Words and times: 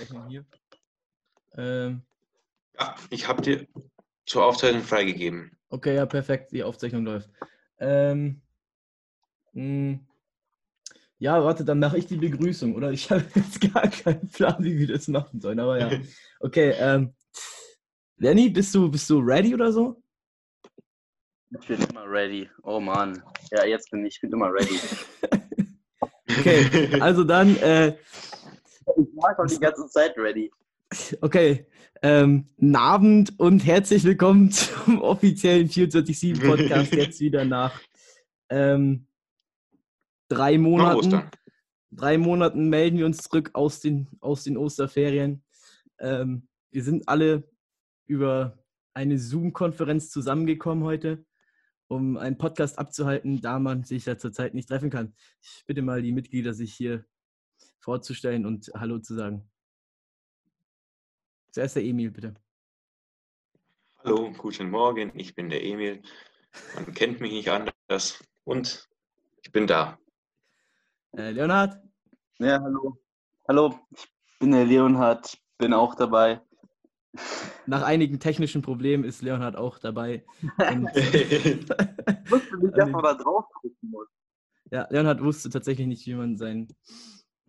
Aufzeichnung 0.00 0.28
hier. 0.28 0.44
Ähm, 1.56 2.02
Ja, 2.78 2.94
ich 3.10 3.28
habe 3.28 3.42
dir 3.42 3.66
zur 4.26 4.44
Aufzeichnung 4.44 4.82
freigegeben. 4.82 5.58
okay, 5.68 5.94
ja, 5.96 6.06
perfekt. 6.06 6.52
Die 6.52 6.62
Aufzeichnung 6.62 7.04
läuft. 7.04 7.30
Ähm, 7.78 8.40
mh, 9.52 9.98
ja, 11.18 11.44
warte, 11.44 11.64
dann 11.66 11.80
mache 11.80 11.98
ich 11.98 12.06
die 12.06 12.16
Begrüßung, 12.16 12.74
oder? 12.74 12.90
Ich 12.92 13.10
habe 13.10 13.24
jetzt 13.34 13.60
gar 13.72 13.88
keinen 13.88 14.26
Plan, 14.30 14.62
wie 14.64 14.78
wir 14.78 14.86
das 14.86 15.06
machen 15.08 15.40
sollen, 15.40 15.60
aber 15.60 15.78
ja. 15.78 15.90
Okay, 16.40 16.70
ähm, 16.78 17.14
Lenny, 18.16 18.48
bist 18.48 18.74
du, 18.74 18.90
bist 18.90 19.10
du 19.10 19.18
ready 19.18 19.52
oder 19.54 19.70
so? 19.70 20.02
Ich 21.50 21.66
bin 21.66 21.82
immer 21.90 22.10
ready. 22.10 22.48
Oh 22.62 22.80
Mann. 22.80 23.22
Ja, 23.50 23.66
jetzt 23.66 23.90
bin 23.90 24.06
ich, 24.06 24.14
ich 24.14 24.20
bin 24.22 24.32
immer 24.32 24.50
ready. 24.50 24.80
Okay, 26.38 27.00
also 27.00 27.24
dann, 27.24 27.56
äh, 27.56 27.96
Ich 28.96 29.16
war 29.16 29.36
schon 29.36 29.48
die 29.48 29.60
ganze 29.60 29.86
Zeit 29.88 30.16
ready. 30.16 30.50
okay, 31.20 31.66
ähm, 32.02 32.46
guten 32.56 32.76
Abend 32.76 33.38
und 33.38 33.64
herzlich 33.64 34.04
willkommen 34.04 34.50
zum 34.50 35.00
offiziellen 35.00 35.68
24-7 35.68 36.44
Podcast 36.44 36.92
jetzt 36.94 37.20
wieder 37.20 37.44
nach 37.44 37.80
ähm, 38.48 39.06
drei 40.28 40.56
Nach 40.56 40.62
Monaten. 40.62 40.98
Ostern. 40.98 41.30
drei 41.90 42.18
Monaten 42.18 42.68
melden 42.68 42.98
wir 42.98 43.06
uns 43.06 43.18
zurück 43.18 43.50
aus 43.52 43.80
den, 43.80 44.08
aus 44.20 44.44
den 44.44 44.56
Osterferien. 44.56 45.44
Ähm, 45.98 46.48
wir 46.70 46.82
sind 46.82 47.08
alle 47.08 47.44
über 48.06 48.58
eine 48.94 49.18
Zoom-Konferenz 49.18 50.10
zusammengekommen 50.10 50.84
heute, 50.84 51.24
um 51.86 52.16
einen 52.16 52.38
Podcast 52.38 52.78
abzuhalten, 52.78 53.40
da 53.40 53.58
man 53.58 53.84
sich 53.84 54.06
ja 54.06 54.16
zurzeit 54.16 54.54
nicht 54.54 54.68
treffen 54.68 54.90
kann. 54.90 55.14
Ich 55.42 55.64
bitte 55.66 55.82
mal 55.82 56.02
die 56.02 56.12
Mitglieder, 56.12 56.54
sich 56.54 56.74
hier 56.74 57.04
vorzustellen 57.80 58.46
und 58.46 58.70
Hallo 58.74 58.98
zu 58.98 59.14
sagen. 59.14 59.48
Zuerst 61.50 61.76
der 61.76 61.84
Emil, 61.84 62.10
bitte. 62.10 62.34
Hallo, 64.04 64.30
guten 64.38 64.70
Morgen, 64.70 65.10
ich 65.14 65.34
bin 65.34 65.50
der 65.50 65.64
Emil. 65.64 66.00
Man 66.74 66.94
kennt 66.94 67.20
mich 67.20 67.32
nicht 67.32 67.48
anders 67.50 68.22
und 68.44 68.88
ich 69.42 69.50
bin 69.52 69.66
da. 69.66 69.98
Äh, 71.16 71.30
Leonhard, 71.32 71.82
Ja, 72.38 72.60
hallo. 72.60 72.98
Hallo, 73.48 73.78
ich 73.90 74.08
bin 74.38 74.52
der 74.52 74.64
Leonhard, 74.64 75.36
bin 75.58 75.72
auch 75.74 75.94
dabei. 75.96 76.40
nach 77.66 77.82
einigen 77.82 78.20
technischen 78.20 78.62
Problemen 78.62 79.02
ist 79.04 79.22
Leonhard 79.22 79.56
auch 79.56 79.78
dabei. 79.78 80.24
Ich 80.94 82.30
wusste 82.30 82.58
nicht, 82.58 82.76
dass 82.78 82.88
man 82.88 83.02
da 83.02 83.14
drauf 83.14 83.44
drücken 83.60 83.90
muss. 83.90 84.06
Ja, 84.70 84.86
Leonhard 84.90 85.20
wusste 85.20 85.50
tatsächlich 85.50 85.88
nicht, 85.88 86.06
wie 86.06 86.14
man 86.14 86.36
sein, 86.36 86.68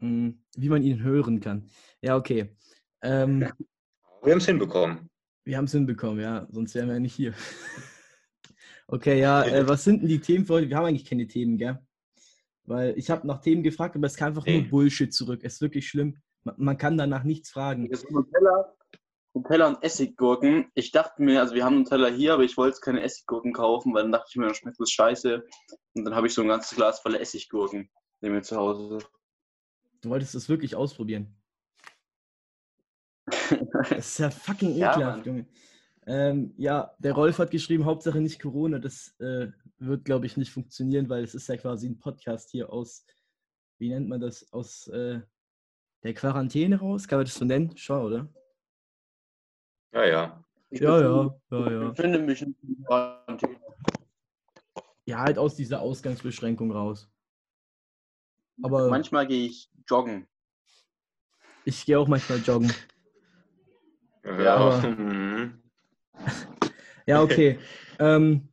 mh, 0.02 0.34
wie 0.58 0.70
man 0.70 0.84
ihn 0.84 1.02
hören 1.02 1.40
kann. 1.40 1.70
Ja, 2.02 2.18
okay. 2.18 2.56
Ähm, 3.02 3.48
Wir 4.24 4.32
haben 4.34 4.40
es 4.40 4.46
hinbekommen. 4.46 5.10
wir 5.46 5.58
haben 5.58 5.66
es 5.66 5.72
hinbekommen, 5.72 6.20
ja, 6.20 6.48
sonst 6.52 6.76
wären 6.76 6.88
wir 6.88 6.94
ja 6.96 7.00
nicht 7.00 7.16
hier. 7.16 7.34
okay, 8.88 9.20
ja, 9.20 9.44
äh, 9.44 9.68
was 9.68 9.84
sind 9.84 10.02
denn 10.02 10.10
die 10.10 10.20
Themen 10.20 10.46
für 10.46 10.54
heute? 10.56 10.70
Wir 10.70 10.78
haben 10.78 10.86
eigentlich 10.86 11.06
keine 11.10 11.28
Themen, 11.28 11.58
gell? 11.58 11.80
Weil 12.66 12.94
ich 12.98 13.10
habe 13.10 13.26
nach 13.26 13.42
Themen 13.42 13.64
gefragt, 13.64 13.96
aber 13.96 14.06
es 14.08 14.16
kam 14.16 14.30
einfach 14.30 14.46
nur 14.46 14.56
Nee. 14.56 14.68
Bullshit 14.70 15.14
zurück. 15.14 15.42
Es 15.44 15.56
ist 15.56 15.62
wirklich 15.62 15.88
schlimm. 15.90 16.18
Man, 16.44 16.56
man 16.58 16.78
kann 16.78 16.98
danach 16.98 17.24
nichts 17.24 17.50
fragen. 17.50 17.84
Hier 17.84 17.92
ist 17.94 18.10
Nutella, 18.12 18.74
Nutella 19.34 19.68
und 19.70 19.84
Essiggurken. 19.84 20.68
Ich 20.76 20.92
dachte 20.92 21.24
mir, 21.24 21.40
also 21.42 21.56
wir 21.56 21.66
haben 21.66 21.78
Nutella 21.80 22.08
hier, 22.10 22.34
aber 22.34 22.44
ich 22.44 22.58
wollte 22.58 22.80
keine 22.80 23.02
Essiggurken 23.02 23.52
kaufen, 23.54 23.94
weil 23.94 24.04
dann 24.04 24.12
dachte 24.12 24.28
ich 24.30 24.36
mir, 24.36 24.46
dann 24.46 24.56
schmeckt 24.56 24.80
das 24.80 24.92
scheiße. 24.92 25.44
Und 25.96 26.06
dann 26.06 26.16
habe 26.16 26.28
ich 26.28 26.34
so 26.36 26.44
ein 26.44 26.48
ganzes 26.50 26.76
Glas 26.78 27.00
voller 27.00 27.20
Essiggurken 27.20 27.90
neben 28.22 28.36
mir 28.36 28.42
zu 28.44 28.56
Hause. 28.58 29.00
Du 30.02 30.10
wolltest 30.10 30.36
es 30.36 30.50
wirklich 30.50 30.76
ausprobieren. 30.76 31.36
Das 33.90 33.92
ist 33.98 34.18
ja 34.20 34.30
fucking 34.30 34.76
Ja, 34.76 34.94
ekelhaft, 34.94 35.18
Mann. 35.18 35.26
Junge. 35.26 35.46
Ähm, 36.08 36.54
ja, 36.58 36.96
der 37.00 37.14
Rolf 37.14 37.38
hat 37.38 37.52
geschrieben, 37.52 37.86
Hauptsache 37.86 38.20
nicht 38.20 38.42
Corona. 38.42 38.80
Das 38.80 39.14
äh, 39.20 39.52
wird, 39.78 40.06
glaube 40.06 40.26
ich, 40.26 40.36
nicht 40.38 40.52
funktionieren, 40.52 41.10
weil 41.10 41.24
es 41.24 41.36
ist 41.36 41.48
ja 41.48 41.58
quasi 41.58 41.88
ein 41.88 42.00
Podcast 42.00 42.50
hier 42.52 42.72
aus, 42.72 43.06
wie 43.78 43.90
nennt 43.90 44.10
man 44.10 44.20
das, 44.20 44.52
aus 44.52 44.88
äh, 44.88 45.22
der 46.04 46.14
Quarantäne 46.14 46.80
raus? 46.80 47.08
Kann 47.08 47.20
man 47.20 47.26
das 47.26 47.36
so 47.36 47.46
nennen? 47.46 47.78
Schon, 47.78 48.02
oder? 48.04 48.28
Ja, 49.94 50.06
ja. 50.06 50.46
Ich 50.70 50.80
Ja, 50.80 50.96
befinde- 50.98 51.40
ja, 51.52 51.60
ja, 51.60 51.66
Ich 51.68 51.72
ja. 51.72 51.90
befinde 51.90 52.20
mich 52.20 52.42
in 52.42 52.56
Quarantäne. 52.86 53.60
Ja, 55.06 55.20
halt 55.20 55.38
aus 55.38 55.56
dieser 55.56 55.82
Ausgangsbeschränkung 55.82 56.72
raus. 56.72 57.10
Aber 58.62 58.90
Manchmal 58.90 59.28
gehe 59.28 59.46
ich 59.46 59.70
joggen. 59.88 60.28
ich 61.66 61.86
gehe 61.86 61.98
auch 62.00 62.08
manchmal 62.08 62.40
joggen. 62.40 62.72
Ja, 64.24 64.56
aber- 64.56 64.88
mhm. 64.98 65.62
Ja, 67.08 67.24
okay. 67.24 67.58
ähm, 68.00 68.50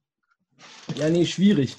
ja, 0.96 1.10
nee, 1.10 1.26
schwierig. 1.26 1.76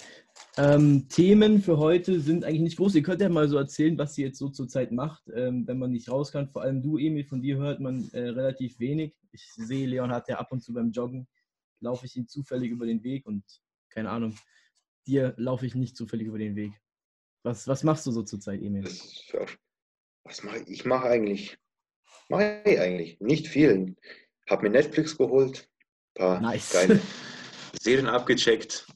Ähm, 0.58 1.08
Themen 1.10 1.62
für 1.62 1.78
heute 1.78 2.20
sind 2.20 2.44
eigentlich 2.44 2.62
nicht 2.62 2.78
groß. 2.78 2.94
Ihr 2.96 3.02
könnt 3.02 3.22
ja 3.22 3.30
mal 3.30 3.48
so 3.48 3.58
erzählen, 3.58 3.98
was 3.98 4.18
ihr 4.18 4.28
jetzt 4.28 4.38
so 4.40 4.50
zurzeit 4.50 4.92
macht, 4.92 5.24
ähm, 5.34 5.66
wenn 5.68 5.80
man 5.80 5.92
nicht 5.92 6.10
raus 6.10 6.32
kann. 6.32 6.50
Vor 6.50 6.62
allem 6.62 6.82
du, 6.82 6.98
Emil, 6.98 7.24
von 7.26 7.42
dir 7.42 7.58
hört 7.58 7.80
man 7.80 8.10
äh, 8.12 8.20
relativ 8.30 8.78
wenig. 8.80 9.16
Ich 9.32 9.46
sehe, 9.54 9.88
Leon 9.88 10.12
hat 10.12 10.28
ja 10.28 10.38
ab 10.38 10.52
und 10.52 10.62
zu 10.62 10.74
beim 10.74 10.92
Joggen, 10.92 11.28
laufe 11.80 12.06
ich 12.06 12.16
ihm 12.16 12.28
zufällig 12.28 12.72
über 12.72 12.86
den 12.86 13.04
Weg 13.04 13.26
und 13.26 13.44
keine 13.90 14.10
Ahnung, 14.10 14.36
dir 15.08 15.34
laufe 15.38 15.66
ich 15.66 15.76
nicht 15.76 15.96
zufällig 15.96 16.28
über 16.28 16.38
den 16.40 16.56
Weg. 16.56 16.74
Was, 17.44 17.68
was 17.68 17.84
machst 17.84 18.06
du 18.06 18.12
so 18.12 18.24
zurzeit, 18.24 18.62
Emil? 18.62 18.84
Was 18.84 20.44
mache 20.44 20.60
ich? 20.60 20.70
Ich 20.70 20.86
mache 20.86 21.06
eigentlich, 21.08 21.58
mache 22.30 22.62
ich 22.66 22.80
eigentlich 22.80 23.20
nicht 23.20 23.48
viel. 23.48 23.96
Habe 24.50 24.64
mir 24.64 24.70
Netflix 24.72 25.18
geholt, 25.18 25.70
paar 26.16 26.42
Nice. 26.42 26.72
geile 26.74 27.00
Serien 27.82 28.08
abgecheckt. 28.08 28.88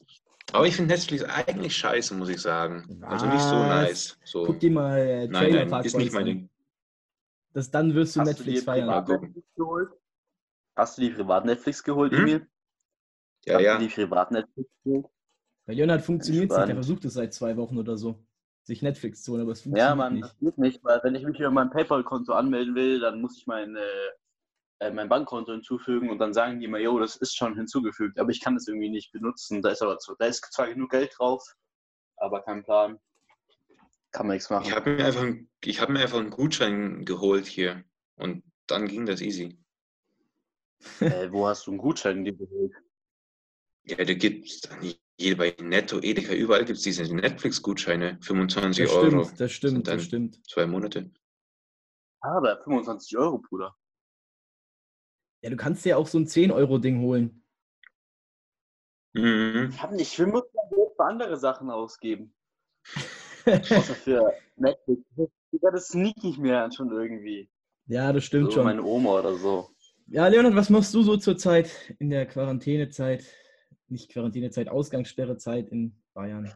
Aber 0.52 0.66
ich 0.66 0.76
finde 0.76 0.94
Netflix 0.94 1.24
eigentlich 1.24 1.76
scheiße, 1.76 2.14
muss 2.14 2.28
ich 2.28 2.40
sagen. 2.40 3.02
Also 3.04 3.26
nicht 3.26 3.42
so 3.42 3.56
Was? 3.56 3.68
nice. 3.68 4.18
So. 4.24 4.44
Guck 4.46 4.60
dir 4.60 4.70
mal 4.70 4.98
äh, 4.98 5.26
Nein, 5.26 5.32
Trailer 5.32 5.58
nein, 5.60 5.68
Park 5.70 5.86
ist 5.86 5.96
nicht 5.96 6.12
mein. 6.12 6.26
Ding. 6.26 6.50
Das, 7.54 7.70
dann 7.70 7.94
wirst 7.94 8.14
du 8.16 8.20
Hast 8.20 8.28
Netflix 8.28 8.60
du 8.60 8.64
feiern. 8.66 9.32
geholt? 9.56 9.90
Hast 10.76 10.98
du 10.98 11.02
die 11.02 11.10
Privat-Netflix 11.10 11.82
geholt, 11.82 12.12
Hm? 12.12 12.20
Emil? 12.20 12.46
Ja, 13.46 13.54
Hast 13.54 13.62
ja. 13.64 13.78
du 13.78 13.86
die 13.88 13.94
Privat-Netflix 13.94 14.70
geholt? 14.84 15.06
Bei 15.66 15.72
Leonhard 15.74 16.02
funktioniert 16.02 16.50
es 16.50 16.56
nicht. 16.58 16.68
Er 16.68 16.74
versucht 16.74 17.04
es 17.04 17.14
seit 17.14 17.32
zwei 17.32 17.56
Wochen 17.56 17.78
oder 17.78 17.96
so, 17.96 18.22
sich 18.64 18.82
Netflix 18.82 19.22
zu 19.22 19.32
holen, 19.32 19.42
aber 19.42 19.52
es 19.52 19.62
funktioniert 19.62 19.88
Ja, 19.90 19.94
Mann, 19.94 20.14
nicht. 20.14 20.24
das 20.24 20.38
geht 20.38 20.58
nicht, 20.58 20.82
weil 20.84 21.00
wenn 21.02 21.14
ich 21.14 21.24
mich 21.24 21.38
über 21.38 21.50
mein 21.50 21.70
PayPal-Konto 21.70 22.32
anmelden 22.32 22.74
will, 22.74 22.98
dann 23.00 23.20
muss 23.20 23.36
ich 23.38 23.46
mein, 23.46 23.76
äh, 23.76 24.10
äh, 24.80 24.90
mein 24.90 25.08
Bankkonto 25.08 25.52
hinzufügen 25.52 26.10
und 26.10 26.18
dann 26.18 26.32
sagen 26.34 26.60
die 26.60 26.66
mir, 26.68 26.80
jo, 26.80 26.98
das 26.98 27.16
ist 27.16 27.36
schon 27.36 27.54
hinzugefügt, 27.56 28.18
aber 28.18 28.30
ich 28.30 28.40
kann 28.40 28.54
das 28.54 28.66
irgendwie 28.66 28.90
nicht 28.90 29.12
benutzen. 29.12 29.62
Da 29.62 29.70
ist 29.70 29.82
aber 29.82 29.98
zu, 29.98 30.14
da 30.18 30.26
ist 30.26 30.50
zwar 30.52 30.68
genug 30.68 30.90
Geld 30.90 31.14
drauf, 31.16 31.42
aber 32.16 32.42
kein 32.42 32.64
Plan. 32.64 32.98
Kann 34.12 34.26
man 34.28 34.36
nichts 34.36 34.48
machen. 34.48 34.64
Ich 34.66 34.74
habe 34.74 34.90
mir, 34.94 35.04
einfach 35.04 35.26
ich 35.64 35.80
hab 35.80 35.88
mir 35.90 36.00
einfach 36.00 36.18
einen 36.20 36.30
Gutschein 36.30 37.04
geholt 37.04 37.46
hier. 37.46 37.84
Und 38.16 38.44
dann 38.66 38.86
ging 38.86 39.06
das 39.06 39.20
easy. 39.20 39.58
äh, 41.00 41.30
wo 41.30 41.46
hast 41.48 41.66
du 41.66 41.72
einen 41.72 41.78
Gutschein 41.78 42.24
dir 42.24 42.32
geholt? 42.34 42.72
Ja, 43.84 43.96
da 43.96 44.14
gibt 44.14 44.46
es 44.46 44.62
hier 45.18 45.36
bei 45.36 45.54
Netto, 45.60 46.00
Edeka, 46.00 46.32
überall 46.32 46.64
gibt 46.64 46.78
es 46.78 46.82
diese 46.84 47.02
Netflix-Gutscheine. 47.14 48.18
25 48.20 48.84
Das 48.84 48.92
Euro. 48.94 49.24
stimmt, 49.24 49.40
das 49.40 49.52
stimmt, 49.52 49.86
das 49.88 50.02
stimmt. 50.04 50.46
Zwei 50.48 50.66
Monate. 50.66 51.10
Aber 52.20 52.60
25 52.62 53.16
Euro, 53.18 53.38
Bruder. 53.38 53.76
Ja, 55.42 55.50
du 55.50 55.56
kannst 55.56 55.84
dir 55.84 55.90
ja 55.90 55.96
auch 55.96 56.06
so 56.06 56.18
ein 56.18 56.26
10-Euro-Ding 56.26 57.00
holen. 57.00 57.44
Mhm. 59.12 59.68
Ich, 59.70 59.82
hab 59.82 59.92
nicht, 59.92 60.12
ich 60.12 60.18
will 60.18 60.26
muss 60.26 60.42
mein 60.54 60.70
Geld 60.70 60.88
für 60.96 61.04
andere 61.04 61.36
Sachen 61.36 61.70
ausgeben. 61.70 62.34
Außer 63.46 63.94
für 63.94 64.32
Netflix. 64.56 65.02
Das 65.60 65.88
sneak 65.88 66.16
ich 66.24 66.38
mir 66.38 66.68
schon 66.74 66.90
irgendwie. 66.90 67.48
ja, 67.86 68.12
das 68.12 68.24
stimmt 68.24 68.46
So 68.46 68.52
schon. 68.56 68.64
meine 68.64 68.82
Oma 68.82 69.18
oder 69.20 69.34
so. 69.36 69.70
Ja, 70.06 70.26
Leonhard, 70.26 70.56
was 70.56 70.68
machst 70.70 70.92
du 70.94 71.02
so 71.02 71.16
zurzeit 71.16 71.70
in 71.98 72.10
der 72.10 72.26
Quarantänezeit? 72.26 73.24
Nicht 73.88 74.10
Quarantänezeit, 74.10 74.68
Ausgangssperrezeit 74.68 75.68
in 75.68 75.94
Bayern. 76.14 76.52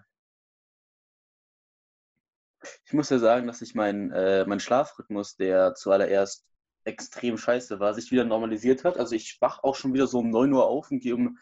Ich 2.84 2.92
muss 2.92 3.10
ja 3.10 3.19
sagen, 3.19 3.46
dass 3.46 3.60
sich 3.60 3.75
mein, 3.75 4.10
äh, 4.12 4.44
mein 4.46 4.60
Schlafrhythmus, 4.60 5.36
der 5.36 5.75
zuallererst 5.75 6.46
extrem 6.84 7.36
scheiße 7.36 7.80
war, 7.80 7.94
sich 7.94 8.10
wieder 8.10 8.25
normalisiert 8.25 8.84
hat. 8.84 8.96
Also 8.96 9.14
ich 9.14 9.38
wach 9.40 9.62
auch 9.62 9.76
schon 9.76 9.92
wieder 9.92 10.06
so 10.06 10.19
um 10.20 10.30
9 10.30 10.52
Uhr 10.52 10.66
auf 10.66 10.90
und 10.90 11.00
gehe 11.00 11.14
um 11.14 11.38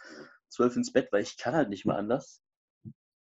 12 0.49 0.77
ins 0.77 0.93
Bett, 0.93 1.09
weil 1.13 1.23
ich 1.23 1.37
kann 1.37 1.55
halt 1.55 1.69
nicht 1.69 1.87
mehr 1.87 1.97
anders. 1.97 2.43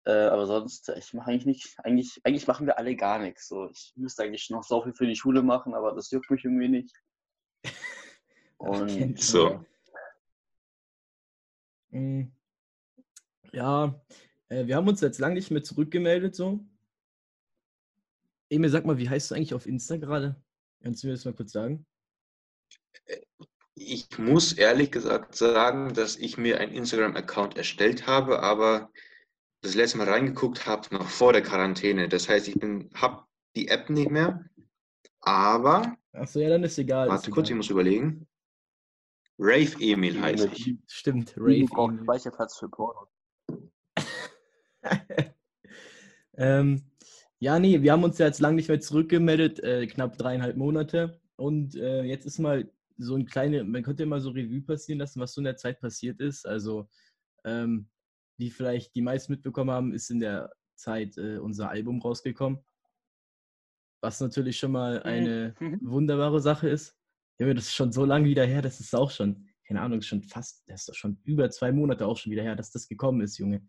Äh, 0.05 0.12
aber 0.12 0.45
sonst, 0.47 0.89
ich 0.89 1.13
mache 1.13 1.31
eigentlich 1.31 1.45
nicht, 1.45 1.79
eigentlich, 1.83 2.19
eigentlich 2.23 2.47
machen 2.47 2.65
wir 2.67 2.77
alle 2.77 2.95
gar 2.95 3.19
nichts. 3.19 3.47
So, 3.47 3.69
ich 3.69 3.94
müsste 3.95 4.23
eigentlich 4.23 4.50
noch 4.50 4.63
so 4.63 4.81
viel 4.81 4.94
für 4.94 5.07
die 5.07 5.15
Schule 5.15 5.41
machen, 5.44 5.73
aber 5.73 5.94
das 5.94 6.12
juckt 6.12 6.29
mich 6.29 6.44
irgendwie 6.44 6.69
nicht. 6.69 6.95
Und 8.57 9.21
So. 9.21 9.65
ja. 11.91 12.38
Ja, 13.51 14.00
äh, 14.50 14.66
wir 14.66 14.75
haben 14.75 14.88
uns 14.88 15.01
jetzt 15.01 15.19
lange 15.19 15.36
nicht 15.36 15.51
mehr 15.51 15.63
zurückgemeldet 15.63 16.36
so. 16.36 16.60
Emil, 18.50 18.69
sag 18.69 18.86
mal, 18.86 18.98
wie 18.98 19.10
heißt 19.10 19.30
du 19.30 19.36
eigentlich 19.36 19.54
auf 19.54 19.68
Insta 19.68 19.98
gerade? 19.98 20.36
Kannst 20.81 21.04
du 21.04 21.07
mir 21.07 21.13
das 21.13 21.25
mal 21.25 21.34
kurz 21.34 21.51
sagen? 21.51 21.86
Ich 23.75 24.18
muss 24.18 24.54
ehrlich 24.54 24.92
gesagt 24.92 25.36
sagen, 25.36 25.94
dass 25.94 26.16
ich 26.16 26.38
mir 26.38 26.60
einen 26.60 26.74
Instagram-Account 26.74 27.57
erstellt 27.57 28.07
habe, 28.07 28.42
aber 28.42 28.92
das 29.62 29.75
letzte 29.75 29.98
Mal 29.98 30.10
reingeguckt 30.10 30.66
habe, 30.66 30.94
noch 30.94 31.07
vor 31.07 31.34
der 31.34 31.44
Quarantäne. 31.44 32.10
Das 32.10 32.28
heißt, 32.28 32.48
ich 32.48 32.56
habe 32.96 33.25
die 33.56 33.68
App 33.68 33.90
nicht 33.90 34.10
mehr, 34.10 34.46
aber. 35.22 35.98
Achso, 36.13 36.40
ja, 36.40 36.50
dann 36.50 36.63
ist 36.63 36.78
egal. 36.78 37.07
Warte 37.07 37.30
ist 37.30 37.34
kurz, 37.34 37.50
egal. 37.50 37.54
ich 37.54 37.57
muss 37.57 37.69
überlegen. 37.69 38.28
Rave 39.38 39.75
Emil 39.80 40.19
heiße 40.19 40.50
ich. 40.54 40.75
Stimmt, 40.88 41.36
Rave 41.38 41.66
Rave. 41.72 41.92
Emil. 41.92 42.04
Speicherplatz 42.04 42.57
für 42.57 42.69
Porno. 42.69 43.08
ähm, 46.37 46.81
ja, 47.39 47.57
nee, 47.59 47.81
wir 47.81 47.91
haben 47.91 48.03
uns 48.03 48.17
ja 48.17 48.25
jetzt 48.27 48.39
lange 48.39 48.55
nicht 48.57 48.67
mehr 48.69 48.79
zurückgemeldet, 48.81 49.59
äh, 49.61 49.87
knapp 49.87 50.17
dreieinhalb 50.17 50.57
Monate. 50.57 51.21
Und 51.35 51.75
äh, 51.75 52.03
jetzt 52.03 52.25
ist 52.25 52.39
mal 52.39 52.69
so 52.97 53.15
ein 53.15 53.25
kleine, 53.25 53.63
man 53.63 53.83
könnte 53.83 54.03
ja 54.03 54.07
mal 54.09 54.19
so 54.19 54.31
Revue 54.31 54.61
passieren 54.61 54.99
lassen, 54.99 55.21
was 55.21 55.33
so 55.33 55.39
in 55.41 55.45
der 55.45 55.55
Zeit 55.55 55.79
passiert 55.79 56.19
ist. 56.19 56.45
Also, 56.45 56.89
ähm, 57.45 57.89
wie 58.37 58.49
vielleicht 58.49 58.93
die 58.95 59.01
meisten 59.01 59.33
mitbekommen 59.33 59.71
haben, 59.71 59.93
ist 59.93 60.09
in 60.09 60.19
der 60.19 60.51
Zeit 60.75 61.17
äh, 61.17 61.37
unser 61.37 61.69
Album 61.69 62.01
rausgekommen. 62.01 62.59
Was 64.01 64.19
natürlich 64.21 64.57
schon 64.57 64.71
mal 64.71 65.03
eine 65.03 65.55
Mhm. 65.59 65.79
wunderbare 65.81 66.39
Sache 66.41 66.69
ist. 66.69 66.97
Ja, 67.37 67.53
das 67.53 67.65
ist 67.65 67.75
schon 67.75 67.91
so 67.91 68.03
lange 68.05 68.25
wieder 68.25 68.45
her, 68.45 68.61
das 68.61 68.79
ist 68.81 68.93
auch 68.93 69.11
schon, 69.11 69.47
keine 69.65 69.81
Ahnung, 69.81 70.01
schon 70.01 70.23
fast, 70.23 70.63
das 70.67 70.81
ist 70.81 70.89
doch 70.89 70.95
schon 70.95 71.19
über 71.23 71.49
zwei 71.49 71.71
Monate 71.71 72.05
auch 72.05 72.17
schon 72.17 72.31
wieder 72.31 72.43
her, 72.43 72.55
dass 72.55 72.71
das 72.71 72.87
gekommen 72.87 73.21
ist, 73.21 73.37
Junge. 73.37 73.65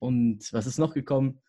Und 0.00 0.52
was 0.52 0.66
ist 0.66 0.78
noch 0.78 0.94
gekommen? 0.94 1.40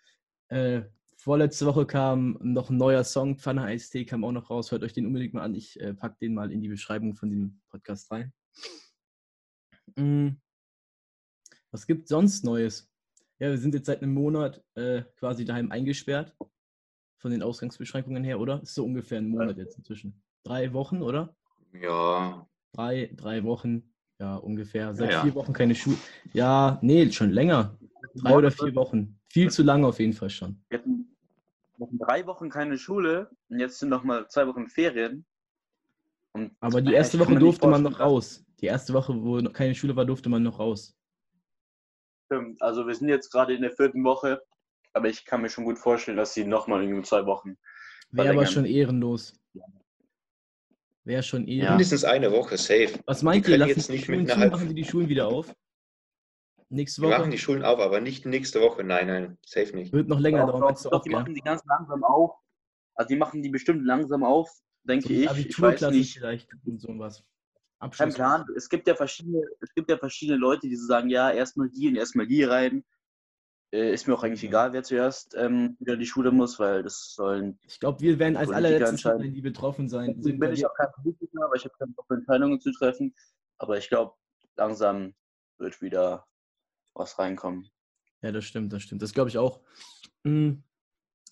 Äh, 0.49 0.83
vorletzte 1.17 1.65
Woche 1.65 1.85
kam 1.87 2.37
noch 2.41 2.69
ein 2.69 2.77
neuer 2.77 3.03
Song, 3.03 3.37
Pfanne 3.37 3.63
Eistee, 3.63 4.05
kam 4.05 4.23
auch 4.23 4.31
noch 4.31 4.49
raus. 4.49 4.71
Hört 4.71 4.83
euch 4.83 4.93
den 4.93 5.07
unbedingt 5.07 5.33
mal 5.33 5.41
an. 5.41 5.55
Ich 5.55 5.79
äh, 5.79 5.93
packe 5.93 6.17
den 6.21 6.35
mal 6.35 6.51
in 6.51 6.61
die 6.61 6.69
Beschreibung 6.69 7.15
von 7.15 7.29
dem 7.29 7.61
Podcast 7.69 8.11
rein. 8.11 8.31
Mm. 9.95 10.29
Was 11.71 11.87
gibt 11.87 12.07
sonst 12.07 12.43
Neues? 12.43 12.91
Ja, 13.39 13.49
wir 13.49 13.57
sind 13.57 13.73
jetzt 13.73 13.87
seit 13.87 14.03
einem 14.03 14.13
Monat 14.13 14.63
äh, 14.75 15.03
quasi 15.17 15.45
daheim 15.45 15.71
eingesperrt. 15.71 16.35
Von 17.17 17.31
den 17.31 17.43
Ausgangsbeschränkungen 17.43 18.23
her, 18.23 18.39
oder? 18.39 18.61
Ist 18.61 18.75
so 18.75 18.83
ungefähr 18.83 19.19
ein 19.19 19.27
Monat 19.29 19.57
jetzt 19.57 19.77
inzwischen. 19.77 20.21
Drei 20.43 20.73
Wochen, 20.73 21.01
oder? 21.01 21.35
Ja, 21.73 22.47
Drei, 22.73 23.11
drei 23.15 23.43
Wochen, 23.43 23.93
ja, 24.19 24.35
ungefähr. 24.37 24.95
Seit 24.95 25.09
Ja, 25.09 25.17
ja. 25.17 25.23
vier 25.23 25.35
Wochen 25.35 25.53
keine 25.53 25.75
Schule. 25.75 25.97
Ja, 26.33 26.79
nee, 26.81 27.11
schon 27.11 27.31
länger. 27.31 27.77
Drei 28.15 28.35
oder 28.35 28.51
vier 28.51 28.75
Wochen. 28.75 29.19
Viel 29.29 29.49
zu 29.51 29.63
lange 29.63 29.87
auf 29.87 29.99
jeden 29.99 30.13
Fall 30.13 30.29
schon. 30.29 30.61
Wir 30.69 30.79
hatten 30.79 31.15
noch 31.77 31.89
drei 31.99 32.25
Wochen 32.27 32.49
keine 32.49 32.77
Schule 32.77 33.29
und 33.49 33.59
jetzt 33.59 33.79
sind 33.79 33.89
noch 33.89 34.03
mal 34.03 34.27
zwei 34.27 34.47
Wochen 34.47 34.67
Ferien. 34.67 35.25
Und 36.33 36.51
Aber 36.59 36.81
die 36.81 36.93
erste 36.93 37.19
Woche 37.19 37.35
durfte 37.35 37.67
man 37.67 37.83
noch 37.83 37.99
raus. 37.99 38.43
Die 38.59 38.65
erste 38.67 38.93
Woche, 38.93 39.13
wo 39.21 39.39
noch 39.39 39.53
keine 39.53 39.73
Schule 39.75 39.95
war, 39.95 40.05
durfte 40.05 40.29
man 40.29 40.43
noch 40.43 40.59
raus. 40.59 40.95
Stimmt. 42.25 42.61
Also 42.61 42.87
wir 42.87 42.95
sind 42.95 43.09
jetzt 43.09 43.31
gerade 43.31 43.53
in 43.53 43.61
der 43.61 43.71
vierten 43.71 44.03
Woche, 44.03 44.41
aber 44.93 45.09
ich 45.09 45.25
kann 45.25 45.41
mir 45.41 45.49
schon 45.49 45.65
gut 45.65 45.77
vorstellen, 45.77 46.17
dass 46.17 46.33
sie 46.33 46.45
nochmal 46.45 46.83
irgendwie 46.83 47.03
zwei 47.03 47.25
Wochen. 47.25 47.57
Wäre 48.11 48.29
aber 48.31 48.45
schon 48.45 48.65
ehrenlos. 48.65 49.33
Wäre 51.03 51.23
schon 51.23 51.45
Ja. 51.47 51.53
ehrenlos. 51.53 51.69
mindestens 51.71 52.03
eine 52.03 52.31
Woche, 52.31 52.57
safe. 52.57 52.99
Was 53.05 53.23
meint 53.23 53.47
Die 53.47 53.51
ihr? 53.51 53.57
Lassen 53.57 53.69
jetzt 53.69 53.87
die 53.89 53.93
nicht 53.93 54.05
Schulen 54.05 54.27
zu? 54.27 54.37
Machen 54.37 54.67
die 54.69 54.75
die 54.75 54.85
Schulen 54.85 55.09
wieder 55.09 55.27
auf? 55.27 55.53
Nächste 56.71 57.01
Wir 57.01 57.09
Woche 57.09 57.19
machen 57.19 57.31
die 57.31 57.37
Schulen 57.37 57.63
auf, 57.63 57.79
aber 57.79 57.99
nicht 57.99 58.25
nächste 58.25 58.61
Woche. 58.61 58.83
Nein, 58.85 59.07
nein, 59.07 59.37
safe 59.45 59.75
nicht. 59.75 59.91
wird 59.91 60.07
noch 60.07 60.19
länger 60.19 60.45
dauern. 60.47 60.73
doch, 60.73 60.89
doch, 60.89 61.01
die 61.03 61.09
machen 61.09 61.35
die 61.35 61.41
ganz 61.41 61.61
langsam 61.65 62.03
auf. 62.05 62.31
Also 62.95 63.09
die 63.09 63.17
machen 63.17 63.41
die 63.41 63.49
bestimmt 63.49 63.85
langsam 63.85 64.23
auf, 64.23 64.49
denke 64.83 65.03
So 65.03 65.09
die 65.09 65.15
ich. 65.15 65.21
Ich 65.25 65.29
weiß 65.29 65.31
Abiturklasse 65.33 65.91
nicht. 65.91 66.13
vielleicht 66.17 66.49
und 66.65 66.79
sowas. 66.79 67.23
Kein. 67.91 68.13
Plan. 68.13 68.45
Es 68.55 68.69
gibt 68.69 68.87
ja 68.87 68.95
verschiedene, 68.95 69.41
es 69.59 69.73
gibt 69.73 69.89
ja 69.89 69.97
verschiedene 69.97 70.37
Leute, 70.37 70.67
die 70.69 70.75
so 70.75 70.85
sagen, 70.85 71.09
ja, 71.09 71.29
erstmal 71.31 71.67
die 71.69 71.89
und 71.89 71.95
erstmal 71.95 72.27
die 72.27 72.43
rein. 72.43 72.85
Äh, 73.73 73.93
ist 73.93 74.07
mir 74.07 74.13
auch 74.13 74.23
eigentlich 74.23 74.43
Ja. 74.43 74.49
egal, 74.49 74.73
wer 74.73 74.83
zuerst 74.83 75.33
ähm, 75.35 75.75
wieder 75.79 75.97
die 75.97 76.05
Schule 76.05 76.31
muss, 76.31 76.59
weil 76.59 76.83
das 76.83 77.13
sollen. 77.15 77.57
Ich 77.67 77.79
glaube, 77.79 77.99
wir 78.01 78.19
werden 78.19 78.37
als 78.37 78.49
allerletztes 78.49 78.91
entscheiden. 78.91 79.21
sein, 79.23 79.33
die 79.33 79.41
betroffen 79.41 79.89
sein. 79.89 80.07
Deswegen 80.07 80.23
Sind, 80.23 80.39
bin 80.39 80.53
ich 80.53 80.59
wir, 80.59 80.69
auch 80.71 80.75
kein 80.75 80.91
Politiker, 80.91 81.45
aber 81.45 81.55
ich 81.55 81.65
habe 81.65 81.73
keine 81.77 81.93
Entscheidungen 82.19 82.61
zu 82.61 82.71
treffen. 82.71 83.13
Aber 83.57 83.77
ich 83.77 83.89
glaube, 83.89 84.13
langsam 84.57 85.15
wird 85.57 85.81
wieder 85.81 86.27
was 86.93 87.17
reinkommen. 87.19 87.69
ja, 88.21 88.31
das 88.31 88.45
stimmt, 88.45 88.71
das 88.73 88.83
stimmt. 88.83 89.01
Das 89.01 89.13
glaube 89.13 89.29
ich 89.29 89.37
auch. 89.37 89.61
Hm, 90.25 90.63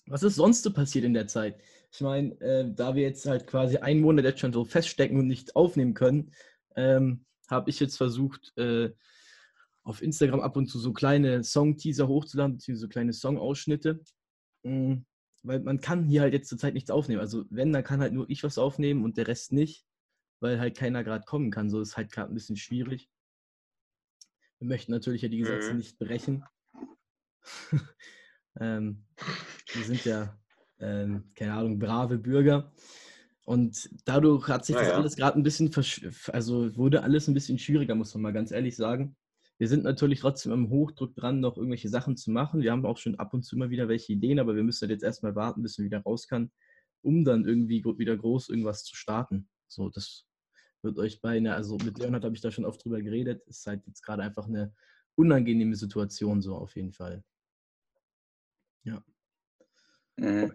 Was 0.06 0.22
ist 0.22 0.36
sonst 0.36 0.62
so 0.62 0.72
passiert 0.72 1.04
in 1.04 1.14
der 1.14 1.26
Zeit? 1.28 1.60
Ich 1.92 2.00
meine, 2.00 2.40
äh, 2.40 2.72
da 2.74 2.94
wir 2.94 3.02
jetzt 3.02 3.26
halt 3.26 3.46
quasi 3.46 3.76
einen 3.78 4.00
Monat 4.00 4.24
jetzt 4.24 4.40
schon 4.40 4.52
so 4.52 4.64
feststecken 4.64 5.18
und 5.18 5.26
nicht 5.26 5.56
aufnehmen 5.56 5.94
können, 5.94 6.32
ähm, 6.76 7.24
habe 7.48 7.70
ich 7.70 7.80
jetzt 7.80 7.96
versucht, 7.96 8.56
äh, 8.56 8.90
auf 9.82 10.02
Instagram 10.02 10.40
ab 10.40 10.56
und 10.56 10.66
zu 10.66 10.78
so 10.78 10.92
kleine 10.92 11.42
Song-Teaser 11.42 12.06
hochzuladen, 12.08 12.56
beziehungsweise 12.56 12.82
so 12.86 12.88
kleine 12.88 13.12
Song-Ausschnitte. 13.12 14.00
Mm, 14.62 14.98
Weil 15.42 15.60
man 15.60 15.80
kann 15.80 16.04
hier 16.04 16.20
halt 16.22 16.32
jetzt 16.34 16.48
zurzeit 16.48 16.74
nichts 16.74 16.90
aufnehmen. 16.90 17.20
Also 17.20 17.44
wenn, 17.50 17.72
dann 17.72 17.82
kann 17.84 18.00
halt 18.00 18.12
nur 18.12 18.28
ich 18.28 18.44
was 18.44 18.58
aufnehmen 18.58 19.04
und 19.04 19.16
der 19.16 19.26
Rest 19.26 19.52
nicht, 19.52 19.84
weil 20.40 20.60
halt 20.60 20.76
keiner 20.76 21.02
gerade 21.02 21.24
kommen 21.24 21.50
kann. 21.50 21.70
So 21.70 21.80
ist 21.80 21.96
halt 21.96 22.12
gerade 22.12 22.30
ein 22.32 22.34
bisschen 22.34 22.56
schwierig. 22.56 23.08
Wir 24.60 24.68
möchten 24.68 24.92
natürlich 24.92 25.22
ja 25.22 25.28
die 25.28 25.38
Gesetze 25.38 25.72
Mhm. 25.72 25.78
nicht 25.78 25.98
brechen. 25.98 26.44
ähm, 28.60 29.06
wir 29.72 29.84
sind 29.84 30.04
ja, 30.04 30.38
ähm, 30.78 31.32
keine 31.34 31.54
Ahnung, 31.54 31.78
brave 31.78 32.18
Bürger. 32.18 32.72
Und 33.46 33.88
dadurch 34.04 34.48
hat 34.48 34.66
sich 34.66 34.76
das 34.76 34.88
Naja. 34.88 34.96
alles 34.98 35.16
gerade 35.16 35.38
ein 35.38 35.42
bisschen, 35.42 35.70
versch- 35.70 36.30
also 36.30 36.76
wurde 36.76 37.02
alles 37.02 37.26
ein 37.26 37.34
bisschen 37.34 37.58
schwieriger, 37.58 37.94
muss 37.94 38.14
man 38.14 38.22
mal 38.22 38.32
ganz 38.32 38.50
ehrlich 38.52 38.76
sagen. 38.76 39.16
Wir 39.56 39.66
sind 39.68 39.82
natürlich 39.82 40.20
trotzdem 40.20 40.52
im 40.52 40.68
Hochdruck 40.68 41.14
dran, 41.16 41.40
noch 41.40 41.56
irgendwelche 41.56 41.88
Sachen 41.88 42.16
zu 42.16 42.30
machen. 42.30 42.60
Wir 42.60 42.72
haben 42.72 42.84
auch 42.86 42.98
schon 42.98 43.16
ab 43.16 43.32
und 43.32 43.42
zu 43.42 43.56
immer 43.56 43.70
wieder 43.70 43.88
welche 43.88 44.12
Ideen, 44.12 44.38
aber 44.38 44.54
wir 44.54 44.62
müssen 44.62 44.82
halt 44.82 44.90
jetzt 44.90 45.02
erstmal 45.04 45.34
warten, 45.34 45.62
bis 45.62 45.78
wir 45.78 45.86
wieder 45.86 46.00
raus 46.00 46.28
kann, 46.28 46.50
um 47.02 47.24
dann 47.24 47.46
irgendwie 47.46 47.82
wieder 47.84 48.16
groß 48.16 48.50
irgendwas 48.50 48.84
zu 48.84 48.94
starten. 48.94 49.48
So, 49.66 49.88
das 49.88 50.26
wird 50.82 50.98
euch 50.98 51.20
bei 51.20 51.36
einer, 51.36 51.54
also 51.54 51.76
mit 51.84 51.98
Leonhard 51.98 52.24
habe 52.24 52.34
ich 52.34 52.40
da 52.40 52.50
schon 52.50 52.64
oft 52.64 52.84
drüber 52.84 53.00
geredet, 53.02 53.42
ist 53.46 53.66
halt 53.66 53.86
jetzt 53.86 54.02
gerade 54.02 54.22
einfach 54.22 54.46
eine 54.46 54.74
unangenehme 55.14 55.76
Situation, 55.76 56.40
so 56.40 56.56
auf 56.56 56.76
jeden 56.76 56.92
Fall. 56.92 57.22
Mhm. 60.20 60.52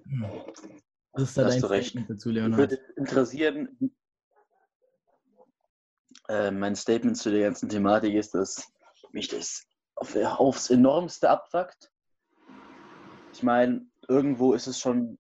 Was 1.14 1.24
ist 1.24 1.38
da 1.38 1.46
Hast 1.46 1.54
dein 1.54 1.62
du 1.62 1.68
recht. 1.68 1.90
Statement 1.90 2.10
dazu, 2.10 2.30
Leonhard? 2.30 2.60
würde 2.60 2.80
interessieren, 2.98 3.96
äh, 6.30 6.52
mein 6.52 6.76
Statement 6.76 7.18
zu 7.18 7.32
der 7.32 7.42
ganzen 7.42 7.70
Thematik 7.70 8.14
ist, 8.14 8.36
dass 8.36 8.72
mich 9.12 9.28
das 9.28 9.66
auf, 9.96 10.16
aufs 10.16 10.70
enormste 10.70 11.30
abfuckt. 11.30 11.92
Ich 13.34 13.42
meine, 13.42 13.88
irgendwo 14.08 14.54
ist 14.54 14.68
es 14.68 14.80
schon 14.80 15.18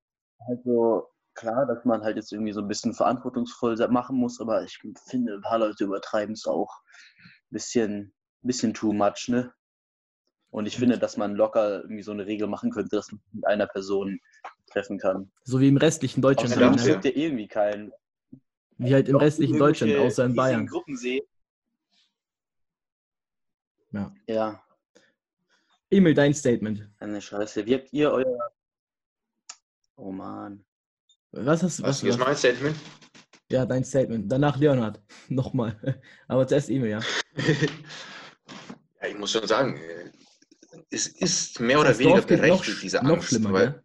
halt 0.47 0.63
so 0.63 1.09
klar, 1.35 1.65
dass 1.65 1.85
man 1.85 2.03
halt 2.03 2.15
jetzt 2.17 2.31
irgendwie 2.31 2.53
so 2.53 2.61
ein 2.61 2.67
bisschen 2.67 2.93
verantwortungsvoll 2.93 3.75
machen 3.89 4.17
muss, 4.17 4.39
aber 4.39 4.63
ich 4.63 4.79
finde, 5.07 5.35
ein 5.35 5.41
paar 5.41 5.59
Leute 5.59 5.83
übertreiben 5.83 6.33
es 6.33 6.45
auch 6.45 6.71
ein 7.19 7.51
bisschen, 7.51 8.13
bisschen 8.41 8.73
too 8.73 8.93
much, 8.93 9.27
ne? 9.27 9.53
Und 10.49 10.67
ich 10.67 10.77
finde, 10.77 10.97
dass 10.97 11.17
man 11.17 11.35
locker 11.35 11.81
irgendwie 11.81 12.03
so 12.03 12.11
eine 12.11 12.25
Regel 12.25 12.47
machen 12.47 12.71
könnte, 12.71 12.95
dass 12.95 13.11
man 13.11 13.21
mit 13.33 13.45
einer 13.45 13.67
Person 13.67 14.19
treffen 14.67 14.97
kann. 14.97 15.29
So 15.43 15.59
wie 15.59 15.67
im 15.67 15.75
restlichen 15.75 16.21
Deutschland, 16.21 16.53
Außerdem 16.53 16.69
halt, 16.69 16.79
ja. 16.79 16.85
ne? 16.85 16.91
gibt 16.93 17.05
ja 17.05 17.23
irgendwie 17.23 17.47
keinen. 17.47 17.91
wie 18.77 18.93
halt 18.93 19.09
im 19.09 19.17
restlichen 19.17 19.59
Deutschland, 19.59 19.95
außer 19.97 20.25
in 20.25 20.35
Bayern. 20.35 20.65
Gruppen 20.65 20.95
sehe. 20.95 21.21
Ja. 23.91 24.13
Ja, 24.27 24.65
Emil, 25.89 26.13
dein 26.13 26.33
Statement. 26.33 26.89
eine 26.99 27.21
Scheiße. 27.21 27.65
Wie 27.65 27.75
habt 27.75 27.93
ihr 27.93 28.11
euer. 28.11 28.51
Oh 29.97 30.11
Mann. 30.11 30.65
Was 31.37 31.63
hast 31.63 31.81
Was 31.83 31.89
was, 31.89 32.03
ist 32.03 32.17
was 32.19 32.25
mein 32.27 32.35
Statement? 32.35 32.75
Ja, 33.51 33.65
dein 33.65 33.83
Statement. 33.83 34.31
Danach 34.31 34.57
Leonhard. 34.57 35.01
Nochmal. 35.29 35.75
Aber 36.27 36.47
zuerst 36.47 36.69
Emil, 36.69 36.89
ja. 36.89 36.99
ja, 39.01 39.07
ich 39.09 39.17
muss 39.17 39.31
schon 39.31 39.45
sagen, 39.45 39.77
äh, 39.77 40.11
es 40.89 41.07
ist 41.07 41.59
mehr 41.59 41.79
oder 41.79 41.89
Als 41.89 41.99
weniger 41.99 42.15
Dorfkind 42.17 42.41
noch, 42.41 42.47
berechtigt, 42.47 42.77
sch- 42.77 42.81
diese 42.81 42.97
noch 43.03 43.15
Angst. 43.15 43.27
schlimmer, 43.29 43.53
weil, 43.53 43.67
gell? 43.71 43.83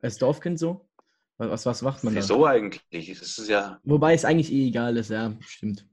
Als 0.00 0.18
Dorfkind 0.18 0.58
so? 0.58 0.88
Was, 1.38 1.66
was 1.66 1.82
macht 1.82 2.02
man 2.04 2.14
da? 2.14 2.20
wieso 2.20 2.46
eigentlich? 2.46 3.08
Es 3.10 3.20
ist 3.38 3.48
ja, 3.48 3.78
Wobei 3.84 4.14
es 4.14 4.24
eigentlich 4.24 4.50
eh 4.52 4.68
egal 4.68 4.96
ist, 4.96 5.10
ja, 5.10 5.34
stimmt. 5.40 5.86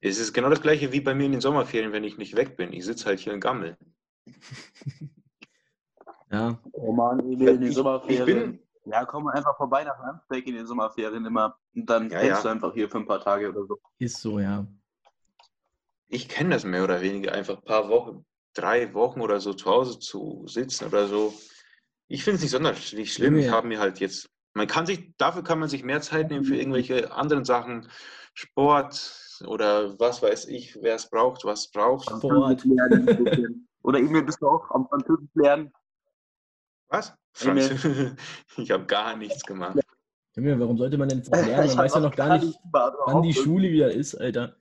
es 0.00 0.18
ist 0.18 0.32
genau 0.32 0.50
das 0.50 0.60
gleiche 0.60 0.92
wie 0.92 1.00
bei 1.00 1.14
mir 1.14 1.26
in 1.26 1.32
den 1.32 1.40
Sommerferien, 1.40 1.92
wenn 1.92 2.04
ich 2.04 2.16
nicht 2.18 2.36
weg 2.36 2.56
bin. 2.56 2.72
Ich 2.72 2.84
sitze 2.84 3.06
halt 3.06 3.18
hier 3.18 3.32
in 3.32 3.40
Gammel. 3.40 3.76
Ja, 6.30 6.58
Oh 6.72 6.92
Mann, 6.92 7.20
Emil, 7.20 7.48
in 7.48 7.60
den 7.60 7.62
Ich- 7.62 7.68
ich 7.68 7.74
Sommerferien. 7.74 8.58
Ja, 8.86 9.04
komm 9.04 9.28
einfach 9.28 9.56
vorbei 9.56 9.84
nach 9.84 9.98
Landsberg 9.98 10.46
in 10.46 10.54
den 10.56 10.66
Sommerferien 10.66 11.24
immer. 11.24 11.56
Und 11.74 11.88
dann 11.88 12.10
Ja, 12.10 12.22
ja. 12.22 12.42
du 12.42 12.48
einfach 12.48 12.72
hier 12.74 12.88
für 12.88 12.98
ein 12.98 13.06
paar 13.06 13.20
Tage 13.20 13.48
oder 13.50 13.66
so. 13.66 13.78
ist 13.98 14.20
so, 14.20 14.38
ja. 14.38 14.66
Ich 16.08 16.28
kenne 16.28 16.50
das 16.50 16.64
mehr 16.64 16.84
oder 16.84 17.00
weniger, 17.00 17.32
einfach 17.32 17.56
ein 17.56 17.64
paar 17.64 17.88
Wochen, 17.88 18.24
drei 18.52 18.92
Wochen 18.94 19.20
oder 19.20 19.40
so 19.40 19.54
zu 19.54 19.70
Hause 19.70 19.98
zu 19.98 20.44
sitzen 20.46 20.86
oder 20.86 21.06
so. 21.08 21.34
Ich 22.08 22.22
finde 22.22 22.36
es 22.36 22.42
nicht 22.42 22.50
sonderlich 22.50 23.12
schlimm. 23.12 23.34
Junge. 23.34 23.46
Ich 23.46 23.52
habe 23.52 23.66
mir 23.66 23.80
halt 23.80 23.98
jetzt 24.00 24.28
Man 24.52 24.66
kann 24.66 24.86
sich, 24.86 25.12
dafür 25.16 25.42
kann 25.42 25.58
man 25.58 25.68
sich 25.68 25.82
mehr 25.82 26.00
Zeit 26.00 26.30
nehmen 26.30 26.44
für 26.44 26.56
irgendwelche 26.56 27.10
anderen 27.12 27.44
Sachen, 27.44 27.88
Sport 28.34 29.42
oder 29.46 29.98
was 29.98 30.22
weiß 30.22 30.46
ich, 30.46 30.76
wer 30.80 30.94
es 30.94 31.08
braucht, 31.08 31.44
was 31.44 31.70
braucht. 31.70 32.08
Sport. 32.10 32.64
Oder 33.82 33.98
Emil, 33.98 34.22
bist 34.22 34.40
du 34.40 34.48
auch 34.48 34.70
am 34.70 34.86
Französisch 34.88 35.28
lernen? 35.34 35.72
Was? 36.88 37.14
Franz- 37.34 37.70
Ich 38.56 38.70
habe 38.70 38.86
gar 38.86 39.16
nichts 39.16 39.44
gemacht. 39.44 39.78
Junge, 40.36 40.58
warum 40.58 40.76
sollte 40.78 40.96
man 40.98 41.08
denn 41.08 41.18
jetzt 41.18 41.30
was 41.30 41.44
lernen? 41.46 41.66
Ich 41.68 41.74
Man 41.76 41.84
weiß 41.84 41.94
ja 41.94 42.00
noch 42.00 42.14
gar 42.16 42.38
nicht, 42.38 42.58
wann 42.72 43.22
die 43.22 43.34
Schule 43.34 43.68
wieder 43.70 43.92
ist, 43.92 44.14
Alter. 44.14 44.56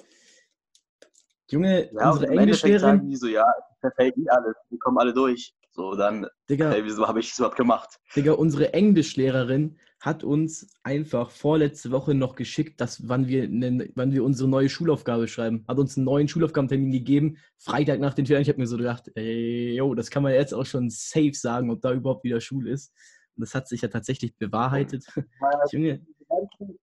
Junge, 1.50 1.92
Ja, 1.94 2.10
unsere 2.12 2.32
Englischlehrerin, 2.32 3.10
die 3.10 3.16
so, 3.16 3.28
ja, 3.28 3.46
verfällt 3.80 4.18
eh 4.18 4.30
alles, 4.30 4.56
wir 4.70 4.80
kommen 4.80 4.98
alle 4.98 5.14
durch. 5.14 5.54
So, 5.72 5.96
dann, 5.96 6.28
Digga, 6.50 6.70
hey, 6.70 6.84
wieso 6.84 7.08
habe 7.08 7.20
ich 7.20 7.30
das 7.30 7.40
überhaupt 7.40 7.58
gemacht? 7.58 8.00
Digga, 8.16 8.34
unsere 8.34 8.74
Englischlehrerin 8.74 9.80
hat 10.04 10.26
uns 10.26 10.68
einfach 10.84 11.32
vorletzte 11.32 11.90
Woche 11.92 12.14
noch 12.14 12.36
geschickt, 12.36 12.82
dass 12.82 13.08
wann 13.08 13.28
wir, 13.28 13.48
nen- 13.48 13.90
wann 13.96 14.12
wir 14.12 14.26
unsere 14.26 14.50
neue 14.50 14.68
Schulaufgabe 14.68 15.30
schreiben. 15.30 15.64
Hat 15.66 15.78
uns 15.80 15.96
einen 15.96 16.04
neuen 16.04 16.28
Schulaufgabentermin 16.28 16.92
gegeben, 16.92 17.38
Freitag 17.58 18.02
nach 18.02 18.14
den 18.14 18.26
Ferien. 18.26 18.42
Ich 18.42 18.50
habe 18.50 18.60
mir 18.60 18.68
so 18.68 18.76
gedacht, 18.76 19.10
ey, 19.16 19.76
yo, 19.78 19.96
das 19.96 20.10
kann 20.10 20.22
man 20.22 20.34
jetzt 20.34 20.54
auch 20.54 20.66
schon 20.66 20.90
safe 20.90 21.32
sagen, 21.34 21.72
ob 21.72 21.80
da 21.82 21.94
überhaupt 21.94 22.26
wieder 22.26 22.42
Schule 22.42 22.72
ist. 22.72 22.92
Und 23.38 23.44
das 23.46 23.56
hat 23.56 23.70
sich 23.70 23.82
ja 23.82 23.88
tatsächlich 23.88 24.36
bewahrheitet. 24.38 25.06
Junge, 25.72 26.06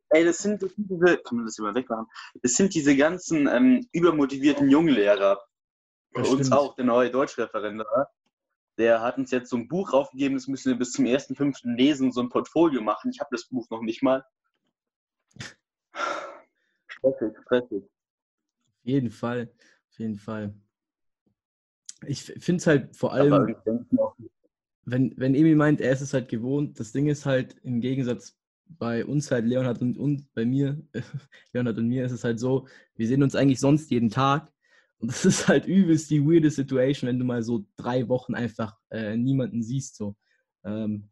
Ey, 0.08 0.24
das 0.24 0.38
sind, 0.38 0.62
das 0.62 0.74
sind 0.74 0.88
diese, 0.90 1.18
kann 1.18 1.36
man 1.36 1.44
das 1.44 1.58
mal 1.58 1.74
wegmachen? 1.74 2.06
Das 2.42 2.54
sind 2.54 2.74
diese 2.74 2.96
ganzen 2.96 3.46
ähm, 3.48 3.86
übermotivierten 3.92 4.70
Junglehrer. 4.70 5.38
Bei 6.14 6.22
uns 6.22 6.46
stimmt. 6.46 6.52
auch, 6.52 6.74
der 6.74 6.86
neue 6.86 7.10
Deutschreferendar. 7.10 8.08
Der 8.80 9.02
hat 9.02 9.18
uns 9.18 9.30
jetzt 9.30 9.50
so 9.50 9.58
ein 9.58 9.68
Buch 9.68 9.92
raufgegeben, 9.92 10.38
das 10.38 10.48
müssen 10.48 10.70
wir 10.70 10.78
bis 10.78 10.92
zum 10.92 11.04
1.5. 11.04 11.76
lesen, 11.76 12.12
so 12.12 12.22
ein 12.22 12.30
Portfolio 12.30 12.80
machen. 12.80 13.10
Ich 13.10 13.20
habe 13.20 13.28
das 13.30 13.44
Buch 13.44 13.68
noch 13.68 13.82
nicht 13.82 14.02
mal. 14.02 14.24
Stressig, 16.86 17.36
stressig. 17.42 17.82
auf 17.82 18.84
jeden 18.84 19.10
Fall, 19.10 19.52
auf 19.90 19.98
jeden 19.98 20.16
Fall. 20.16 20.54
Ich 22.06 22.22
finde 22.22 22.56
es 22.56 22.66
halt 22.66 22.96
vor 22.96 23.12
allem, 23.12 23.54
wenn, 24.86 25.12
wenn 25.18 25.34
Emil 25.34 25.56
meint, 25.56 25.82
er 25.82 25.92
ist 25.92 26.00
es 26.00 26.14
halt 26.14 26.30
gewohnt, 26.30 26.80
das 26.80 26.92
Ding 26.92 27.06
ist 27.08 27.26
halt 27.26 27.58
im 27.62 27.82
Gegensatz 27.82 28.34
bei 28.64 29.04
uns 29.04 29.30
halt, 29.30 29.44
Leonhard 29.44 29.82
und, 29.82 29.98
und 29.98 30.32
bei 30.32 30.46
mir, 30.46 30.82
Leonhard 31.52 31.76
und 31.76 31.86
mir 31.86 32.06
ist 32.06 32.12
es 32.12 32.24
halt 32.24 32.40
so, 32.40 32.66
wir 32.94 33.06
sehen 33.06 33.22
uns 33.22 33.34
eigentlich 33.34 33.60
sonst 33.60 33.90
jeden 33.90 34.08
Tag 34.08 34.50
und 35.00 35.10
das 35.10 35.24
ist 35.24 35.48
halt 35.48 35.66
übelst 35.66 36.10
die 36.10 36.24
weirde 36.24 36.50
Situation, 36.50 37.08
wenn 37.08 37.18
du 37.18 37.24
mal 37.24 37.42
so 37.42 37.64
drei 37.76 38.08
Wochen 38.08 38.34
einfach 38.34 38.76
äh, 38.90 39.16
niemanden 39.16 39.62
siehst, 39.62 39.96
so. 39.96 40.16
Ähm, 40.64 41.10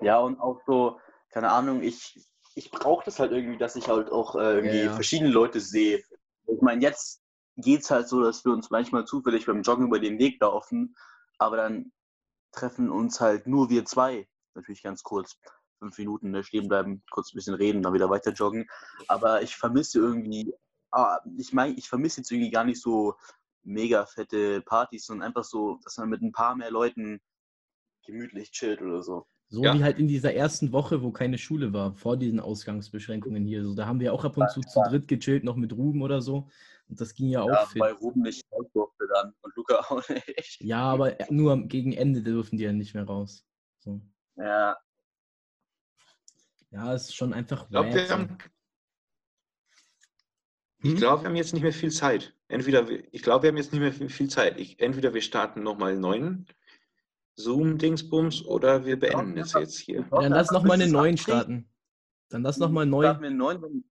Ja, 0.00 0.18
und 0.18 0.38
auch 0.38 0.60
so, 0.66 0.98
keine 1.30 1.50
Ahnung, 1.50 1.82
ich, 1.82 2.26
ich 2.54 2.70
brauche 2.70 3.04
das 3.04 3.18
halt 3.18 3.32
irgendwie, 3.32 3.58
dass 3.58 3.76
ich 3.76 3.88
halt 3.88 4.10
auch 4.10 4.36
äh, 4.36 4.54
irgendwie 4.56 4.78
Ja, 4.78 4.84
ja. 4.84 4.92
verschiedene 4.92 5.30
Leute 5.30 5.60
sehe. 5.60 6.02
Ich 6.46 6.60
meine, 6.60 6.82
jetzt 6.82 7.22
geht's 7.56 7.90
halt 7.90 8.08
so, 8.08 8.22
dass 8.22 8.44
wir 8.44 8.52
uns 8.52 8.70
manchmal 8.70 9.06
zufällig 9.06 9.46
beim 9.46 9.62
Joggen 9.62 9.86
über 9.86 9.98
den 10.00 10.18
Weg 10.18 10.40
laufen, 10.40 10.94
aber 11.38 11.56
dann 11.56 11.92
treffen 12.52 12.90
uns 12.90 13.20
halt 13.20 13.46
nur 13.46 13.70
wir 13.70 13.84
zwei. 13.84 14.28
Natürlich 14.54 14.82
ganz 14.82 15.02
kurz, 15.02 15.38
fünf 15.78 15.96
Minuten 15.98 16.30
ne, 16.30 16.44
stehen 16.44 16.68
bleiben, 16.68 17.02
kurz 17.10 17.32
ein 17.32 17.36
bisschen 17.36 17.54
reden, 17.54 17.82
dann 17.82 17.94
wieder 17.94 18.10
weiter 18.10 18.32
joggen. 18.32 18.68
Aber 19.08 19.42
ich 19.42 19.56
vermisse 19.56 19.98
irgendwie, 19.98 20.52
ah, 20.92 21.20
ich 21.36 21.52
meine, 21.52 21.74
ich 21.74 21.88
vermisse 21.88 22.20
jetzt 22.20 22.30
irgendwie 22.30 22.50
gar 22.50 22.64
nicht 22.64 22.80
so 22.80 23.14
mega 23.64 24.06
fette 24.06 24.60
Partys, 24.62 25.06
sondern 25.06 25.28
einfach 25.28 25.44
so, 25.44 25.78
dass 25.84 25.96
man 25.98 26.08
mit 26.08 26.22
ein 26.22 26.32
paar 26.32 26.54
mehr 26.56 26.70
Leuten 26.70 27.20
gemütlich 28.04 28.50
chillt 28.50 28.80
oder 28.82 29.02
so. 29.02 29.26
so 29.48 29.62
Ja. 29.64 29.74
wie 29.74 29.82
halt 29.84 29.98
in 29.98 30.08
dieser 30.08 30.34
ersten 30.34 30.72
Woche, 30.72 31.02
wo 31.02 31.12
keine 31.12 31.38
Schule 31.38 31.72
war, 31.72 31.94
vor 31.94 32.16
diesen 32.16 32.40
Ausgangsbeschränkungen 32.40 33.44
hier. 33.44 33.64
So, 33.64 33.74
da 33.74 33.86
haben 33.86 34.00
wir 34.00 34.12
auch 34.12 34.24
ab 34.24 34.36
und 34.36 34.50
zu 34.50 34.60
zu 34.60 34.82
dritt 34.88 35.06
gechillt, 35.08 35.44
noch 35.44 35.56
mit 35.56 35.72
Ruben 35.72 36.02
oder 36.02 36.20
so. 36.20 36.48
Und 36.88 37.00
das 37.00 37.14
ging 37.14 37.28
ja 37.28 37.42
auch 37.42 37.48
Ja, 37.48 37.66
fit. 37.66 37.80
bei 37.80 37.92
Ruben 37.92 38.22
nicht 38.22 38.44
raus 38.50 38.66
durfte 38.72 39.06
dann 39.12 39.32
und 39.42 39.54
Luca 39.56 39.76
auch 39.88 40.08
nicht. 40.08 40.60
Ja, 40.60 40.82
aber 40.82 41.16
nur 41.30 41.52
am- 41.52 41.68
gegen 41.68 41.92
Ende 41.92 42.22
dürfen 42.22 42.56
die 42.58 42.64
ja 42.64 42.72
nicht 42.72 42.94
mehr 42.94 43.04
raus. 43.04 43.46
So. 43.78 44.00
Ja, 44.36 44.76
Ja, 46.70 46.94
es 46.94 47.04
ist 47.04 47.14
schon 47.14 47.32
einfach 47.34 47.64
Ich 47.64 47.70
glaube, 47.70 47.92
wir 47.94 48.08
haben, 48.08 48.38
ich 50.82 50.90
Hm? 50.92 50.96
glaube, 50.96 51.22
wir 51.22 51.28
haben 51.28 51.36
jetzt 51.36 51.52
nicht 51.52 51.62
mehr 51.62 51.72
viel 51.72 51.90
Zeit. 51.92 52.34
Entweder, 52.48 52.88
wir- 52.88 53.04
ich 53.12 53.22
glaube, 53.22 53.44
wir 53.44 53.48
haben 53.50 53.56
jetzt 53.56 53.72
nicht 53.72 53.80
mehr 53.80 53.92
viel, 53.92 54.28
Zeit. 54.28 54.58
Ich, 54.58 54.78
entweder 54.80 55.14
wir 55.14 55.20
starten 55.22 55.62
nochmal 55.62 55.92
einen 55.92 56.00
neuen 56.00 56.46
Zoom-Dingsbums 57.36 58.44
oder 58.44 58.84
wir 58.84 58.98
beenden 58.98 59.38
es 59.38 59.52
jetzt 59.54 59.78
hier. 59.78 60.00
Ja, 60.12 60.20
dann 60.22 60.32
lass 60.32 60.50
nochmal 60.50 60.80
einen 60.80 60.92
neuen 60.92 61.16
starten. 61.16 61.68
Dann 62.28 62.42
lass 62.42 62.58
nochmal 62.58 62.86
neu. 62.86 63.02
Starten 63.04 63.22
wir 63.22 63.28
einen 63.28 63.38
neuen, 63.38 63.60
dann 63.60 63.84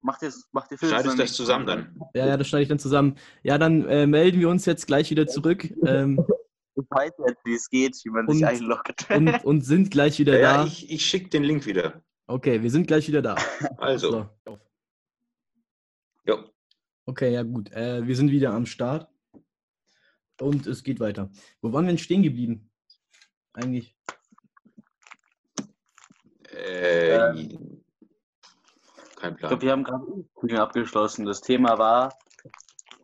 macht 0.00 0.22
ihr 0.22 0.32
macht 0.52 0.70
ihr 0.70 0.78
Schneidest 0.78 1.02
zusammen 1.02 1.18
das 1.18 1.32
zusammen 1.32 1.66
dann? 1.66 2.00
Ja, 2.14 2.26
ja, 2.26 2.36
das 2.36 2.46
schneide 2.48 2.62
ich 2.62 2.68
dann 2.68 2.78
zusammen. 2.78 3.16
Ja, 3.42 3.58
dann 3.58 3.84
äh, 3.88 4.06
melden 4.06 4.40
wir 4.40 4.48
uns 4.48 4.64
jetzt 4.66 4.86
gleich 4.86 5.10
wieder 5.10 5.26
zurück 5.26 5.68
ähm, 5.84 6.24
Ich 6.76 6.84
weiß 6.88 7.10
jetzt, 7.26 7.44
wie 7.44 7.54
es 7.54 7.68
geht, 7.68 7.96
wie 8.04 8.10
man 8.10 8.26
Und- 8.26 8.34
sich 8.34 8.46
einloggt. 8.46 9.06
und, 9.10 9.44
und 9.44 9.60
sind 9.62 9.90
gleich 9.90 10.18
wieder 10.20 10.38
Ja, 10.38 10.58
da. 10.58 10.64
ich, 10.66 10.90
ich 10.90 11.04
schicke 11.04 11.30
den 11.30 11.42
Link 11.42 11.66
wieder. 11.66 12.00
Okay, 12.28 12.62
wir 12.62 12.70
sind 12.70 12.86
gleich 12.86 13.08
wieder 13.08 13.22
da. 13.22 13.34
Also, 13.78 14.28
So. 14.46 14.58
Okay, 17.08 17.32
ja 17.32 17.42
gut. 17.42 17.72
Äh, 17.72 18.06
wir 18.06 18.14
sind 18.14 18.30
wieder 18.30 18.52
am 18.52 18.66
Start. 18.66 19.08
Und 20.42 20.66
es 20.66 20.84
geht 20.84 21.00
weiter. 21.00 21.30
Wo 21.62 21.72
waren 21.72 21.86
wir 21.86 21.92
denn 21.92 21.96
stehen 21.96 22.22
geblieben? 22.22 22.70
Eigentlich. 23.54 23.96
Äh, 26.50 27.16
kein 29.16 29.32
Ich 29.32 29.38
glaube, 29.38 29.38
Plan. 29.38 29.60
wir 29.62 29.72
haben 29.72 29.84
gerade 29.84 30.04
Übungen 30.04 30.58
abgeschlossen. 30.58 31.24
Das 31.24 31.40
Thema 31.40 31.78
war, 31.78 32.12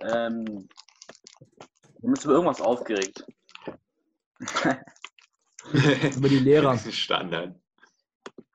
ähm, 0.03 0.45
wir 0.45 2.03
haben 2.03 2.11
uns 2.11 2.25
über 2.27 2.35
irgendwas 2.35 2.61
aufgeregt. 2.61 3.25
Über 6.17 6.29
die 6.29 6.41
Lehrer. 6.41 6.77
Standard. 6.77 7.59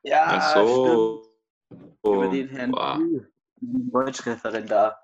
Ja, 0.03 0.25
Ach 0.27 0.53
so. 0.53 1.23
stimmt. 1.65 1.95
Über 2.03 2.27
den 2.29 2.49
Herrn 2.49 3.31
Deutschreferendar. 3.61 4.98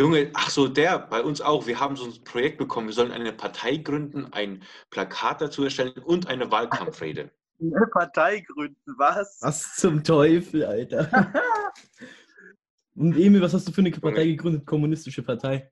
Junge, 0.00 0.30
ach 0.32 0.48
so, 0.48 0.66
der, 0.66 0.98
bei 0.98 1.22
uns 1.22 1.42
auch. 1.42 1.66
Wir 1.66 1.78
haben 1.78 1.94
so 1.94 2.06
ein 2.06 2.24
Projekt 2.24 2.56
bekommen. 2.56 2.86
Wir 2.86 2.94
sollen 2.94 3.12
eine 3.12 3.34
Partei 3.34 3.76
gründen, 3.76 4.32
ein 4.32 4.62
Plakat 4.88 5.42
dazu 5.42 5.64
erstellen 5.64 5.92
und 6.02 6.26
eine 6.26 6.50
Wahlkampfrede. 6.50 7.30
Eine 7.60 7.86
Partei 7.92 8.40
gründen, 8.40 8.94
was? 8.96 9.36
Was 9.42 9.76
zum 9.76 10.02
Teufel, 10.02 10.64
Alter. 10.64 11.30
Und 12.94 13.14
Emil, 13.16 13.42
was 13.42 13.52
hast 13.52 13.68
du 13.68 13.72
für 13.72 13.82
eine 13.82 13.90
Partei 13.90 14.24
gegründet? 14.24 14.66
Kommunistische 14.66 15.22
Partei. 15.22 15.70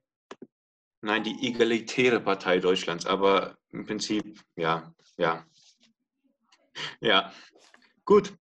Nein, 1.01 1.23
die 1.23 1.47
egalitäre 1.47 2.19
Partei 2.19 2.59
Deutschlands, 2.59 3.07
aber 3.07 3.57
im 3.71 3.85
Prinzip, 3.85 4.39
ja, 4.55 4.93
ja. 5.17 5.43
Ja, 7.01 7.31
gut. 8.05 8.33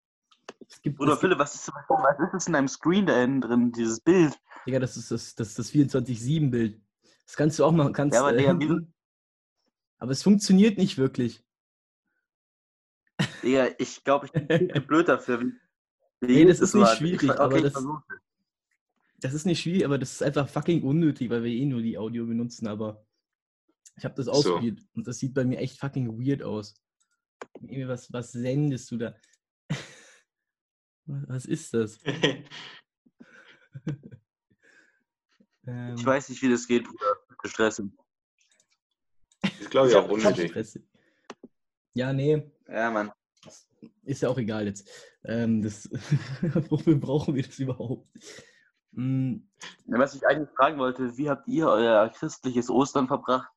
Es 0.68 0.82
gibt 0.82 0.98
Bruder 0.98 1.14
es, 1.14 1.20
Philipp, 1.20 1.38
was 1.38 1.54
ist, 1.54 1.72
was 1.88 2.34
ist 2.34 2.46
in 2.46 2.52
deinem 2.52 2.68
Screen 2.68 3.06
da 3.06 3.22
innen 3.22 3.40
drin, 3.40 3.72
dieses 3.72 4.00
Bild? 4.00 4.38
Digga, 4.68 4.80
das 4.80 4.98
ist 4.98 5.10
das, 5.10 5.34
das, 5.34 5.54
das 5.54 5.72
24-7-Bild. 5.72 6.78
Das 7.24 7.36
kannst 7.36 7.58
du 7.58 7.64
auch 7.64 7.72
machen. 7.72 7.94
Kannst, 7.94 8.14
Ja, 8.14 8.20
aber 8.20 8.34
äh, 8.34 8.38
Digga, 8.38 8.58
wieso- 8.60 8.80
aber 9.98 10.12
es 10.12 10.22
funktioniert 10.22 10.76
nicht 10.76 10.98
wirklich. 10.98 11.42
Digga, 13.42 13.68
ich 13.78 14.04
glaube, 14.04 14.26
ich 14.26 14.32
bin 14.32 14.70
zu 14.74 14.80
blöd 14.86 15.08
dafür. 15.08 15.42
Nee, 16.20 16.44
das 16.44 16.60
ist 16.60 16.74
nicht 16.74 16.96
schwierig, 16.98 17.22
Ich, 17.22 17.30
okay, 17.30 17.38
aber 17.38 17.62
das-. 17.62 17.82
Das 19.20 19.32
ist 19.32 19.46
nicht 19.46 19.62
schwierig, 19.62 19.86
aber 19.86 19.96
das 19.98 20.12
ist 20.12 20.22
einfach 20.22 20.46
fucking 20.50 20.82
unnötig, 20.82 21.30
weil 21.30 21.42
wir 21.42 21.50
eh 21.50 21.64
nur 21.64 21.80
die 21.80 21.96
Audio 21.96 22.26
benutzen. 22.26 22.68
Aber 22.68 23.06
ich 23.96 24.04
habe 24.04 24.14
das 24.16 24.26
So. 24.26 24.32
ausprobiert 24.32 24.80
und 24.94 25.06
das 25.06 25.18
sieht 25.18 25.32
bei 25.32 25.46
mir 25.46 25.58
echt 25.60 25.80
fucking 25.80 26.20
weird 26.20 26.42
aus. 26.42 26.74
Was, 27.60 28.12
was 28.12 28.32
sendest 28.32 28.90
du 28.90 28.98
da? 28.98 29.16
Was 31.06 31.46
ist 31.46 31.72
das? 31.72 31.98
Ähm, 35.68 35.94
Ich 35.96 36.04
weiß 36.04 36.28
nicht, 36.30 36.40
wie 36.42 36.50
das 36.50 36.66
geht, 36.66 36.84
Bruder. 36.84 37.16
Gestressen. 37.42 37.96
Das 39.42 39.70
glaube 39.70 39.88
ich 39.88 39.94
auch 39.94 40.08
unnötig. 40.08 40.52
Ja, 41.94 42.12
nee, 42.12 42.50
Ja, 42.66 42.90
Mann. 42.90 43.12
ist 44.02 44.22
ja 44.22 44.28
auch 44.28 44.38
egal 44.38 44.66
jetzt. 44.66 44.88
Ähm, 45.24 45.62
das, 45.62 45.88
wofür 46.70 46.96
brauchen 46.96 47.34
wir 47.34 47.42
das 47.44 47.58
überhaupt? 47.58 48.08
Hm, 48.94 49.48
Was 49.86 50.14
ich 50.14 50.26
eigentlich 50.26 50.48
fragen 50.56 50.78
wollte, 50.78 51.16
wie 51.16 51.28
habt 51.28 51.46
ihr 51.46 51.68
euer 51.68 52.08
christliches 52.08 52.70
Ostern 52.70 53.06
verbracht? 53.06 53.50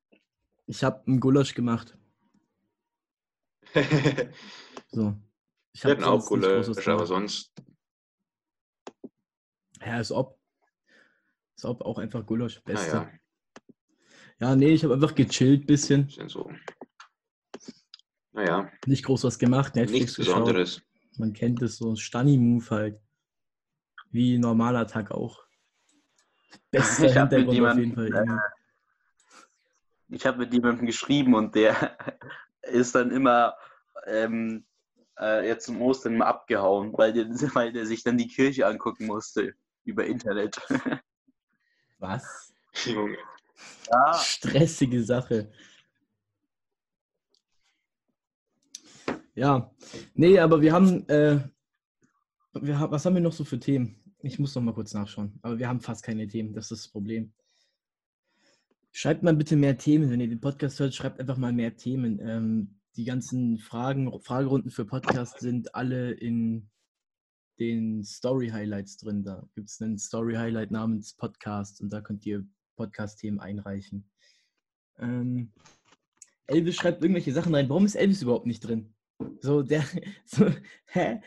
Ich 0.67 0.83
habe 0.83 1.01
einen 1.07 1.19
Gulasch 1.19 1.53
gemacht. 1.55 1.97
So. 4.93 5.15
Ich 5.73 5.83
Wir 5.85 5.91
hab 5.91 5.97
hatten 5.99 6.03
auch 6.03 6.25
Gulasch, 6.25 6.67
aber 6.67 6.83
gemacht. 6.83 7.07
sonst. 7.07 7.53
Ja, 9.79 9.99
ist 10.01 10.11
ob. 10.11 10.37
Ist 11.61 11.65
auch 11.65 11.99
einfach 11.99 12.25
Gulasch. 12.25 12.59
Beste. 12.63 12.95
Naja, 12.95 13.11
Ja, 14.39 14.55
nee, 14.55 14.69
ich 14.69 14.83
habe 14.83 14.95
einfach 14.95 15.13
gechillt 15.13 15.67
bisschen. 15.67 16.09
sind 16.09 16.31
so. 16.31 16.51
Naja, 18.31 18.71
Nicht 18.87 19.05
groß 19.05 19.25
was 19.25 19.37
gemacht. 19.37 19.75
Netflix 19.75 20.01
nichts 20.01 20.15
geschaut. 20.15 20.39
Besonderes. 20.45 20.81
Man 21.19 21.33
kennt 21.33 21.61
es 21.61 21.77
so, 21.77 21.95
Stunny-Move 21.95 22.67
halt. 22.71 22.99
Wie 24.09 24.39
normaler 24.39 24.87
Tag 24.87 25.11
auch. 25.11 25.43
Bester 26.71 27.05
Ich 27.05 27.13
Hintergrund 27.13 27.61
auf 27.61 27.77
jeden 27.77 27.93
Fall. 27.93 28.07
immer. 28.07 28.43
Ich 30.13 30.25
habe 30.25 30.39
mit 30.39 30.53
jemandem 30.53 30.87
geschrieben 30.87 31.35
und 31.35 31.53
der 31.53 31.95
ist 32.63 32.95
dann 32.95 33.11
immer 33.11 33.55
ähm, 34.07 34.65
äh, 35.19 35.47
jetzt 35.47 35.67
zum 35.67 35.79
Ostern 35.81 36.17
mal 36.17 36.25
abgehauen, 36.25 36.91
weil 36.97 37.13
der, 37.13 37.29
weil 37.53 37.71
der 37.71 37.85
sich 37.85 38.03
dann 38.03 38.17
die 38.17 38.27
Kirche 38.27 38.65
angucken 38.65 39.05
musste 39.05 39.53
über 39.85 40.05
Internet. 40.05 40.59
Was? 42.01 42.51
Junge. 42.83 43.15
ja, 43.91 44.13
Stressige 44.15 45.03
Sache. 45.03 45.51
Ja, 49.35 49.71
nee, 50.15 50.39
aber 50.39 50.61
wir 50.61 50.73
haben, 50.73 51.07
äh, 51.09 51.39
wir 52.53 52.79
haben, 52.79 52.91
was 52.91 53.05
haben 53.05 53.13
wir 53.13 53.21
noch 53.21 53.31
so 53.31 53.43
für 53.43 53.59
Themen? 53.59 54.03
Ich 54.23 54.39
muss 54.39 54.55
noch 54.55 54.63
mal 54.63 54.73
kurz 54.73 54.95
nachschauen, 54.95 55.37
aber 55.43 55.59
wir 55.59 55.67
haben 55.67 55.79
fast 55.79 56.03
keine 56.03 56.27
Themen, 56.27 56.53
das 56.53 56.71
ist 56.71 56.85
das 56.85 56.91
Problem. 56.91 57.33
Schreibt 58.91 59.21
mal 59.21 59.35
bitte 59.35 59.55
mehr 59.55 59.77
Themen, 59.77 60.09
wenn 60.09 60.21
ihr 60.21 60.27
den 60.27 60.41
Podcast 60.41 60.79
hört, 60.79 60.95
schreibt 60.95 61.19
einfach 61.19 61.37
mal 61.37 61.53
mehr 61.53 61.77
Themen. 61.77 62.19
Ähm, 62.19 62.79
die 62.95 63.05
ganzen 63.05 63.59
Fragen, 63.59 64.19
Fragerunden 64.21 64.71
für 64.71 64.85
Podcast 64.85 65.39
sind 65.39 65.75
alle 65.75 66.11
in 66.11 66.67
den 67.61 68.03
Story-Highlights 68.03 68.97
drin. 68.97 69.23
Da 69.23 69.47
gibt 69.53 69.69
es 69.69 69.79
einen 69.81 69.99
Story-Highlight 69.99 70.71
namens 70.71 71.13
Podcast 71.13 71.79
und 71.79 71.93
da 71.93 72.01
könnt 72.01 72.25
ihr 72.25 72.43
Podcast-Themen 72.75 73.39
einreichen. 73.39 74.09
Ähm, 74.97 75.51
Elvis 76.47 76.75
schreibt 76.75 77.03
irgendwelche 77.03 77.33
Sachen 77.33 77.53
rein. 77.53 77.69
Warum 77.69 77.85
ist 77.85 77.93
Elvis 77.93 78.23
überhaupt 78.23 78.47
nicht 78.47 78.61
drin? 78.61 78.95
So, 79.41 79.61
der, 79.61 79.83
so, 80.25 80.47
hä? 80.87 81.21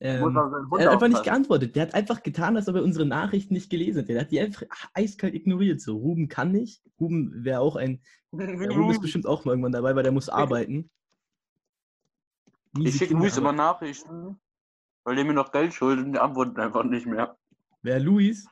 Ähm, 0.00 0.36
er 0.36 0.84
hat 0.84 0.92
einfach 0.92 1.08
nicht 1.08 1.24
geantwortet. 1.24 1.74
Der 1.74 1.84
hat 1.84 1.94
einfach 1.94 2.22
getan, 2.22 2.56
als 2.56 2.68
ob 2.68 2.76
er 2.76 2.84
unsere 2.84 3.06
Nachrichten 3.06 3.54
nicht 3.54 3.70
gelesen 3.70 4.02
hat. 4.02 4.08
Der 4.08 4.20
hat 4.20 4.30
die 4.30 4.40
einfach 4.40 4.64
eiskalt 4.92 5.34
ignoriert. 5.34 5.80
So, 5.80 5.96
Ruben 5.96 6.28
kann 6.28 6.52
nicht. 6.52 6.82
Ruben 7.00 7.44
wäre 7.44 7.60
auch 7.60 7.76
ein. 7.76 8.02
Ruben 8.32 8.90
ist 8.90 9.00
bestimmt 9.00 9.26
auch 9.26 9.46
mal 9.46 9.52
irgendwann 9.52 9.72
dabei, 9.72 9.96
weil 9.96 10.02
der 10.02 10.12
muss 10.12 10.28
arbeiten. 10.28 10.90
Ich 12.78 12.96
schicke 12.96 13.14
Luis 13.14 13.38
immer. 13.38 13.52
Nachrichten, 13.52 14.38
weil 15.08 15.16
der 15.16 15.24
mir 15.24 15.32
noch 15.32 15.52
Geld 15.52 15.72
schuldet 15.72 16.04
und 16.04 16.12
der 16.12 16.22
antwortet 16.22 16.58
einfach 16.58 16.84
nicht 16.84 17.06
mehr. 17.06 17.34
Wer 17.80 17.98
Luis? 17.98 18.46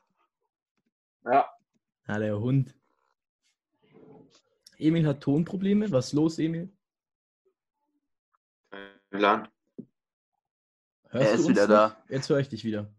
Ja. 1.27 1.45
Ja, 2.09 2.19
der 2.19 2.41
Hund. 2.41 2.75
Emil 4.79 5.07
hat 5.07 5.21
Tonprobleme. 5.21 5.93
Was 5.93 6.07
ist 6.07 6.13
los, 6.15 6.39
Emil? 6.39 6.71
Kein 8.71 8.89
Plan. 9.11 9.49
Hörst 11.11 11.27
Er 11.29 11.35
ist 11.35 11.49
wieder 11.49 11.63
noch? 11.69 11.69
da. 11.69 11.97
Jetzt 12.09 12.31
höre 12.31 12.39
ich 12.39 12.49
dich 12.49 12.65
wieder. 12.65 12.91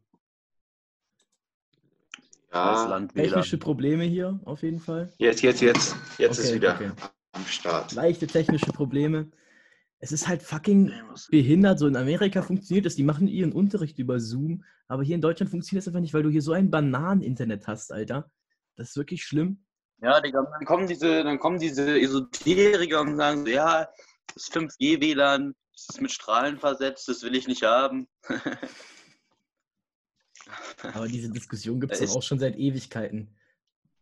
Ja, 2.54 2.86
Land 2.86 3.16
WLAN. 3.16 3.26
Technische 3.30 3.58
Probleme 3.58 4.04
hier 4.04 4.40
auf 4.46 4.62
jeden 4.62 4.80
Fall. 4.80 5.12
jetzt, 5.18 5.42
jetzt, 5.42 5.62
jetzt. 5.62 5.96
Jetzt 6.20 6.38
ist 6.38 6.46
Okay, 6.50 6.56
wieder 6.58 6.76
okay. 6.76 6.92
am 7.32 7.46
Start. 7.46 7.92
Leichte 7.94 8.28
technische 8.28 8.72
Probleme. 8.72 9.32
Es 10.00 10.12
ist 10.12 10.28
halt 10.28 10.44
fucking 10.44 10.94
behindert. 11.30 11.80
So 11.80 11.88
in 11.88 11.96
Amerika 11.96 12.42
funktioniert 12.42 12.86
das. 12.86 12.96
Die 12.96 13.04
machen 13.04 13.28
ihren 13.28 13.52
Unterricht 13.52 13.98
über 13.98 14.20
Zoom. 14.20 14.64
Aber 14.88 15.04
hier 15.04 15.16
in 15.16 15.22
Deutschland 15.22 15.50
funktioniert 15.50 15.84
das 15.84 15.88
einfach 15.88 16.02
nicht, 16.02 16.14
weil 16.14 16.24
du 16.24 16.30
hier 16.30 16.42
so 16.42 16.54
ein 16.54 16.70
Bananen-Internet 16.70 17.68
hast, 17.68 17.92
Alter. 17.92 18.30
Das 18.76 18.90
ist 18.90 18.98
wirklich 18.98 19.24
schlimm. 19.24 19.64
Ja, 20.02 20.22
Digga, 20.22 20.44
dann 20.44 20.66
kommen 20.66 20.88
diese, 20.88 21.24
dann 21.24 21.40
kommen 21.40 21.60
diese 21.60 22.00
Esoteriker 22.00 23.02
und 23.02 23.18
sagen 23.18 23.46
so, 23.46 23.52
ja, 23.52 23.90
das 24.34 24.52
5G-WLAN, 24.52 25.56
das 25.74 25.88
ist 25.90 26.02
mit 26.02 26.12
Strahlen 26.12 26.60
versetzt, 26.60 27.08
das 27.08 27.24
will 27.24 27.36
ich 27.36 27.48
nicht 27.48 27.64
haben. 27.64 28.08
Aber 30.94 31.08
diese 31.08 31.32
Diskussion 31.32 31.80
gibt 31.80 31.94
es 31.94 32.16
auch 32.16 32.22
schon 32.22 32.38
seit 32.40 32.56
Ewigkeiten. 32.56 33.36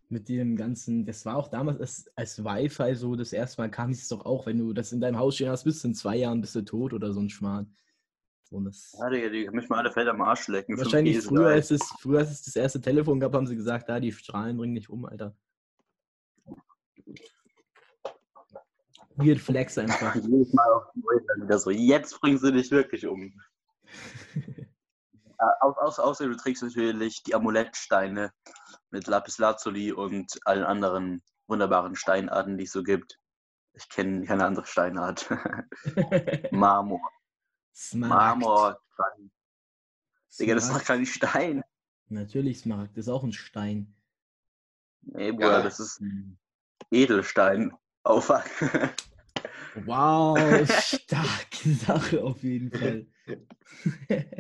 Mit 0.08 0.30
dem 0.30 0.56
ganzen, 0.56 1.06
das 1.06 1.26
war 1.26 1.36
auch 1.36 1.48
damals, 1.48 1.80
als, 1.80 2.12
als 2.16 2.44
Wi-Fi 2.44 2.94
so 2.96 3.16
das 3.16 3.34
erste 3.34 3.62
Mal 3.62 3.72
kam, 3.72 3.90
es 3.90 4.08
doch 4.08 4.24
auch, 4.26 4.46
wenn 4.46 4.60
du 4.60 4.72
das 4.72 4.92
in 4.92 5.02
deinem 5.02 5.18
Haus 5.18 5.36
stehen 5.36 5.50
hast, 5.50 5.64
bist 5.64 5.84
du 5.84 5.88
in 5.90 5.96
zwei 5.96 6.16
Jahren 6.18 6.42
bist 6.42 6.54
du 6.56 6.62
tot 6.62 6.94
oder 6.94 7.12
so 7.12 7.20
ein 7.22 7.30
Schmarrn. 7.30 7.76
So, 8.44 8.60
das, 8.62 8.96
Ja, 9.00 9.10
Digga, 9.10 9.30
die 9.30 9.50
mich 9.50 9.68
mal 9.68 9.80
alle 9.80 9.92
Feld 9.92 10.08
am 10.08 10.22
Arsch 10.22 10.48
lecken. 10.48 10.78
wahrscheinlich 10.78 11.16
5G 11.16 11.20
ist 11.20 11.28
früher, 11.28 11.48
als 11.48 11.72
es, 11.72 11.82
früher, 12.00 12.20
als 12.20 12.30
es 12.32 12.44
das 12.44 12.56
erste 12.56 12.80
Telefon 12.80 13.20
gab, 13.20 13.34
haben 13.34 13.48
sie 13.48 13.56
gesagt, 13.56 13.90
da 13.90 14.00
die 14.00 14.12
Strahlen 14.12 14.58
bringen 14.58 14.76
dich 14.76 14.90
um, 14.90 15.06
Alter. 15.06 15.36
Weird 19.16 19.40
Flex 19.40 19.78
einfach. 19.78 20.14
Jedes 20.16 20.54
Mal 20.54 20.72
auf 20.74 20.84
die 20.94 21.02
Leute 21.02 21.26
dann 21.28 21.42
wieder 21.48 21.58
so, 21.58 21.72
jetzt 21.72 22.20
bringst 22.22 22.44
du 22.44 22.52
dich 22.52 22.70
wirklich 22.70 23.08
um. 23.08 23.34
Au- 25.38 25.74
Außer, 25.82 26.04
außer 26.04 26.28
du 26.28 26.36
trägst 26.38 26.64
natürlich 26.64 27.24
die 27.24 27.34
Amulettsteine 27.36 28.32
mit 28.92 29.08
Lapis 29.08 29.38
Lazuli 29.38 29.92
und 29.92 30.40
allen 30.46 30.64
anderen 30.64 31.22
wunderbaren 31.48 31.96
Steinarten, 31.96 32.58
die 32.58 32.64
es 32.66 32.72
so 32.72 32.84
gibt. 32.84 33.20
Ich 33.74 33.90
kenne 33.90 34.26
keine 34.26 34.46
andere 34.46 34.66
Steinart. 34.66 35.30
Marmor. 36.52 37.02
Smaragd. 37.74 38.40
Marmor. 38.42 38.80
Digga, 40.40 40.56
das 40.56 40.66
ist 40.66 40.74
doch 40.74 40.84
kein 40.84 41.06
Stein. 41.06 41.64
Natürlich 42.08 42.60
Smaragd, 42.60 42.98
das 42.98 43.08
ist 43.08 43.12
auch 43.12 43.24
ein 43.24 43.34
Stein. 43.34 43.94
Nee, 45.02 45.32
Bruder, 45.32 45.58
Ja. 45.58 45.62
das 45.62 45.80
ist 45.80 46.00
ein 46.02 46.38
Edelstein. 46.92 47.74
Aufwach. 48.04 48.46
Wow, 49.84 50.38
starke 50.82 51.70
Sache 51.74 52.24
auf 52.24 52.42
jeden 52.44 52.72
Fall. 52.72 53.06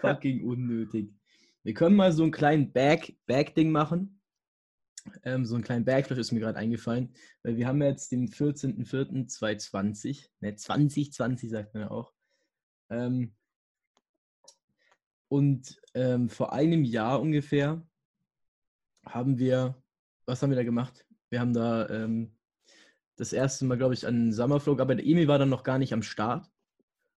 Fucking 0.00 0.46
unnötig. 0.46 1.12
Wir 1.64 1.74
können 1.74 1.96
mal 1.96 2.12
so 2.12 2.22
einen 2.22 2.30
kleinen 2.30 2.72
Bag, 2.72 3.16
Bag-Ding 3.26 3.72
machen. 3.72 4.20
Ähm, 5.22 5.44
so 5.44 5.54
einen 5.54 5.62
kleinen 5.64 5.84
Backflash 5.84 6.18
ist 6.18 6.32
mir 6.32 6.40
gerade 6.40 6.58
eingefallen, 6.58 7.14
weil 7.42 7.56
wir 7.56 7.66
haben 7.66 7.82
jetzt 7.82 8.10
den 8.12 8.28
14.04.2020, 8.28 10.28
ne, 10.40 10.56
2020 10.56 11.50
sagt 11.50 11.74
man 11.74 11.82
ja 11.82 11.90
auch. 11.90 12.14
Ähm, 12.90 13.34
und 15.28 15.80
ähm, 15.94 16.30
vor 16.30 16.52
einem 16.52 16.84
Jahr 16.84 17.20
ungefähr 17.20 17.82
haben 19.04 19.38
wir, 19.38 19.82
was 20.26 20.42
haben 20.42 20.50
wir 20.50 20.56
da 20.56 20.64
gemacht? 20.64 21.06
Wir 21.28 21.40
haben 21.40 21.52
da 21.52 21.88
ähm, 21.90 22.36
das 23.16 23.32
erste 23.32 23.64
Mal, 23.64 23.76
glaube 23.76 23.94
ich, 23.94 24.06
an 24.06 24.32
Summerflow, 24.32 24.78
aber 24.78 24.94
der 24.94 25.06
Emil 25.06 25.26
war 25.28 25.38
dann 25.38 25.50
noch 25.50 25.64
gar 25.64 25.78
nicht 25.78 25.92
am 25.92 26.02
Start. 26.02 26.50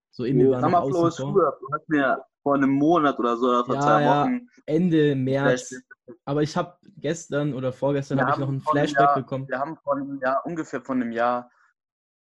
So, 0.09 0.25
Emil 0.25 0.51
war 0.51 0.61
noch 0.61 0.69
Summerflow 0.69 1.07
ist 1.07 1.17
früher. 1.17 1.57
Du 1.59 1.73
hast 1.73 1.89
mir 1.89 2.23
vor 2.47 2.55
einem 2.55 2.69
Monat 2.71 3.19
oder 3.19 3.35
so 3.35 3.49
oder 3.49 3.65
vor 3.65 3.75
Ja, 3.75 3.81
zwei 3.81 4.03
ja. 4.03 4.21
Wochen 4.23 4.49
Ende 4.65 5.15
März. 5.15 5.75
Aber 6.23 6.41
ich 6.43 6.55
habe 6.55 6.77
gestern 6.95 7.53
oder 7.53 7.73
vorgestern 7.73 8.21
habe 8.21 8.31
ich 8.31 8.37
noch 8.37 8.47
einem 8.47 8.61
Flashback 8.61 9.07
Jahr- 9.07 9.15
bekommen. 9.15 9.49
Wir 9.49 9.59
haben 9.59 9.75
von 9.75 9.97
einem 10.01 10.21
Jahr, 10.21 10.45
ungefähr 10.45 10.81
von 10.81 11.01
einem 11.01 11.11
Jahr, 11.11 11.51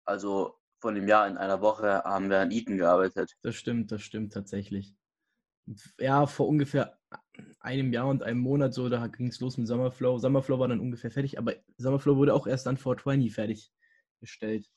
also 0.05 0.59
von 0.79 0.95
einem 0.95 1.07
Jahr 1.07 1.27
in 1.27 1.37
einer 1.37 1.59
Woche, 1.61 2.03
haben 2.03 2.29
wir 2.29 2.39
an 2.39 2.51
Eton 2.51 2.77
gearbeitet. 2.77 3.35
Das 3.41 3.55
stimmt, 3.55 3.91
das 3.91 4.03
stimmt 4.03 4.31
tatsächlich. 4.31 4.93
Ja, 5.99 6.27
vor 6.27 6.47
ungefähr 6.47 6.99
einem 7.59 7.91
Jahr 7.91 8.05
und 8.07 8.21
einem 8.21 8.41
Monat 8.41 8.75
so, 8.75 8.89
da 8.89 9.07
ging 9.07 9.29
es 9.29 9.39
los 9.39 9.57
mit 9.57 9.67
Summerflow. 9.67 10.19
Summerflow 10.19 10.59
war 10.59 10.67
dann 10.67 10.79
ungefähr 10.79 11.09
fertig, 11.09 11.39
aber 11.39 11.55
Summerflow 11.77 12.15
wurde 12.15 12.35
auch 12.35 12.45
erst 12.45 12.67
an 12.67 12.77
420 12.77 13.33
fertiggestellt. 13.33 14.69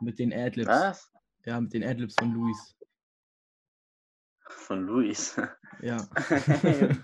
Mit 0.00 0.20
den 0.20 0.32
Adlibs. 0.32 0.68
Was? 0.68 1.10
Ja, 1.44 1.60
mit 1.60 1.72
den 1.74 1.82
Adlibs 1.82 2.14
von 2.14 2.32
Luis. 2.32 2.76
Von 4.56 4.86
Luis. 4.86 5.36
Ja. 5.82 6.06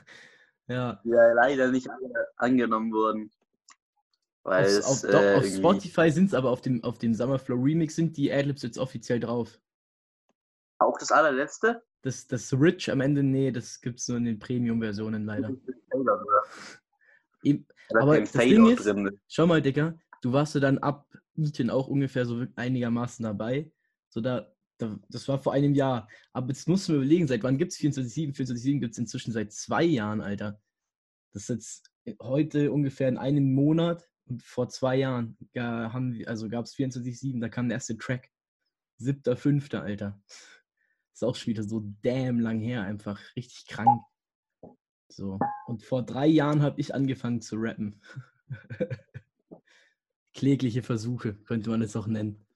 ja. 0.69 1.01
Ja 1.05 1.33
leider 1.35 1.71
nicht 1.71 1.89
alle 1.91 2.29
angenommen 2.37 2.93
wurden. 2.93 3.31
Weil 4.43 4.65
Auf, 4.65 4.71
es, 4.71 4.85
auf, 4.85 5.05
äh, 5.05 5.13
doch, 5.13 5.19
auf 5.19 5.45
irgendwie- 5.45 5.57
Spotify 5.59 6.11
sind 6.11 6.27
es 6.27 6.35
aber 6.35 6.51
auf 6.51 6.63
dem, 6.63 6.83
auf 6.83 6.99
dem 6.99 7.13
Summerflow 7.15 7.57
Remix 7.57 7.95
sind 7.97 8.17
die 8.17 8.33
Adlibs 8.33 8.63
jetzt 8.63 8.79
offiziell 8.79 9.21
drauf. 9.21 9.61
Auch 10.79 10.97
das 10.99 11.13
allerletzte? 11.13 11.83
Das, 12.03 12.27
das 12.27 12.51
Rich 12.55 12.91
am 12.91 13.03
Ende, 13.03 13.23
nee, 13.23 13.51
das 13.51 13.83
gibt 13.83 14.01
es 14.01 14.09
nur 14.09 14.17
in 14.17 14.25
den 14.25 14.39
Premium-Versionen 14.39 15.27
leider. 15.27 15.51
Eben, 17.43 17.67
Da 17.91 18.01
Aber 18.01 18.19
das 18.21 18.33
Ding 18.33 18.67
ist- 18.71 18.85
drin. 18.87 19.21
Schau 19.29 19.47
mal, 19.47 19.61
Dicker, 19.61 19.99
du 20.23 20.33
warst 20.33 20.55
ja 20.55 20.61
dann 20.61 20.79
ab 20.79 21.07
Eton 21.37 21.69
auch 21.71 21.89
ungefähr 21.89 22.25
so 22.25 22.45
einigermaßen 22.57 23.23
dabei. 23.23 23.71
So 24.09 24.21
da, 24.23 24.51
das 25.09 25.29
war 25.29 25.39
vor 25.39 25.53
einem 25.53 25.75
Jahr. 25.75 26.09
Aber 26.33 26.49
jetzt 26.49 26.69
musst 26.69 26.89
du 26.89 26.93
mir 26.93 26.99
überlegen, 26.99 27.27
seit 27.27 27.43
wann 27.43 27.59
gibt 27.59 27.73
es 27.73 27.79
24-7? 27.79 28.35
24-7 28.35 28.81
gibt 28.81 28.93
es 28.93 28.99
inzwischen 28.99 29.33
seit 29.33 29.53
zwei 29.53 29.85
Jahren, 29.85 30.21
Alter. 30.21 30.61
Das 31.33 31.45
ist 31.45 31.49
jetzt 31.49 31.91
heute 32.21 32.73
ungefähr 32.73 33.09
in 33.09 33.19
einem 33.19 33.53
Monat 33.55 34.09
und 34.27 34.43
vor 34.43 34.69
zwei 34.69 34.97
Jahren 34.97 35.37
haben 35.57 36.15
wir, 36.15 36.29
also 36.29 36.49
gab 36.49 36.65
es 36.65 36.75
24-7, 36.75 37.41
da 37.41 37.49
kam 37.49 37.69
der 37.69 37.77
erste 37.77 37.99
Track. 37.99 38.31
Siebter, 38.99 39.37
fünfter, 39.37 39.83
Alter. 39.83 40.21
Ist 41.13 41.25
auch 41.25 41.35
schon 41.35 41.53
wieder 41.53 41.63
so 41.63 41.83
damn 42.03 42.39
lang 42.39 42.61
her, 42.61 42.83
einfach 42.83 43.21
richtig 43.37 43.67
krank. 43.67 44.03
So. 45.09 45.39
Und 45.67 45.83
vor 45.83 46.05
drei 46.05 46.27
Jahren 46.27 46.63
habe 46.63 46.81
ich 46.81 46.95
angefangen 46.95 47.41
zu 47.41 47.57
rappen. 47.57 48.01
Klägliche 50.35 50.83
Versuche, 50.83 51.35
könnte 51.35 51.71
man 51.71 51.83
es 51.83 51.97
auch 51.97 52.07
nennen. 52.07 52.47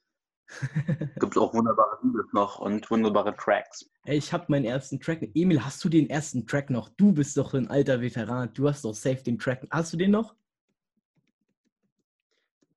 Gibt 1.19 1.37
auch 1.39 1.53
wunderbare 1.55 1.99
Videos 2.03 2.33
noch 2.33 2.59
und 2.59 2.89
wunderbare 2.91 3.35
Tracks. 3.37 3.91
Ey, 4.05 4.19
ich 4.19 4.33
habe 4.33 4.45
meinen 4.49 4.65
ersten 4.65 5.01
Track. 5.01 5.29
Emil, 5.35 5.65
hast 5.65 5.83
du 5.85 5.89
den 5.89 6.09
ersten 6.11 6.47
Track 6.47 6.71
noch? 6.71 6.91
Du 6.91 7.13
bist 7.13 7.37
doch 7.37 7.55
ein 7.55 7.69
alter 7.69 8.01
Veteran. 8.01 8.51
Du 8.55 8.69
hast 8.69 8.85
doch 8.85 8.95
safe 8.95 9.23
den 9.23 9.39
Track. 9.39 9.67
Hast 9.71 9.93
du 9.93 9.97
den 9.97 10.11
noch? 10.11 10.35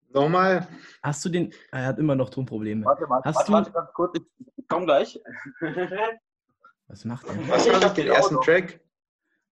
Nochmal. 0.09 0.67
Hast 1.03 1.23
du 1.25 1.29
den? 1.29 1.53
Er 1.71 1.85
hat 1.87 1.99
immer 1.99 2.15
noch 2.15 2.29
Tonprobleme. 2.29 2.85
Warte, 2.85 3.05
warte, 3.09 3.27
Hast 3.29 3.35
warte, 3.35 3.47
du- 3.47 3.53
warte 3.53 3.71
ganz 3.71 3.93
kurz. 3.93 4.17
Ich 4.55 4.67
komm 4.67 4.85
gleich. 4.85 5.19
Was 6.87 7.03
macht 7.05 7.27
er? 7.27 7.47
Was 7.49 7.65
Ich 7.67 7.73
war 7.73 7.81
hab 7.83 7.95
den 7.95 8.07
ersten. 8.07 8.39
Track? 8.41 8.79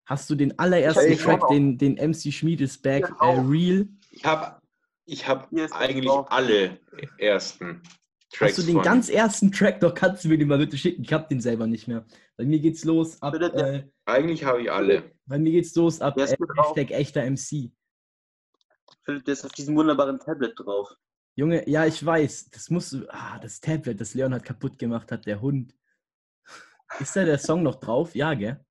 Hast 0.06 0.30
du 0.30 0.34
den 0.34 0.56
allerersten 0.58 1.12
Ich- 1.12 1.20
Track, 1.22 1.48
den, 1.48 1.76
den 1.78 1.96
MC 1.98 2.30
Schmied 2.32 2.60
is 2.60 2.80
back, 2.80 3.08
Ich 3.10 3.20
äh. 3.22 3.40
Real? 3.40 3.88
Ich 4.10 4.24
habe 4.24 4.60
ich 5.06 5.26
hab 5.28 5.48
das 5.50 5.72
eigentlich 5.72 6.10
alle 6.28 6.78
ersten 7.18 7.82
Tracks 8.32 8.52
Hast 8.52 8.58
du 8.58 8.62
den 8.62 8.74
von. 8.76 8.82
ganz 8.82 9.08
ersten 9.08 9.52
Track? 9.52 9.80
Doch 9.80 9.94
kannst 9.94 10.24
du 10.24 10.28
mir 10.28 10.38
den 10.38 10.48
mal 10.48 10.58
bitte 10.58 10.76
schicken. 10.76 11.02
Ich 11.04 11.12
hab 11.12 11.28
den 11.28 11.40
selber 11.40 11.66
nicht 11.66 11.86
mehr. 11.86 12.04
Bei 12.36 12.44
mir 12.44 12.58
geht's 12.58 12.84
los 12.84 13.20
ab. 13.22 13.34
Äh, 13.34 13.84
Eigentlich 14.06 14.44
habe 14.44 14.62
ich 14.62 14.72
alle. 14.72 15.12
bei 15.26 15.38
mir 15.38 15.52
geht's 15.52 15.74
los 15.76 16.00
ab 16.00 16.18
äh. 16.18 16.26
Hashtag 16.26 16.90
echter 16.90 17.22
MC. 17.28 17.70
Philipp, 19.04 19.24
der 19.24 19.32
ist 19.32 19.44
auf 19.44 19.52
diesem 19.52 19.76
wunderbaren 19.76 20.18
Tablet 20.18 20.54
drauf. 20.58 20.96
Junge, 21.36 21.68
ja, 21.68 21.84
ich 21.86 22.04
weiß. 22.04 22.50
Das 22.50 22.70
musst 22.70 22.92
du. 22.92 23.06
Ah, 23.08 23.38
das 23.40 23.60
Tablet, 23.60 24.00
das 24.00 24.14
Leon 24.14 24.34
hat 24.34 24.44
kaputt 24.44 24.78
gemacht 24.78 25.12
hat, 25.12 25.26
der 25.26 25.40
Hund. 25.40 25.74
Ist 27.00 27.14
da 27.16 27.24
der 27.24 27.38
Song 27.38 27.62
noch 27.62 27.76
drauf? 27.76 28.14
Ja, 28.14 28.34
gell? 28.34 28.64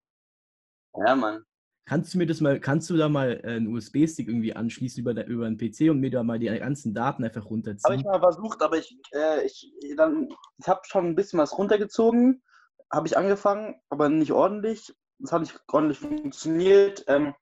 Ja, 0.96 1.16
Mann. 1.16 1.44
Kannst 1.86 2.14
du 2.14 2.18
mir 2.18 2.26
das 2.26 2.40
mal, 2.40 2.62
kannst 2.62 2.90
du 2.90 2.96
da 2.96 3.10
mal 3.10 3.42
äh, 3.44 3.56
einen 3.56 3.68
USB-Stick 3.68 4.30
irgendwie 4.30 4.56
anschließen 4.56 5.02
über, 5.02 5.14
der, 5.14 5.28
über 5.28 5.46
einen 5.46 5.58
PC 5.58 5.90
und 5.90 6.00
mir 6.00 6.12
da 6.12 6.24
mal 6.24 6.40
die 6.40 6.48
ganzen 6.48 6.94
Daten 6.94 7.24
einfach 7.26 7.42
Habe 7.42 7.46
ich 7.46 7.52
runterziehen? 7.52 8.02
mal 8.04 8.20
versucht, 8.20 8.62
aber 8.62 8.78
ich, 8.78 8.98
äh, 9.12 9.46
ich, 9.46 9.74
dann, 9.98 10.30
ich 10.60 10.68
habe 10.68 10.82
schon 10.86 11.08
ein 11.08 11.16
bisschen 11.16 11.40
was 11.40 11.58
runtergezogen. 11.58 12.42
Habe 12.90 13.08
ich 13.08 13.18
angefangen, 13.18 13.76
aber 13.90 14.08
nicht 14.08 14.32
ordentlich. 14.32 14.96
Das 15.20 15.34
hat 15.34 15.42
nicht 15.42 15.60
ordentlich 15.68 16.00
funktioniert. 16.00 17.04
Ähm, 17.08 17.36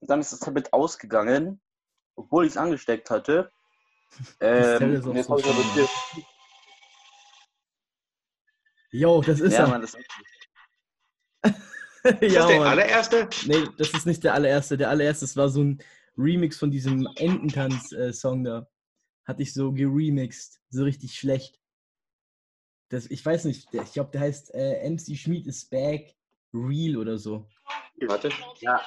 dann 0.00 0.20
ist 0.20 0.32
das 0.32 0.40
Tablet 0.40 0.72
ausgegangen, 0.72 1.60
obwohl 2.16 2.46
ich 2.46 2.52
es 2.52 2.56
angesteckt 2.56 3.10
hatte. 3.10 3.50
Ähm, 4.38 4.94
ist 4.94 5.28
auch 5.28 5.40
so 5.40 5.52
schön. 5.52 5.88
Jo, 8.92 9.22
das 9.22 9.40
ist 9.40 9.54
ja, 9.54 9.64
er. 9.64 9.68
Mann, 9.68 9.80
das 9.80 9.94
Ist 9.94 10.06
das 12.20 12.32
ja, 12.34 12.46
der 12.46 12.58
Mann. 12.58 12.68
allererste? 12.68 13.30
Nee, 13.46 13.66
das 13.78 13.88
ist 13.94 14.04
nicht 14.04 14.22
der 14.24 14.34
allererste. 14.34 14.76
Der 14.76 14.90
allererste, 14.90 15.24
das 15.24 15.36
war 15.36 15.48
so 15.48 15.62
ein 15.62 15.82
Remix 16.18 16.58
von 16.58 16.70
diesem 16.70 17.08
Ententanz-Song 17.16 18.44
da. 18.44 18.68
Hatte 19.24 19.42
ich 19.42 19.54
so 19.54 19.72
geremixed. 19.72 20.60
So 20.68 20.84
richtig 20.84 21.14
schlecht. 21.18 21.58
Das, 22.90 23.06
ich 23.06 23.24
weiß 23.24 23.46
nicht, 23.46 23.72
ich 23.72 23.92
glaube, 23.92 24.10
der 24.10 24.20
heißt 24.20 24.52
äh, 24.54 24.86
MC 24.88 25.16
Schmied 25.16 25.46
is 25.46 25.64
back 25.64 26.14
real 26.52 26.98
oder 26.98 27.16
so. 27.16 27.48
Warte. 28.02 28.28
Ja. 28.60 28.82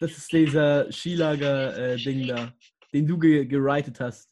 Das 0.00 0.18
ist 0.18 0.32
dieser 0.32 0.90
Skilager-Ding 0.90 2.26
da, 2.26 2.52
den 2.92 3.06
du 3.06 3.16
ge 3.16 3.46
geritet 3.46 4.00
hast. 4.00 4.28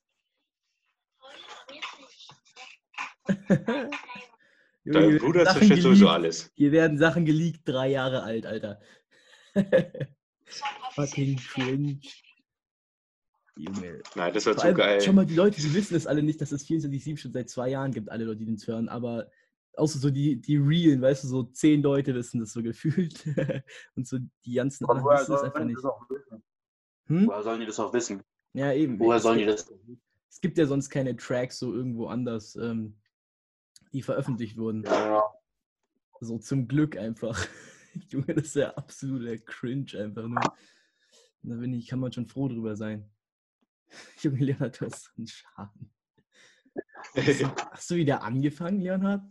Dein 4.85 5.11
hier 5.11 5.19
Bruder 5.19 5.41
werden 5.41 5.47
Sachen 5.47 5.59
zerstört 5.59 5.83
sowieso 5.83 6.05
geleakt. 6.07 6.15
alles. 6.15 6.53
Hier 6.55 6.73
werden 6.73 6.99
Sachen 6.99 7.25
geleakt, 7.25 7.61
drei 7.65 7.89
Jahre 7.89 8.23
alt, 8.23 8.47
Alter. 8.47 8.81
Fucking 10.95 11.37
cringe. 11.37 12.01
Junge. 13.57 14.03
Nein, 14.15 14.33
das 14.33 14.47
war 14.47 14.55
Vor 14.55 14.61
zu 14.61 14.67
allem, 14.69 14.77
geil. 14.77 15.01
Schau 15.01 15.13
mal, 15.13 15.27
die 15.27 15.35
Leute, 15.35 15.61
die 15.61 15.75
wissen 15.75 15.95
es 15.95 16.07
alle 16.07 16.23
nicht, 16.23 16.41
dass 16.41 16.53
es 16.53 16.67
24-7 16.67 17.19
schon 17.19 17.33
seit 17.33 17.51
zwei 17.51 17.69
Jahren 17.69 17.93
gibt, 17.93 18.11
alle 18.11 18.25
Leute, 18.25 18.39
die 18.39 18.47
den 18.47 18.57
hören, 18.57 18.89
aber 18.89 19.31
außer 19.77 19.99
so 19.99 20.11
die, 20.11 20.41
die 20.41 20.57
Realen, 20.57 21.03
weißt 21.03 21.25
du, 21.25 21.29
so 21.29 21.43
zehn 21.45 21.83
Leute 21.83 22.15
wissen 22.15 22.41
das 22.41 22.53
so 22.53 22.63
gefühlt. 22.63 23.25
Und 23.97 24.07
so 24.07 24.19
die 24.45 24.55
ganzen 24.55 24.87
anderen 24.87 25.09
wissen 25.11 25.21
es 25.21 25.27
sollen 25.27 25.45
einfach 25.45 25.65
nicht. 25.65 25.85
das? 25.85 26.41
Hm? 27.07 27.27
Woher 27.27 27.43
sollen 27.43 27.61
die 27.61 27.67
das 27.67 27.81
auch 27.81 27.93
wissen? 27.93 28.23
Ja, 28.53 28.73
eben. 28.73 28.99
Woher 28.99 29.21
sollen 29.21 29.39
die 29.39 29.47
das? 29.47 29.71
Es 30.29 30.41
gibt 30.41 30.59
ja 30.59 30.67
sonst 30.67 30.91
keine 30.91 31.17
Tracks 31.17 31.59
so 31.59 31.75
irgendwo 31.75 32.07
anders, 32.07 32.57
ähm, 32.57 32.97
die 33.93 34.03
veröffentlicht 34.03 34.57
wurden. 34.57 34.85
Ja, 34.85 35.23
So 36.21 36.39
zum 36.39 36.69
Glück 36.69 36.97
einfach. 36.97 37.47
Junge, 38.09 38.35
das 38.35 38.45
ist 38.47 38.57
ja 38.57 38.71
absoluter 38.75 39.37
Cringe 39.39 39.93
einfach 39.99 40.27
nur. 40.29 40.41
Da 41.43 41.55
bin 41.57 41.73
ich, 41.73 41.89
kann 41.89 42.01
man 42.01 42.13
schon 42.13 42.27
froh 42.27 42.49
drüber 42.49 42.77
sein. 42.77 43.11
Junge, 44.21 44.45
Leonhard, 44.45 44.81
du 44.81 44.87
hast 44.87 45.05
so 45.05 45.11
einen 45.17 45.27
Schaden. 45.27 45.93
Hast 47.17 47.41
du, 47.41 47.45
hast 47.73 47.91
du 47.91 47.95
wieder 47.97 48.23
angefangen, 48.23 48.81
Leonhard? 48.81 49.23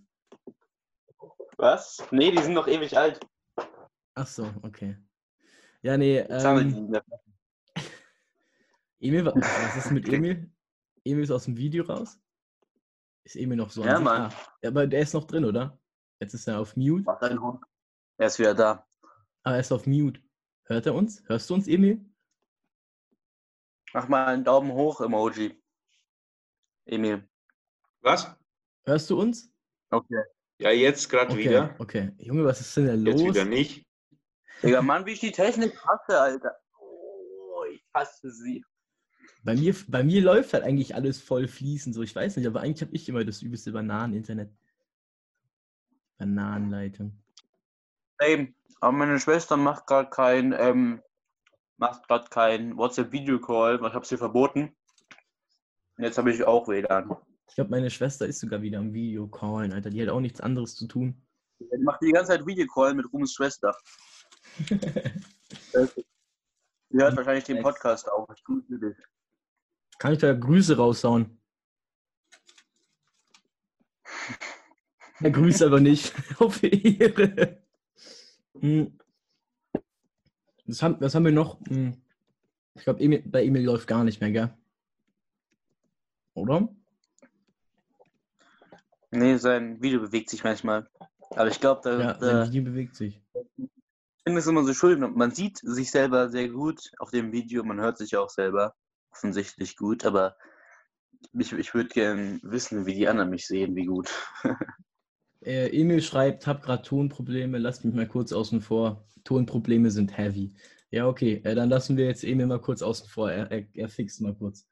Was? 1.58 2.04
Nee, 2.12 2.32
die 2.32 2.42
sind 2.42 2.54
noch 2.54 2.68
ewig 2.68 2.98
alt. 2.98 3.20
Ach 4.16 4.28
so, 4.28 4.52
okay. 4.64 4.98
Ja, 5.82 5.98
nee, 5.98 6.18
ähm. 6.20 6.94
Emil, 9.02 9.26
wa- 9.26 9.34
was 9.36 9.78
ist 9.86 9.92
mit 9.92 10.08
Emil? 10.10 10.52
Emil 11.06 11.24
ist 11.24 11.32
aus 11.32 11.46
dem 11.46 11.56
Video 11.56 11.86
raus? 11.86 12.20
Ist 13.30 13.36
Emil 13.36 13.58
noch 13.58 13.70
so 13.70 13.84
an 13.84 13.88
Ja? 13.90 14.00
Mann. 14.00 14.22
Ah, 14.24 14.34
ja, 14.64 14.70
aber 14.72 14.88
der 14.88 15.02
ist 15.02 15.14
noch 15.14 15.26
drin, 15.26 15.46
oder? 15.46 15.78
Jetzt 16.20 16.34
ist 16.34 16.48
er 16.48 16.60
auf 16.60 16.76
Mute. 16.76 17.04
Mach 17.04 17.20
deinen 17.20 17.40
Hund. 17.40 17.64
Er 18.18 18.26
ist 18.26 18.40
wieder 18.40 18.56
da. 18.56 18.88
Aber 19.44 19.54
er 19.56 19.60
ist 19.62 19.72
auf 19.72 19.86
Mute. 19.86 20.20
Hört 20.64 20.88
er 20.88 20.96
uns? 20.96 21.22
Hörst 21.28 21.48
du 21.48 21.54
uns, 21.54 21.68
Emil? 21.68 22.04
Mach 23.94 24.08
mal 24.08 24.26
einen 24.26 24.44
Daumen 24.44 24.72
hoch, 24.72 25.00
Emoji. 25.02 25.62
Emil. 26.86 27.30
Was? 28.02 28.36
Hörst 28.86 29.08
du 29.12 29.22
uns? 29.22 29.54
Okay. 29.92 30.24
Ja, 30.58 30.72
jetzt 30.72 31.08
gerade 31.08 31.32
Okay, 31.32 31.44
wieder. 31.50 31.76
okay. 31.78 32.12
Junge, 32.18 32.44
was 32.46 32.62
ist 32.62 32.76
denn 32.78 32.88
da 32.88 32.94
Jetzt 33.12 33.22
los? 33.22 33.30
wieder 33.36 33.46
nicht. 33.46 33.86
Digga, 34.64 34.82
Mann, 34.82 35.06
wie 35.06 35.12
ich 35.12 35.20
die 35.20 35.32
Technik 35.32 35.80
hasse, 35.86 36.20
Alter. 36.20 36.56
Oh, 36.80 37.64
ich 37.72 37.86
hasse 37.94 38.32
sie. 38.32 38.66
Bei 39.44 39.56
mir, 39.56 39.76
bei 39.88 40.04
mir 40.04 40.22
läuft 40.22 40.54
halt 40.54 40.64
eigentlich 40.64 40.96
alles 40.96 41.22
voll 41.22 41.48
fließend, 41.48 41.96
so 41.96 42.02
ich 42.02 42.16
weiß 42.16 42.38
nicht, 42.38 42.48
aber 42.48 42.62
eigentlich 42.62 42.82
habe 42.82 42.96
ich 42.96 43.08
immer 43.08 43.24
das 43.24 43.42
übelste 43.42 43.72
Bananen-Internet. 43.72 44.52
Bananenleitung. 46.18 47.14
Ey, 48.18 48.54
aber 48.82 48.92
meine 48.92 49.20
Schwester 49.20 49.56
macht 49.58 49.88
gerade 49.88 50.10
kein, 50.10 50.54
ähm, 50.58 51.02
macht 51.78 52.08
gerade 52.08 52.30
kein 52.30 52.78
WhatsApp-Video-Call, 52.78 53.82
weil 53.82 53.90
ich 53.90 53.96
hab's 53.96 54.12
ihr 54.12 54.18
verboten. 54.18 54.76
Und 55.98 56.04
jetzt 56.04 56.18
habe 56.18 56.32
ich 56.32 56.44
auch 56.44 56.68
WLAN. 56.68 57.16
Ich 57.48 57.56
glaube, 57.56 57.72
meine 57.72 57.90
Schwester 57.90 58.28
ist 58.28 58.40
sogar 58.40 58.62
wieder 58.62 58.80
am 58.80 58.94
Videocallen, 58.94 59.74
Alter. 59.74 59.90
Die 59.90 60.02
hat 60.02 60.10
auch 60.10 60.20
nichts 60.20 60.42
anderes 60.42 60.76
zu 60.76 60.88
tun. 60.88 61.22
Die 61.60 61.84
macht 61.84 62.02
die 62.02 62.12
ganze 62.12 62.32
Zeit 62.32 62.46
Videocall 62.46 62.94
mit 62.94 63.12
Ruhms 63.12 63.34
Schwester. 63.34 63.76
Die 66.92 66.98
hört 66.98 67.16
wahrscheinlich 67.16 67.44
den 67.44 67.62
Podcast 67.62 68.10
auch. 68.12 68.28
Ich 68.36 68.44
tue. 68.44 68.64
Kann 70.00 70.14
ich 70.14 70.20
da 70.20 70.34
Grüße 70.34 70.78
raushauen? 70.78 71.38
Ja, 75.20 75.30
Grüße 75.30 75.66
aber 75.66 75.82
nicht. 75.82 76.14
Auf 76.40 76.64
Ehre. 76.64 77.62
Hm. 78.58 78.98
Was 80.66 80.82
haben, 80.82 80.96
was 81.02 81.14
haben 81.14 81.26
wir 81.26 81.34
noch? 81.34 81.60
Hm. 81.68 82.02
Ich 82.76 82.84
glaube, 82.84 83.20
bei 83.26 83.44
Emil 83.44 83.66
läuft 83.66 83.88
gar 83.88 84.06
nicht 84.06 84.22
mehr, 84.22 84.32
gell? 84.32 84.58
Oder? 86.34 86.70
Nee, 89.12 89.36
sein 89.36 89.82
Video 89.82 90.00
bewegt 90.00 90.30
sich 90.30 90.46
manchmal. 90.46 90.90
Aber 91.32 91.50
ich 91.50 91.60
glaube, 91.60 91.82
da, 91.84 92.00
Ja, 92.00 92.20
sein 92.20 92.48
Video 92.48 92.64
bewegt 92.64 92.96
sich. 92.96 93.20
ich 93.58 93.70
finde 94.24 94.40
es 94.40 94.48
immer 94.48 94.64
so 94.64 94.74
schön. 94.74 95.00
Man 95.14 95.32
sieht 95.32 95.58
sich 95.58 95.92
selber 95.92 96.30
sehr 96.30 96.48
gut 96.48 96.92
auf 97.00 97.12
dem 97.12 97.34
Video, 97.34 97.66
man 97.66 97.82
hört 97.82 97.98
sich 97.98 98.16
auch 98.16 98.30
selber 98.30 98.74
offensichtlich 99.12 99.76
gut, 99.76 100.06
aber 100.06 100.36
ich, 101.34 101.52
ich 101.54 101.74
würde 101.74 101.90
gerne 101.90 102.40
wissen, 102.44 102.86
wie 102.86 102.94
die 102.94 103.08
anderen 103.08 103.30
mich 103.30 103.48
sehen, 103.48 103.76
wie 103.76 103.86
gut. 103.86 104.10
Äh, 105.42 105.70
Emil 105.70 106.02
schreibt, 106.02 106.48
hab 106.48 106.62
gerade 106.62 106.84
Tonprobleme, 106.84 107.60
lasst 107.60 107.86
mich 107.86 107.94
mal 107.94 108.08
kurz 108.08 108.34
außen 108.34 108.60
vor. 108.60 109.08
Tonprobleme 109.24 109.90
sind 109.90 110.18
heavy. 110.18 110.54
Ja, 110.92 111.08
okay, 111.08 111.42
äh, 111.46 111.56
dann 111.56 111.70
lassen 111.70 111.96
wir 111.96 112.08
jetzt 112.08 112.26
Emil 112.26 112.48
mal 112.48 112.60
kurz 112.60 112.82
außen 112.82 113.08
vor. 113.08 113.32
Er, 113.32 113.50
er, 113.50 113.66
er 113.74 113.88
fixt 113.88 114.20
mal 114.20 114.36
kurz. 114.36 114.68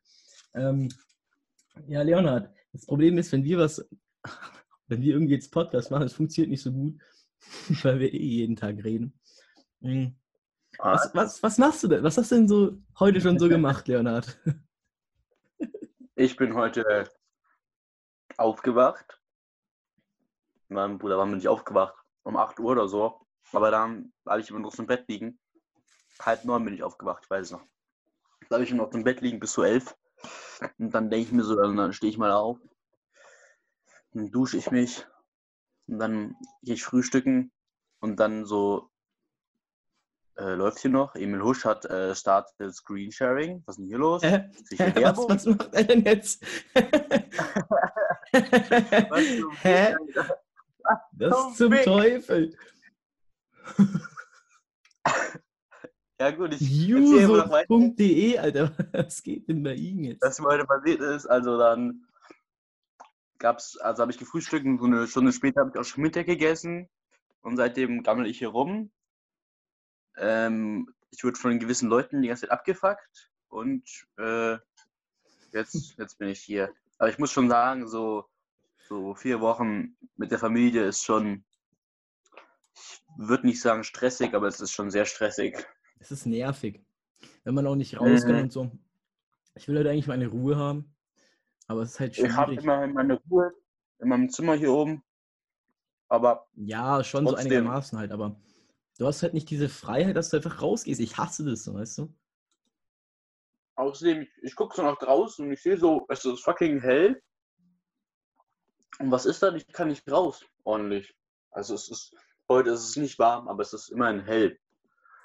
Ähm, 0.54 0.90
ja, 1.88 2.02
Leonhard, 2.02 2.54
das 2.74 2.86
Problem 2.86 3.18
ist, 3.18 3.32
wenn 3.32 3.44
wir 3.44 3.60
was, 3.60 3.88
wenn 4.88 5.02
wir 5.02 5.14
irgendwie 5.14 5.36
jetzt 5.36 5.52
Podcast 5.52 5.92
machen, 5.92 6.04
das 6.04 6.14
funktioniert 6.14 6.50
nicht 6.50 6.64
so 6.64 6.74
gut, 6.74 7.00
weil 7.84 8.00
wir 8.00 8.14
eh 8.14 8.18
jeden 8.18 8.56
Tag 8.56 8.84
reden. 8.84 9.14
Hm. 9.82 10.16
Was, 10.80 11.14
was, 11.14 11.44
was 11.44 11.58
machst 11.58 11.84
du 11.84 11.88
denn? 11.88 12.04
Was 12.04 12.18
hast 12.18 12.32
du 12.32 12.36
denn 12.36 12.48
so 12.48 12.78
heute 13.00 13.20
schon 13.22 13.40
so 13.40 13.50
gemacht, 13.50 13.88
Leonhard? 13.88 14.40
Ich 16.16 16.36
bin 16.36 16.54
heute 16.56 17.10
aufgewacht. 18.38 19.20
Mein 20.70 20.98
Bruder 20.98 21.18
war 21.18 21.26
mir 21.26 21.36
nicht 21.36 21.48
aufgewacht. 21.48 21.96
Um 22.24 22.38
8 22.38 22.60
Uhr 22.60 22.72
oder 22.72 22.88
so. 22.88 23.26
Aber 23.54 23.72
dann 23.72 24.12
habe 24.28 24.42
ich 24.42 24.50
immer 24.50 24.60
noch 24.60 24.74
so 24.74 24.84
im 24.84 24.88
Bett 24.88 25.06
liegen. 25.08 25.40
Halb 26.20 26.44
neun 26.46 26.66
bin 26.66 26.74
ich 26.74 26.84
aufgewacht, 26.84 27.24
ich 27.24 27.30
weiß 27.30 27.46
es 27.46 27.52
noch. 27.52 27.64
Da 28.50 28.56
habe 28.56 28.64
ich 28.64 28.72
immer 28.72 28.84
noch 28.84 28.94
im 28.94 29.04
Bett 29.04 29.22
liegen 29.22 29.40
bis 29.40 29.54
zu 29.54 29.64
elf. 29.64 29.96
Und 30.78 30.94
dann 30.94 31.10
denke 31.10 31.28
ich 31.28 31.32
mir 31.32 31.44
so, 31.44 31.56
dann 31.56 31.94
stehe 31.94 32.10
ich 32.10 32.18
mal 32.18 32.32
auf, 32.32 32.60
dann 34.12 34.32
dusche 34.32 34.58
ich 34.58 34.72
mich 34.72 35.06
und 35.88 36.00
dann 36.00 36.36
gehe 36.64 36.74
ich 36.74 36.84
frühstücken 36.84 37.52
und 38.00 38.20
dann 38.20 38.46
so 38.46 38.90
äh, 40.38 40.54
läuft 40.54 40.80
hier 40.80 40.92
noch. 40.92 41.16
Emil 41.16 41.42
Husch 41.42 41.66
hat 41.66 41.86
äh, 41.86 42.16
startet 42.16 42.74
Screensharing. 42.74 43.64
Was 43.66 43.74
ist 43.76 43.80
denn 43.80 43.88
hier 43.88 43.98
los? 43.98 44.24
Hä? 44.24 44.50
Was, 45.02 45.18
was 45.30 45.46
macht 45.46 45.74
er 45.74 45.84
denn 45.84 46.04
jetzt? 46.04 46.44
Was 48.32 49.24
Hä? 49.62 49.96
Das 51.14 51.56
zum? 51.56 51.74
Teufel. 51.84 52.56
Ja 56.20 56.32
gut, 56.32 56.52
ich 56.56 56.62
Juso.de, 56.62 58.40
Alter. 58.40 58.72
Was 58.92 59.22
geht 59.22 59.48
denn 59.48 59.62
bei 59.62 59.76
Ihnen 59.76 60.04
jetzt? 60.04 60.24
was 60.24 60.40
mir 60.40 60.48
heute 60.48 60.66
passiert 60.66 61.00
ist. 61.00 61.28
Also 61.28 61.60
dann 61.60 62.08
gab's, 63.38 63.78
also 63.78 64.02
habe 64.02 64.12
ich 64.12 64.18
gefrühstückt 64.18 64.66
und 64.66 64.80
so 64.80 64.86
eine 64.86 65.08
Stunde 65.08 65.32
später 65.32 65.62
habe 65.62 65.70
ich 65.72 65.80
auch 65.80 65.84
schon 65.84 66.02
Mittag 66.02 66.26
gegessen 66.26 66.90
und 67.42 67.58
seitdem 67.58 68.02
gammel 68.02 68.26
ich 68.26 68.40
hier 68.40 68.48
rum. 68.48 68.90
Ähm, 70.18 70.94
ich 71.12 71.24
wurde 71.24 71.38
von 71.38 71.60
gewissen 71.60 71.90
Leuten 71.90 72.22
die 72.22 72.28
ganze 72.28 72.42
Zeit 72.42 72.52
abgefuckt 72.52 73.32
und 73.50 73.84
äh, 74.18 74.58
jetzt, 75.54 75.98
jetzt 75.98 76.18
bin 76.18 76.30
ich 76.30 76.42
hier. 76.42 76.74
Aber 76.98 77.10
ich 77.10 77.18
muss 77.20 77.32
schon 77.32 77.50
sagen, 77.50 77.88
so, 77.88 78.26
so 78.88 79.16
vier 79.16 79.40
Wochen 79.42 79.96
mit 80.16 80.32
der 80.32 80.40
Familie 80.40 80.84
ist 80.84 81.04
schon, 81.04 81.46
ich 82.74 83.02
würde 83.18 83.48
nicht 83.48 83.62
sagen 83.62 83.84
stressig, 83.84 84.34
aber 84.34 84.48
es 84.48 84.60
ist 84.60 84.72
schon 84.72 84.92
sehr 84.92 85.06
stressig. 85.06 85.66
Es 86.00 86.12
ist 86.12 86.26
nervig. 86.26 86.84
Wenn 87.44 87.56
man 87.56 87.66
auch 87.68 87.76
nicht 87.76 88.00
raus 88.00 88.26
kann 88.26 88.36
Mhm. 88.36 88.42
und 88.44 88.52
so. 88.54 88.72
Ich 89.56 89.68
will 89.68 89.78
halt 89.78 89.88
eigentlich 89.88 90.08
meine 90.08 90.28
Ruhe 90.28 90.56
haben. 90.56 90.96
Aber 91.68 91.82
es 91.82 91.94
ist 91.94 92.00
halt 92.00 92.18
Ich 92.18 92.30
habe 92.32 92.52
schwierig. 92.52 92.64
immer 92.64 92.86
meine 92.88 93.20
Ruhe 93.30 93.52
in 94.00 94.10
meinem 94.10 94.30
Zimmer 94.30 94.54
hier 94.54 94.72
oben, 94.72 95.04
aber 96.08 96.48
Ja, 96.54 97.04
schon 97.04 97.26
so 97.26 97.34
Trotzdem. 97.34 97.52
einigermaßen 97.58 97.98
halt, 97.98 98.12
aber 98.12 98.40
du 98.98 99.08
hast 99.08 99.24
halt 99.24 99.34
nicht 99.34 99.50
diese 99.50 99.70
Freiheit, 99.70 100.16
dass 100.16 100.30
du 100.30 100.38
einfach 100.38 100.62
rausgehst. 100.62 101.00
Ich 101.00 101.18
hasse 101.18 101.46
das 101.46 101.64
so, 101.64 101.74
weißt 101.74 102.00
du? 102.00 102.14
Außerdem, 103.76 104.22
ich, 104.24 104.30
ich 104.42 104.56
gucke 104.56 104.76
so 104.76 104.82
nach 104.82 104.98
draußen 104.98 105.46
und 105.46 105.52
ich 105.52 105.62
sehe 105.62 105.78
so, 105.78 106.06
es 106.10 106.26
ist 106.26 106.44
fucking 106.44 106.82
hell. 106.82 107.22
Und 109.00 109.12
was 109.12 109.26
ist 109.26 109.44
dann? 109.44 109.56
Ich 109.56 109.68
kann 109.68 109.90
nicht 109.90 110.10
raus, 110.12 110.44
ordentlich. 110.64 111.14
Also 111.52 111.76
es 111.76 111.90
ist, 111.90 112.16
heute 112.50 112.72
ist 112.72 112.90
es 112.90 112.96
nicht 112.96 113.20
warm, 113.20 113.48
aber 113.48 113.62
es 113.62 113.74
ist 113.74 113.90
immerhin 113.90 114.22
hell. 114.22 114.58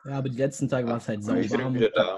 Ja, 0.04 0.18
aber 0.18 0.28
die 0.28 0.36
letzten 0.36 0.68
Tage 0.68 0.88
war 0.88 0.98
es 0.98 1.08
halt 1.08 1.24
sau 1.24 1.34
Ich 1.34 1.50
bin 1.50 1.60
warm. 1.62 1.74
wieder 1.74 1.90
da. 1.90 2.16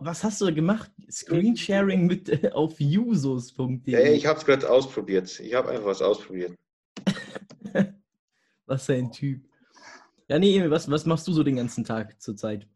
Was 0.00 0.24
hast 0.24 0.40
du 0.40 0.46
da 0.46 0.50
gemacht? 0.50 0.90
Screensharing 1.08 2.06
mit 2.06 2.28
äh, 2.28 2.50
auf 2.50 2.80
usos.de. 2.80 3.80
Ja, 3.86 4.00
ich 4.00 4.26
habe 4.26 4.38
es 4.38 4.44
gerade 4.44 4.68
ausprobiert. 4.68 5.38
Ich 5.38 5.54
habe 5.54 5.70
einfach 5.70 5.86
was 5.86 6.02
ausprobiert. 6.02 6.54
Was 8.66 8.86
für 8.86 8.94
ein 8.94 9.12
Typ. 9.12 9.48
Ja, 10.28 10.38
nee, 10.38 10.56
Emil, 10.56 10.70
was, 10.70 10.90
was 10.90 11.06
machst 11.06 11.28
du 11.28 11.32
so 11.32 11.42
den 11.42 11.56
ganzen 11.56 11.84
Tag 11.84 12.20
zurzeit? 12.20 12.66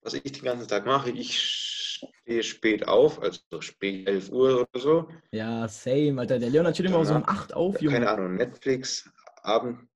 Was 0.00 0.14
ich 0.14 0.22
den 0.22 0.44
ganzen 0.44 0.68
Tag 0.68 0.86
mache, 0.86 1.10
ich 1.10 1.38
stehe 1.38 2.42
spät 2.42 2.88
auf, 2.88 3.20
also 3.20 3.40
spät 3.60 4.08
11 4.08 4.30
Uhr 4.30 4.60
oder 4.60 4.80
so. 4.80 5.08
Ja, 5.32 5.68
same, 5.68 6.20
Alter. 6.20 6.38
Der 6.38 6.50
Leonard 6.50 6.74
steht 6.74 6.86
immer 6.86 6.98
Ja, 6.98 7.04
so 7.04 7.14
um 7.14 7.24
8 7.24 7.54
auf, 7.54 7.80
Junge. 7.80 7.96
Keine 7.98 8.10
Ahnung, 8.10 8.34
Netflix, 8.36 9.10
Abend. 9.42 9.86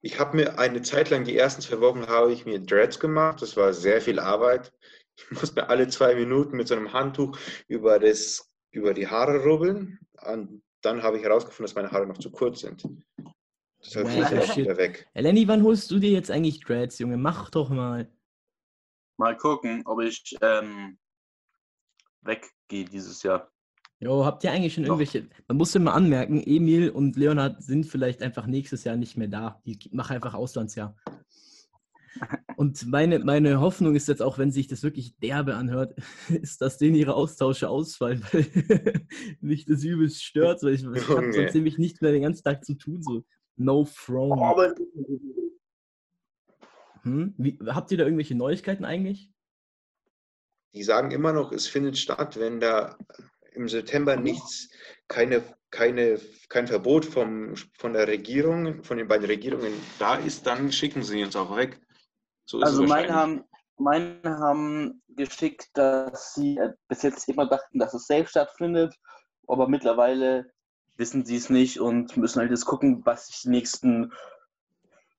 Ich 0.00 0.20
habe 0.20 0.36
mir 0.36 0.58
eine 0.58 0.82
Zeit 0.82 1.10
lang, 1.10 1.24
die 1.24 1.36
ersten 1.36 1.62
zwei 1.62 1.80
Wochen, 1.80 2.06
habe 2.06 2.32
ich 2.32 2.44
mir 2.44 2.60
Dreads 2.60 3.00
gemacht. 3.00 3.42
Das 3.42 3.56
war 3.56 3.72
sehr 3.72 4.00
viel 4.00 4.18
Arbeit. 4.18 4.72
Ich 5.16 5.30
musste 5.30 5.54
mir 5.54 5.68
alle 5.70 5.88
zwei 5.88 6.14
Minuten 6.14 6.56
mit 6.56 6.68
so 6.68 6.74
einem 6.74 6.92
Handtuch 6.92 7.38
über, 7.68 7.98
das, 7.98 8.52
über 8.70 8.92
die 8.94 9.06
Haare 9.08 9.42
rubbeln. 9.44 9.98
Und 10.20 10.62
dann 10.84 11.02
habe 11.02 11.16
ich 11.16 11.22
herausgefunden, 11.22 11.64
dass 11.66 11.74
meine 11.74 11.90
Haare 11.90 12.06
noch 12.06 12.18
zu 12.18 12.30
kurz 12.30 12.60
sind. 12.60 12.82
Deshalb 13.84 14.06
Wow, 14.08 14.32
ich 14.32 14.46
shit. 14.46 14.56
wieder 14.64 14.76
weg. 14.76 15.06
Lenny, 15.14 15.46
wann 15.48 15.62
holst 15.62 15.90
du 15.90 15.98
dir 15.98 16.10
jetzt 16.10 16.30
eigentlich 16.30 16.60
Dreads, 16.60 16.98
Junge? 16.98 17.16
Mach 17.16 17.50
doch 17.50 17.70
mal. 17.70 18.10
Mal 19.16 19.36
gucken, 19.36 19.82
ob 19.86 20.00
ich 20.00 20.36
ähm, 20.40 20.98
weggehe 22.22 22.84
dieses 22.86 23.22
Jahr. 23.22 23.50
Jo, 24.00 24.24
habt 24.24 24.42
ihr 24.44 24.50
eigentlich 24.52 24.74
schon 24.74 24.84
Doch. 24.84 24.98
irgendwelche. 24.98 25.28
Man 25.48 25.56
muss 25.56 25.74
immer 25.74 25.94
anmerken, 25.94 26.42
Emil 26.44 26.90
und 26.90 27.16
Leonard 27.16 27.62
sind 27.62 27.86
vielleicht 27.86 28.22
einfach 28.22 28.46
nächstes 28.46 28.84
Jahr 28.84 28.96
nicht 28.96 29.16
mehr 29.16 29.28
da. 29.28 29.62
Die 29.64 29.78
machen 29.92 30.16
einfach 30.16 30.34
Auslandsjahr. 30.34 30.96
Und 32.56 32.86
meine, 32.86 33.18
meine 33.18 33.60
Hoffnung 33.60 33.96
ist 33.96 34.08
jetzt 34.08 34.22
auch, 34.22 34.38
wenn 34.38 34.52
sich 34.52 34.68
das 34.68 34.82
wirklich 34.82 35.16
derbe 35.18 35.54
anhört, 35.54 35.98
ist, 36.28 36.60
dass 36.60 36.78
denen 36.78 36.94
ihre 36.94 37.14
Austausche 37.14 37.68
ausfallen, 37.68 38.24
weil 38.32 38.46
mich 39.40 39.64
das 39.64 39.84
übelst 39.84 40.22
stört. 40.22 40.62
Weil 40.62 40.74
ich, 40.74 40.82
ich 40.82 41.08
habe 41.08 41.22
Junge. 41.22 41.32
sonst 41.32 41.54
nämlich 41.54 41.78
nicht 41.78 42.02
mehr 42.02 42.12
den 42.12 42.22
ganzen 42.22 42.44
Tag 42.44 42.64
zu 42.64 42.74
tun. 42.74 43.02
So, 43.02 43.24
no 43.56 43.84
throne. 43.84 44.40
Aber 44.42 44.74
Hm? 47.04 47.34
Wie, 47.36 47.58
habt 47.66 47.90
ihr 47.92 47.98
da 47.98 48.04
irgendwelche 48.04 48.34
Neuigkeiten 48.34 48.84
eigentlich? 48.84 49.30
Die 50.74 50.82
sagen 50.82 51.10
immer 51.12 51.32
noch, 51.32 51.52
es 51.52 51.66
findet 51.66 51.96
statt, 51.98 52.38
wenn 52.40 52.60
da 52.60 52.98
im 53.52 53.68
September 53.68 54.16
nichts, 54.16 54.70
keine, 55.06 55.42
keine, 55.70 56.18
kein 56.48 56.66
Verbot 56.66 57.04
vom, 57.04 57.54
von 57.78 57.92
der 57.92 58.08
Regierung, 58.08 58.82
von 58.82 58.96
den 58.96 59.06
beiden 59.06 59.26
Regierungen 59.26 59.72
da 59.98 60.16
ist, 60.16 60.46
dann 60.46 60.72
schicken 60.72 61.02
sie 61.02 61.22
uns 61.22 61.36
auch 61.36 61.56
weg. 61.56 61.80
So 62.46 62.58
ist 62.58 62.64
Also 62.64 62.84
meine 62.84 63.14
haben, 63.14 63.44
meine 63.76 64.20
haben 64.24 65.02
geschickt, 65.08 65.70
dass 65.74 66.34
sie 66.34 66.56
äh, 66.58 66.72
bis 66.88 67.02
jetzt 67.02 67.28
immer 67.28 67.46
dachten, 67.46 67.78
dass 67.78 67.94
es 67.94 68.06
safe 68.06 68.26
stattfindet, 68.26 68.94
aber 69.46 69.68
mittlerweile 69.68 70.52
wissen 70.96 71.24
sie 71.24 71.36
es 71.36 71.50
nicht 71.50 71.80
und 71.80 72.16
müssen 72.16 72.40
halt 72.40 72.50
jetzt 72.50 72.66
gucken, 72.66 73.04
was 73.04 73.26
sich 73.26 73.42
die 73.42 73.48
nächsten 73.50 74.12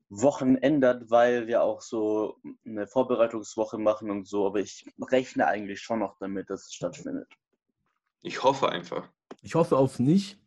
Wochen 0.10 0.56
ändert, 0.56 1.10
weil 1.10 1.48
wir 1.48 1.64
auch 1.64 1.82
so 1.82 2.38
eine 2.66 2.88
Vorbereitungswoche 2.88 3.78
machen 3.78 4.10
und 4.10 4.28
so, 4.28 4.46
aber 4.48 4.60
ich 4.60 4.86
rechne 5.02 5.48
eigentlich 5.48 5.82
schon 5.82 6.00
noch 6.00 6.18
damit, 6.20 6.50
dass 6.50 6.66
es 6.68 6.74
stattfindet. 6.74 7.28
Ich 8.22 8.44
hoffe 8.44 8.70
einfach. 8.70 9.08
Ich 9.42 9.56
hoffe 9.56 9.78
auf 9.78 10.00
nicht. 10.00 10.40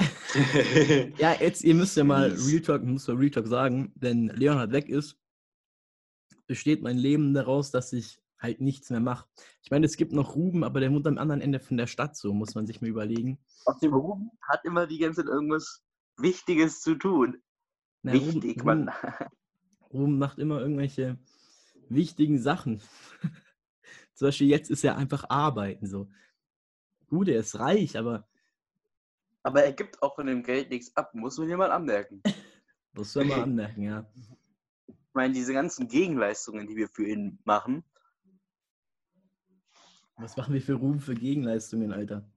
Ja, 1.16 1.32
jetzt, 1.38 1.62
ihr 1.62 1.76
müsst 1.76 1.96
ja 1.96 2.02
mal. 2.02 2.34
Real 2.48 2.60
Talk, 2.60 2.82
muss 2.82 3.06
mal 3.06 3.16
Real 3.16 3.30
Talk 3.30 3.46
sagen, 3.46 3.92
wenn 3.94 4.26
Leonhard 4.30 4.72
weg 4.72 4.88
ist, 4.88 5.16
besteht 6.46 6.82
mein 6.82 6.98
Leben 6.98 7.34
daraus, 7.34 7.70
dass 7.70 7.92
ich 7.92 8.20
halt 8.38 8.60
nichts 8.60 8.90
mehr 8.90 9.00
mache. 9.00 9.26
Ich 9.62 9.70
meine, 9.70 9.86
es 9.86 9.96
gibt 9.96 10.12
noch 10.12 10.36
Ruben, 10.36 10.64
aber 10.64 10.80
der 10.80 10.92
wohnt 10.92 11.06
am 11.06 11.18
anderen 11.18 11.40
Ende 11.40 11.60
von 11.60 11.76
der 11.76 11.86
Stadt, 11.86 12.16
so 12.16 12.32
muss 12.32 12.54
man 12.54 12.66
sich 12.66 12.80
mal 12.80 12.88
überlegen. 12.88 13.38
Aus 13.64 13.78
dem 13.80 13.90
Beruf 13.90 14.18
hat 14.42 14.64
immer 14.64 14.86
die 14.86 14.98
ganze 14.98 15.22
Zeit 15.22 15.32
irgendwas 15.32 15.82
Wichtiges 16.18 16.80
zu 16.82 16.94
tun. 16.94 17.42
Na, 18.02 18.12
Wichtig, 18.12 18.60
Ruben, 18.60 18.64
Mann. 18.64 18.90
Ruben 19.92 20.18
macht 20.18 20.38
immer 20.38 20.60
irgendwelche 20.60 21.18
wichtigen 21.88 22.38
Sachen. 22.38 22.80
Zum 24.14 24.28
Beispiel 24.28 24.48
jetzt 24.48 24.70
ist 24.70 24.84
er 24.84 24.96
einfach 24.96 25.24
arbeiten, 25.28 25.86
so. 25.86 26.08
Gut, 27.08 27.28
er 27.28 27.40
ist 27.40 27.58
reich, 27.58 27.98
aber 27.98 28.28
Aber 29.42 29.64
er 29.64 29.72
gibt 29.72 30.02
auch 30.02 30.14
von 30.14 30.26
dem 30.26 30.42
Geld 30.42 30.70
nichts 30.70 30.94
ab, 30.96 31.14
muss 31.14 31.38
man 31.38 31.46
hier 31.48 31.56
mal 31.56 31.72
anmerken. 31.72 32.22
soll 32.96 33.24
man 33.24 33.40
anmerken, 33.40 33.82
ja. 33.82 34.06
Ich 35.14 35.16
meine, 35.16 35.32
diese 35.32 35.52
ganzen 35.52 35.86
Gegenleistungen, 35.86 36.66
die 36.66 36.74
wir 36.74 36.88
für 36.88 37.06
ihn 37.06 37.38
machen, 37.44 37.84
Was 40.16 40.36
machen 40.36 40.54
wir 40.54 40.60
für 40.60 40.74
Ruben 40.74 40.98
für 40.98 41.14
Gegenleistungen, 41.14 41.92
Alter? 41.92 42.28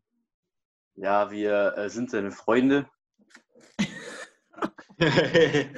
ja, 0.94 1.32
wir 1.32 1.76
äh, 1.76 1.90
sind 1.90 2.12
seine 2.12 2.30
Freunde. 2.30 2.88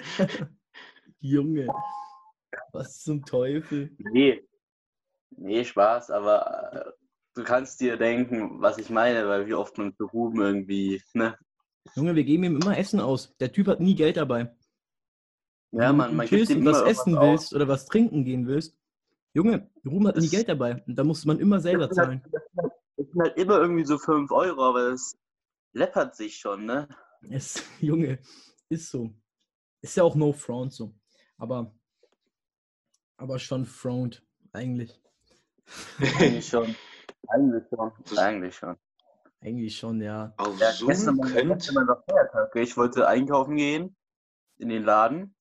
Junge, 1.22 1.68
was 2.74 3.02
zum 3.02 3.24
Teufel? 3.24 3.96
Nee. 4.00 4.46
Nee, 5.30 5.64
Spaß, 5.64 6.12
aber 6.12 6.74
äh, 6.74 6.92
du 7.34 7.46
kannst 7.46 7.80
dir 7.80 7.96
denken, 7.96 8.62
was 8.62 8.78
ich 8.78 8.90
meine, 8.90 9.26
weil 9.30 9.48
wie 9.48 9.54
oft 9.54 9.78
man 9.78 9.94
für 9.94 10.04
Ruben 10.04 10.42
irgendwie, 10.42 11.02
ne? 11.14 11.38
Junge, 11.96 12.18
wir 12.18 12.26
geben 12.26 12.44
ihm 12.44 12.60
immer 12.62 12.78
Essen 12.78 13.00
aus. 13.00 13.38
Der 13.38 13.54
Typ 13.54 13.68
hat 13.68 13.80
nie 13.80 13.96
Geld 13.96 14.18
dabei. 14.18 14.54
Ja, 15.72 15.90
Wenn 15.90 15.98
man, 15.98 16.16
man 16.16 16.28
chillst 16.28 16.52
und 16.52 16.66
was 16.66 16.82
essen 16.82 17.16
willst 17.20 17.54
oder 17.54 17.68
was 17.68 17.86
trinken 17.86 18.24
gehen 18.26 18.48
willst. 18.48 18.76
Junge, 19.34 19.70
Ruben 19.86 20.08
hat 20.08 20.16
nie 20.16 20.24
Das- 20.24 20.32
Geld 20.32 20.50
dabei. 20.50 20.84
Und 20.88 20.96
da 20.96 21.04
muss 21.04 21.26
man 21.26 21.40
immer 21.40 21.60
selber 21.60 21.88
Das 21.88 21.96
sind 21.96 22.04
zahlen. 22.06 22.24
halt- 22.24 22.74
Das 22.98 23.08
sind 23.08 23.22
halt 23.22 23.38
immer 23.38 23.60
irgendwie 23.60 23.86
so 23.86 23.98
5 23.98 24.32
Euro, 24.32 24.64
aber 24.64 24.90
es 24.92 25.16
läppert 25.74 26.16
sich 26.16 26.38
schon, 26.38 26.66
ne? 26.66 26.88
Es, 27.30 27.64
Junge, 27.80 28.20
ist 28.70 28.90
so. 28.90 29.14
Ist 29.82 29.96
ja 29.96 30.04
auch 30.04 30.16
no 30.16 30.34
front 30.34 30.74
so. 30.74 30.94
Aber, 31.38 31.72
aber 33.18 33.38
schon 33.40 33.66
front, 33.66 34.24
eigentlich. 34.52 35.00
Eigentlich 36.00 36.48
schon. 36.50 36.76
Eigentlich 37.28 37.64
schon. 37.70 37.92
Eigentlich 38.18 38.56
schon. 38.56 38.76
Eigentlich 39.42 39.78
schon, 39.78 40.02
ja. 40.02 40.34
Auf 40.38 40.60
Ja, 40.60 40.72
Zoom 40.74 40.90
gestern, 40.90 41.18
war- 41.20 41.30
könnt, 41.30 41.54
gestern 41.54 41.76
war 41.76 41.84
noch 41.86 42.04
Feiertag. 42.06 42.56
Ich 42.56 42.76
wollte 42.76 43.08
einkaufen 43.08 43.56
gehen 43.56 43.96
in 44.58 44.70
den 44.70 44.84
Laden. 44.84 45.36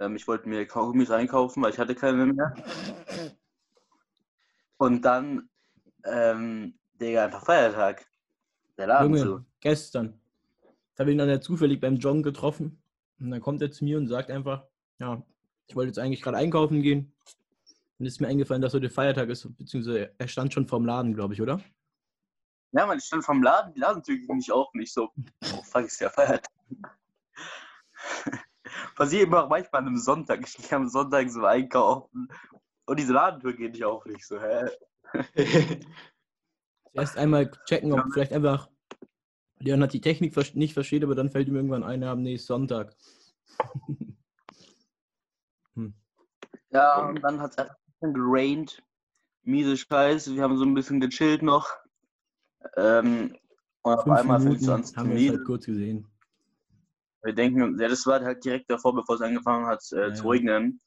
Ähm, 0.00 0.16
ich 0.16 0.26
wollte 0.28 0.48
mir 0.48 0.66
Kaugummis 0.66 1.10
einkaufen, 1.10 1.62
weil 1.62 1.72
ich 1.72 1.78
hatte 1.78 1.94
keine 1.94 2.26
mehr. 2.26 2.54
Und 4.76 5.02
dann, 5.04 5.48
ähm, 6.04 6.78
Digga, 7.00 7.24
einfach 7.24 7.44
Feiertag. 7.44 8.06
Der 8.76 8.86
Laden 8.86 9.14
Junge, 9.14 9.22
zu. 9.22 9.44
gestern. 9.60 10.20
Da 10.94 11.02
habe 11.02 11.10
ich 11.10 11.14
ihn 11.14 11.18
dann 11.18 11.28
ja 11.28 11.40
zufällig 11.40 11.80
beim 11.80 11.96
Joggen 11.96 12.22
getroffen. 12.22 12.80
Und 13.20 13.30
dann 13.30 13.40
kommt 13.40 13.60
er 13.62 13.72
zu 13.72 13.84
mir 13.84 13.98
und 13.98 14.06
sagt 14.06 14.30
einfach, 14.30 14.64
ja, 14.98 15.22
ich 15.66 15.74
wollte 15.74 15.88
jetzt 15.88 15.98
eigentlich 15.98 16.22
gerade 16.22 16.36
einkaufen 16.36 16.82
gehen. 16.82 17.12
Und 17.98 18.06
ist 18.06 18.20
mir 18.20 18.28
eingefallen, 18.28 18.62
dass 18.62 18.74
heute 18.74 18.90
Feiertag 18.90 19.28
ist, 19.28 19.48
beziehungsweise 19.58 20.14
er 20.16 20.28
stand 20.28 20.54
schon 20.54 20.68
vorm 20.68 20.86
Laden, 20.86 21.14
glaube 21.14 21.34
ich, 21.34 21.42
oder? 21.42 21.60
Ja, 22.70 22.86
man, 22.86 22.98
ich 22.98 23.04
stand 23.04 23.24
vom 23.24 23.42
Laden, 23.42 23.72
die 23.74 23.80
Ladentür 23.80 24.16
ging 24.16 24.36
nicht 24.36 24.52
auf. 24.52 24.72
Nicht 24.74 24.92
so, 24.92 25.10
oh 25.52 25.62
fuck, 25.64 25.86
ist 25.86 26.00
ja 26.00 26.10
Feiertag. 26.10 26.52
Passiert 28.94 29.24
immer 29.24 29.44
auch 29.44 29.48
manchmal 29.48 29.86
am 29.86 29.96
Sonntag. 29.96 30.40
Ich 30.46 30.56
gehe 30.56 30.76
am 30.76 30.88
Sonntag 30.88 31.30
so 31.30 31.44
einkaufen 31.44 32.28
und 32.86 32.98
diese 32.98 33.12
Ladentür 33.12 33.52
geht 33.52 33.72
nicht 33.72 33.84
auf. 33.84 34.04
Nicht 34.06 34.26
so, 34.26 34.40
hä? 34.40 34.68
Erst 36.92 37.16
einmal 37.16 37.50
checken, 37.66 37.92
ob 37.92 38.12
vielleicht 38.12 38.32
einfach 38.32 38.68
Leon 39.60 39.82
hat 39.82 39.92
die 39.92 40.00
Technik 40.00 40.36
nicht 40.54 40.74
versteht, 40.74 41.04
aber 41.04 41.14
dann 41.14 41.30
fällt 41.30 41.48
ihm 41.48 41.56
irgendwann 41.56 41.82
ein, 41.82 42.22
nee, 42.22 42.34
ist 42.34 42.46
Sonntag. 42.46 42.94
Ja, 46.70 47.08
und 47.08 47.22
dann 47.22 47.40
hat 47.40 47.52
es 47.52 47.58
einfach 47.58 47.74
ein 47.74 48.12
bisschen 48.12 48.14
geraint. 48.14 48.82
Miese 49.42 49.76
Scheiße. 49.76 50.34
Wir 50.34 50.42
haben 50.42 50.58
so 50.58 50.64
ein 50.64 50.74
bisschen 50.74 51.00
gechillt 51.00 51.42
noch. 51.42 51.68
Ähm, 52.76 53.36
und 53.82 53.92
auf 53.94 54.08
einmal 54.08 54.40
fängt 54.40 54.60
es 54.60 54.68
an 54.68 54.84
zu 54.84 54.96
haben 54.96 55.10
wir 55.10 55.32
es 55.32 55.36
halt 55.36 55.46
kurz 55.46 55.66
gesehen. 55.66 56.06
Wir 57.22 57.34
denken, 57.34 57.78
ja, 57.80 57.88
das 57.88 58.06
war 58.06 58.20
halt 58.20 58.44
direkt 58.44 58.70
davor, 58.70 58.94
bevor 58.94 59.16
es 59.16 59.20
angefangen 59.22 59.66
hat 59.66 59.82
äh, 59.92 60.08
Ja, 60.08 60.14
zu 60.14 60.28
regnen. 60.28 60.80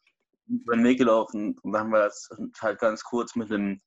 Über 0.47 0.75
den 0.75 0.83
Weg 0.83 0.97
gelaufen 0.97 1.57
und 1.61 1.71
dann 1.71 1.81
haben 1.81 1.91
wir 1.91 1.99
das 1.99 2.29
halt 2.59 2.79
ganz 2.79 3.03
kurz 3.03 3.35
mit 3.35 3.51
einem 3.51 3.79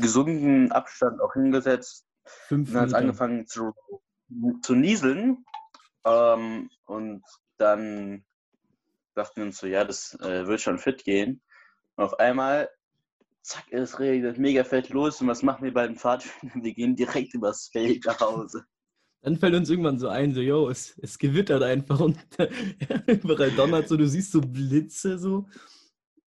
gesunden 0.00 0.72
Abstand 0.72 1.20
auch 1.20 1.32
hingesetzt. 1.34 2.06
Fünf 2.24 2.72
dann 2.72 2.80
hat 2.80 2.88
es 2.88 2.94
angefangen 2.94 3.46
zu, 3.46 3.72
zu 4.62 4.74
nieseln. 4.74 5.44
Ähm, 6.04 6.70
und 6.86 7.22
dann 7.58 8.24
dachten 9.14 9.36
wir 9.36 9.44
uns 9.46 9.58
so, 9.58 9.66
ja, 9.66 9.84
das 9.84 10.18
äh, 10.20 10.46
wird 10.46 10.60
schon 10.60 10.78
fit 10.78 11.04
gehen. 11.04 11.42
Und 11.96 12.04
auf 12.04 12.18
einmal, 12.18 12.70
zack, 13.42 13.64
es 13.70 13.98
regnet 13.98 14.38
mega 14.38 14.64
fett 14.64 14.88
los. 14.90 15.20
Und 15.20 15.28
was 15.28 15.42
machen 15.42 15.64
wir 15.64 15.72
bei 15.72 15.86
den 15.86 15.96
Pfadfindern? 15.96 16.64
Wir 16.64 16.74
gehen 16.74 16.96
direkt 16.96 17.34
übers 17.34 17.68
Feld 17.68 18.04
nach 18.06 18.20
Hause. 18.20 18.64
Dann 19.24 19.38
fällt 19.38 19.54
uns 19.54 19.70
irgendwann 19.70 19.98
so 19.98 20.08
ein, 20.08 20.34
so, 20.34 20.42
yo, 20.42 20.68
es, 20.68 20.98
es 20.98 21.18
gewittert 21.18 21.62
einfach 21.62 21.98
und 21.98 22.18
überall 23.06 23.50
donnert 23.52 23.88
so, 23.88 23.96
du 23.96 24.06
siehst 24.06 24.32
so 24.32 24.42
Blitze 24.42 25.18
so 25.18 25.48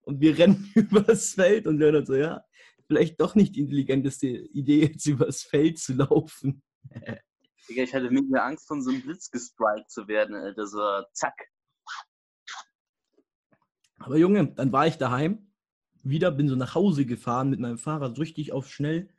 und 0.00 0.18
wir 0.22 0.38
rennen 0.38 0.72
übers 0.74 1.34
Feld 1.34 1.66
und 1.66 1.76
Leonard 1.76 2.06
so, 2.06 2.14
ja, 2.14 2.42
vielleicht 2.86 3.20
doch 3.20 3.34
nicht 3.34 3.54
die 3.54 3.60
intelligenteste 3.60 4.28
Idee, 4.28 4.84
jetzt 4.86 5.04
übers 5.04 5.42
Feld 5.42 5.78
zu 5.78 5.92
laufen. 5.92 6.62
Digga, 7.68 7.82
ich 7.82 7.94
hatte 7.94 8.10
mega 8.10 8.46
Angst, 8.46 8.66
von 8.66 8.80
so 8.80 8.88
einem 8.88 9.02
Blitz 9.02 9.30
gestrikt 9.30 9.90
zu 9.90 10.08
werden, 10.08 10.34
Alter. 10.34 10.66
So, 10.66 10.80
zack. 11.12 11.34
Aber 13.98 14.16
Junge, 14.16 14.54
dann 14.54 14.72
war 14.72 14.86
ich 14.86 14.96
daheim, 14.96 15.52
wieder, 16.02 16.30
bin 16.30 16.48
so 16.48 16.56
nach 16.56 16.74
Hause 16.74 17.04
gefahren 17.04 17.50
mit 17.50 17.60
meinem 17.60 17.76
Fahrrad 17.76 18.18
richtig 18.18 18.52
auf 18.52 18.70
schnell. 18.70 19.10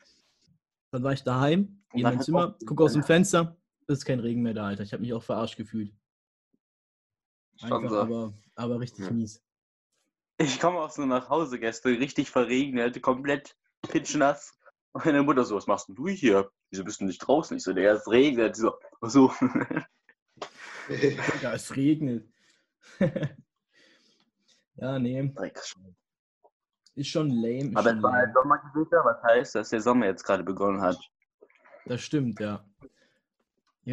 Dann 0.89 1.03
war 1.03 1.13
ich 1.13 1.23
daheim, 1.23 1.83
gehe 1.91 1.99
in 1.99 2.03
mein 2.03 2.21
Zimmer, 2.21 2.57
gucke 2.65 2.83
aus 2.83 2.93
dem 2.93 3.03
Fenster, 3.03 3.56
ist 3.87 4.05
kein 4.05 4.19
Regen 4.19 4.41
mehr 4.41 4.53
da, 4.53 4.67
Alter. 4.67 4.83
Ich 4.83 4.93
habe 4.93 5.01
mich 5.01 5.13
auch 5.13 5.23
verarscht 5.23 5.57
gefühlt. 5.57 5.93
Einfach, 7.61 7.91
aber, 7.91 8.33
aber 8.55 8.79
richtig 8.79 9.05
Ja. 9.05 9.11
mies. 9.11 9.43
Ich 10.37 10.59
komme 10.59 10.79
auch 10.79 10.91
so 10.91 11.05
nach 11.05 11.29
Hause 11.29 11.59
gestern, 11.59 11.95
richtig 11.95 12.29
verregnet, 12.29 13.01
komplett 13.01 13.57
pitschnass. 13.81 14.55
Und 14.91 15.05
meine 15.05 15.23
Mutter 15.23 15.43
so, 15.43 15.55
was 15.55 15.65
machst 15.67 15.87
denn 15.87 15.95
du 15.95 16.07
hier? 16.07 16.51
Wieso 16.69 16.83
bist 16.83 17.01
du 17.01 17.05
nicht 17.05 17.19
draußen? 17.19 17.57
Ich 17.57 17.63
so, 17.63 17.73
der 17.73 17.93
es 17.93 18.07
regnet. 18.07 18.55
So, 18.55 18.77
ach 19.01 19.09
so. 19.09 19.33
Ja, 21.41 21.53
es 21.53 21.75
regnet. 21.75 22.29
ja, 24.75 24.99
nee, 24.99 25.33
ist 26.97 27.09
schon 27.09 27.29
lame. 27.29 27.69
Ist 27.69 27.77
Aber 27.77 27.89
schon 27.89 27.97
es 27.97 28.03
war 28.03 28.13
halt. 28.13 28.33
Sommergewitter, 28.33 29.05
was 29.05 29.21
heißt, 29.23 29.55
dass 29.55 29.69
der 29.69 29.81
Sommer 29.81 30.07
jetzt 30.07 30.23
gerade 30.23 30.43
begonnen 30.43 30.81
hat. 30.81 30.97
Das 31.85 32.01
stimmt, 32.01 32.39
ja. 32.39 32.65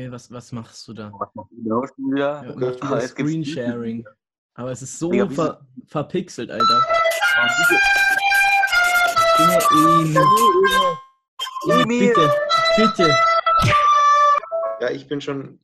Ja 0.02 0.10
was, 0.10 0.30
was 0.30 0.52
machst 0.52 0.86
du 0.88 0.92
da? 0.92 1.10
Was 1.18 1.34
macht 1.34 1.50
ihr 1.52 1.64
da 1.70 1.80
schon 1.86 2.12
wieder? 2.12 2.44
Ja, 2.44 2.50
Okay. 2.50 2.76
Ah, 2.82 3.00
Screensharing. 3.00 4.06
Aber 4.54 4.70
es 4.70 4.82
ist 4.82 4.98
so 4.98 5.10
Digga, 5.10 5.28
ver 5.28 5.66
verpixelt, 5.86 6.50
Alter. 6.50 6.80
Junge. 9.72 10.20
Emil, 11.82 12.08
bitte, 12.08 12.30
bitte. 12.76 13.14
ja, 14.80 14.90
ich 14.90 15.06
bin 15.08 15.20
schon. 15.20 15.58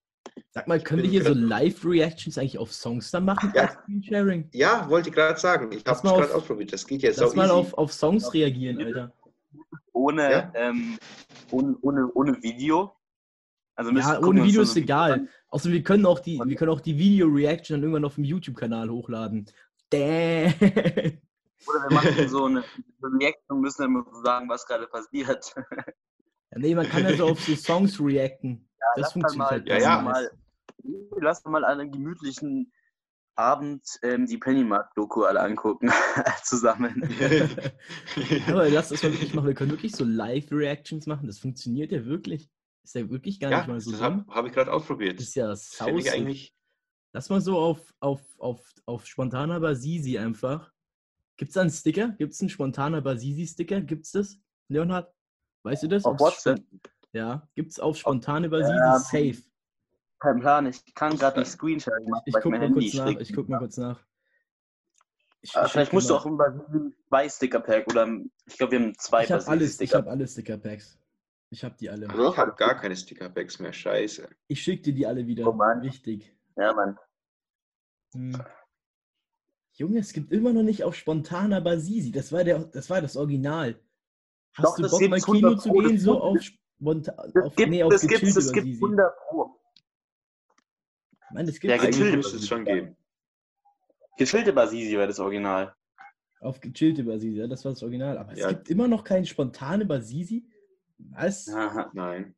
Sag 0.52 0.66
mal, 0.66 0.80
können 0.80 1.02
wir 1.02 1.10
hier 1.10 1.22
so 1.24 1.32
Live-Reactions 1.32 2.36
eigentlich 2.38 2.58
auf 2.58 2.72
Songs 2.72 3.10
dann 3.12 3.24
machen? 3.24 3.52
Ja. 3.54 3.68
Screensharing? 3.68 4.48
Ja, 4.52 4.88
wollte 4.88 5.10
ich 5.10 5.14
gerade 5.14 5.38
sagen. 5.38 5.70
Ich 5.72 5.84
Lass 5.86 5.98
habe 5.98 6.08
mal 6.08 6.14
es 6.14 6.20
gerade 6.20 6.30
auf- 6.34 6.42
ausprobiert. 6.42 6.72
Das 6.72 6.86
geht 6.86 7.02
jetzt 7.02 7.20
Lass 7.20 7.30
auch 7.30 7.34
mal 7.36 7.44
easy. 7.46 7.52
auf, 7.54 7.74
auf 7.74 7.92
Songs 7.92 8.32
reagieren, 8.34 8.82
Alter. 8.82 9.12
ohne, 9.92 10.30
Ja? 10.30 10.52
ähm, 10.54 10.98
ohne, 11.52 11.76
ohne, 11.82 12.08
ohne 12.14 12.42
Video. 12.42 12.96
Also 13.80 13.92
Ja, 13.92 14.20
ohne 14.20 14.44
Video 14.44 14.60
ist 14.60 14.76
egal. 14.76 15.12
an. 15.12 15.28
Außer 15.48 15.70
wir 15.70 15.82
können 15.82 16.04
auch 16.04 16.20
die, 16.20 16.38
wir 16.38 16.54
können 16.54 16.70
auch 16.70 16.82
die 16.82 16.98
Video-Reaction 16.98 17.76
dann 17.76 17.82
irgendwann 17.82 18.04
auf 18.04 18.16
dem 18.16 18.24
YouTube-Kanal 18.24 18.90
hochladen. 18.90 19.46
Damn. 19.88 20.52
Oder 21.66 21.88
wir 21.88 21.90
machen 21.90 22.28
so 22.28 22.44
eine 22.44 22.62
Reaction 23.02 23.56
und 23.56 23.60
müssen 23.62 23.82
dann 23.94 24.04
so 24.12 24.20
sagen, 24.22 24.50
was 24.50 24.66
gerade 24.66 24.86
passiert. 24.86 25.54
Ja, 25.56 26.58
nee, 26.58 26.74
man 26.74 26.86
kann 26.90 27.04
ja 27.04 27.16
so 27.16 27.28
auf 27.28 27.40
so 27.40 27.54
Songs 27.56 27.98
reacten. 27.98 28.68
das 28.96 29.02
lass 29.02 29.12
dann 29.14 29.22
funktioniert 29.22 29.38
mal, 29.38 29.50
halt 29.50 29.68
Ja, 29.68 29.78
ja. 29.78 30.02
mal, 30.02 30.30
lass 31.18 31.42
mal 31.46 31.64
an 31.64 31.80
einem 31.80 31.90
gemütlichen 31.90 32.70
Abend 33.34 33.82
ähm, 34.02 34.26
die 34.26 34.36
Pennymark-Doku 34.36 35.22
alle 35.22 35.40
angucken, 35.40 35.90
zusammen. 36.44 37.08
Ja, 37.18 37.48
aber 38.48 38.68
lass 38.68 38.90
das 38.90 39.02
mal 39.02 39.12
wirklich 39.12 39.32
machen. 39.32 39.46
Wir 39.46 39.54
können 39.54 39.70
wirklich 39.70 39.96
so 39.96 40.04
Live-Reactions 40.04 41.06
machen. 41.06 41.26
Das 41.26 41.38
funktioniert 41.38 41.92
ja 41.92 42.04
wirklich. 42.04 42.50
Ist 42.82 42.94
ja 42.94 43.08
wirklich 43.10 43.38
gar 43.40 43.50
ja, 43.50 43.58
nicht 43.58 43.68
mal 43.68 43.80
so 43.80 43.92
das 43.92 44.00
habe 44.00 44.24
hab 44.28 44.46
ich 44.46 44.52
gerade 44.52 44.72
ausprobiert. 44.72 45.18
Das 45.18 45.28
ist 45.28 45.34
ja 45.34 45.46
Das 45.48 45.68
finde 45.74 46.00
ich 46.00 46.06
saus. 46.06 46.14
eigentlich. 46.14 46.54
Lass 47.12 47.28
mal 47.28 47.40
so 47.40 47.58
auf, 47.58 47.92
auf, 48.00 48.20
auf, 48.38 48.72
auf 48.86 49.06
spontaner 49.06 49.60
Basisi 49.60 50.16
einfach. 50.18 50.72
Gibt 51.36 51.50
es 51.50 51.54
da 51.54 51.62
einen 51.62 51.70
Sticker? 51.70 52.10
Gibt 52.18 52.34
es 52.34 52.40
einen 52.40 52.50
spontaner 52.50 53.00
Basisi-Sticker? 53.00 53.80
Gibt 53.80 54.04
es 54.06 54.12
das, 54.12 54.38
Leonhard? 54.68 55.12
Weißt 55.62 55.82
du 55.82 55.88
das? 55.88 56.04
Auf 56.04 56.20
WhatsApp? 56.20 56.62
Ja. 57.12 57.48
Gibt 57.54 57.72
es 57.72 57.80
auf 57.80 57.96
spontane 57.96 58.48
Basisi 58.48 58.72
Ähm, 58.72 58.98
safe? 59.32 59.42
Kein 60.18 60.40
Plan, 60.40 60.66
ich 60.66 60.94
kann 60.94 61.16
gerade 61.16 61.40
nicht 61.40 61.50
Screenshot 61.50 61.94
machen, 62.06 62.22
Ich 62.26 62.34
weil 62.34 62.42
guck 62.42 62.50
mein 62.52 62.60
mal 62.60 62.66
Handy 62.68 62.80
kurz 62.90 62.94
nach. 62.94 63.04
schlägt. 63.06 63.20
Ich 63.22 63.32
guck 63.34 63.48
mal 63.48 63.58
kurz 63.58 63.76
nach. 63.78 64.00
Ich, 65.40 65.56
Ah, 65.56 65.64
ich 65.64 65.72
Vielleicht 65.72 65.92
musst 65.94 66.10
dir 66.10 66.12
du 66.14 66.18
auch 66.20 66.26
über 66.26 66.66
zwei 67.08 67.28
Sticker-Pack 67.28 67.86
oder 67.88 68.06
ich 68.44 68.58
glaube, 68.58 68.72
wir 68.72 68.80
haben 68.80 68.98
zwei 68.98 69.24
Ich 69.24 69.32
habe 69.32 69.46
alles, 69.48 69.80
ich 69.80 69.94
habe 69.94 70.10
alle 70.10 70.28
Sticker-Packs. 70.28 70.99
Ich 71.50 71.64
habe 71.64 71.74
die 71.78 71.90
alle. 71.90 72.06
Ach, 72.08 72.32
ich 72.32 72.36
habe 72.36 72.54
gar 72.54 72.76
keine 72.80 72.94
Sticker-Packs 72.96 73.58
mehr. 73.58 73.72
Scheiße. 73.72 74.28
Ich 74.46 74.62
schicke 74.62 74.82
dir 74.82 74.94
die 74.94 75.06
alle 75.06 75.26
wieder. 75.26 75.48
Oh 75.48 75.52
Mann. 75.52 75.82
Wichtig. 75.82 76.32
Ja, 76.56 76.72
Mann. 76.72 76.96
Hm. 78.14 78.40
Junge, 79.74 79.98
es 79.98 80.12
gibt 80.12 80.32
immer 80.32 80.52
noch 80.52 80.62
nicht 80.62 80.84
auf 80.84 80.94
spontaner 80.94 81.60
Basisi. 81.60 82.12
Das 82.12 82.30
war, 82.32 82.44
der, 82.44 82.60
das 82.66 82.88
war 82.90 83.00
das 83.00 83.16
Original. 83.16 83.80
Hast 84.54 84.64
Doch, 84.64 84.76
du 84.76 84.88
Bock, 84.88 85.08
mal 85.08 85.20
Kino 85.20 85.48
100 85.48 85.62
zu 85.62 85.68
Pro, 85.70 85.78
gehen, 85.78 85.98
so 85.98 86.12
gibt- 86.12 86.22
auf 86.22 86.42
spontan, 86.80 87.30
Das 87.34 87.44
auf, 87.46 87.56
gibt, 87.56 87.70
nee, 87.70 87.82
auf 87.82 87.92
das 87.92 88.06
gibt's, 88.06 88.34
das 88.34 88.52
gibt 88.52 88.66
Basisi? 88.66 88.84
100 88.84 89.16
Pro. 89.28 89.60
Nein, 91.32 91.46
das 91.46 91.54
Ja, 91.56 91.60
gibt 91.60 91.72
Eigentlich 91.72 91.96
gechillte 91.96 92.16
müsste 92.16 92.36
es 92.36 92.48
schon 92.48 92.64
geben. 92.64 92.96
Gechillte 94.18 94.52
Basisi 94.52 94.92
wäre 94.96 95.06
das 95.06 95.18
Original. 95.20 95.74
Auf 96.40 96.60
gechillte 96.60 97.04
Basisi, 97.04 97.38
ja, 97.38 97.46
das 97.46 97.64
war 97.64 97.72
das 97.72 97.82
Original. 97.82 98.18
Aber 98.18 98.32
es 98.32 98.38
Ja. 98.40 98.48
gibt 98.48 98.68
immer 98.70 98.88
noch 98.88 99.04
keine 99.04 99.24
spontane 99.26 99.86
Basisi. 99.86 100.49
Was? 101.10 101.48
Aha. 101.48 101.90
Nein. 101.94 102.34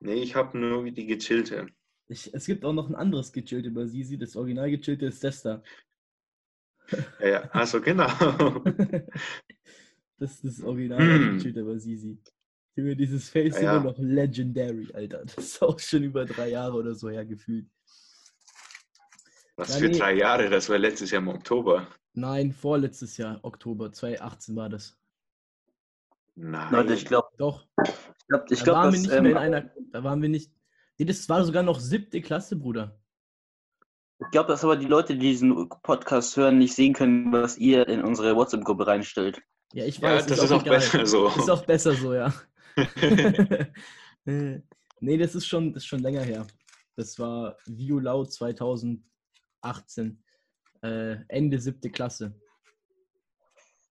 Nee, 0.00 0.22
ich 0.22 0.34
habe 0.34 0.58
nur 0.58 0.90
die 0.90 1.06
gechillte. 1.06 1.66
Ich, 2.08 2.32
es 2.34 2.46
gibt 2.46 2.64
auch 2.64 2.72
noch 2.72 2.88
ein 2.88 2.94
anderes 2.94 3.32
gechillte 3.32 3.70
Basisi. 3.70 4.18
Das 4.18 4.36
Original 4.36 4.70
gechillte 4.70 5.06
ist 5.06 5.22
das 5.24 5.42
da. 5.42 5.62
Ja, 7.20 7.28
ja. 7.28 7.40
Also 7.50 7.80
genau. 7.80 8.08
Das 10.18 10.34
ist 10.34 10.44
das 10.44 10.62
Original 10.62 11.00
Hm. 11.00 11.36
gechillte 11.38 11.64
Basisi. 11.64 12.16
Junge, 12.76 12.94
dieses 12.96 13.28
Face 13.28 13.56
Ja, 13.56 13.62
ja. 13.62 13.76
immer 13.78 13.90
noch 13.90 13.98
legendary, 13.98 14.88
Alter. 14.94 15.24
Das 15.24 15.36
ist 15.38 15.62
auch 15.62 15.78
schon 15.80 16.04
über 16.04 16.24
drei 16.24 16.50
Jahre 16.50 16.74
oder 16.76 16.94
so 16.94 17.10
her 17.10 17.24
gefühlt. 17.26 17.66
Was 19.56 19.70
Ja, 19.74 19.80
für 19.80 19.88
nee. 19.88 19.98
drei 19.98 20.14
Jahre? 20.14 20.48
Das 20.48 20.68
war 20.68 20.78
letztes 20.78 21.10
Jahr 21.10 21.22
im 21.22 21.28
Oktober. 21.28 21.88
Nein, 22.14 22.52
vorletztes 22.52 23.16
Jahr, 23.16 23.40
Oktober 23.42 23.92
2018 23.92 24.54
war 24.56 24.68
das. 24.68 24.96
Nein. 26.34 26.72
Leute, 26.72 26.94
ich 26.94 27.04
glaube, 27.04 27.28
Doch, 27.36 27.66
ich 27.84 28.26
glaub, 28.28 28.50
ich 28.50 28.58
da 28.60 28.64
glaub, 28.64 28.76
waren 28.76 28.92
dass, 28.92 28.94
wir 28.94 29.00
nicht 29.00 29.10
mehr 29.10 29.18
in 29.18 29.26
ähm, 29.26 29.36
einer, 29.36 29.70
da 29.92 30.04
waren 30.04 30.22
wir 30.22 30.28
nicht, 30.28 30.50
nee, 30.98 31.04
das 31.04 31.28
war 31.28 31.44
sogar 31.44 31.62
noch 31.62 31.78
siebte 31.78 32.20
Klasse, 32.22 32.56
Bruder. 32.56 32.98
Ich 34.18 34.30
glaube, 34.30 34.48
dass 34.48 34.64
aber 34.64 34.76
die 34.76 34.86
Leute, 34.86 35.14
die 35.14 35.20
diesen 35.30 35.68
Podcast 35.82 36.36
hören, 36.36 36.58
nicht 36.58 36.74
sehen 36.74 36.94
können, 36.94 37.32
was 37.32 37.58
ihr 37.58 37.88
in 37.88 38.02
unsere 38.02 38.36
WhatsApp-Gruppe 38.36 38.86
reinstellt. 38.86 39.42
Ja, 39.72 39.84
ich 39.84 39.98
Ja, 39.98 40.10
weiß, 40.10 40.26
das 40.26 40.42
ist 40.42 40.52
auch 40.52 40.62
egal. 40.62 40.76
besser 40.78 41.06
so. 41.06 41.28
Ist 41.28 41.50
auch 41.50 41.64
besser 41.66 41.94
so, 41.94 42.14
ja. 42.14 42.32
Äh, 44.24 44.60
nee, 45.00 45.18
das 45.18 45.34
ist 45.34 45.46
schon, 45.48 45.72
das 45.72 45.82
ist 45.82 45.88
schon 45.88 45.98
länger 45.98 46.22
her. 46.22 46.46
Das 46.94 47.18
war 47.18 47.56
Violau 47.66 48.24
2018. 48.24 49.02
Äh, 50.80 51.16
Ende 51.26 51.58
siebte 51.58 51.90
Klasse. 51.90 52.32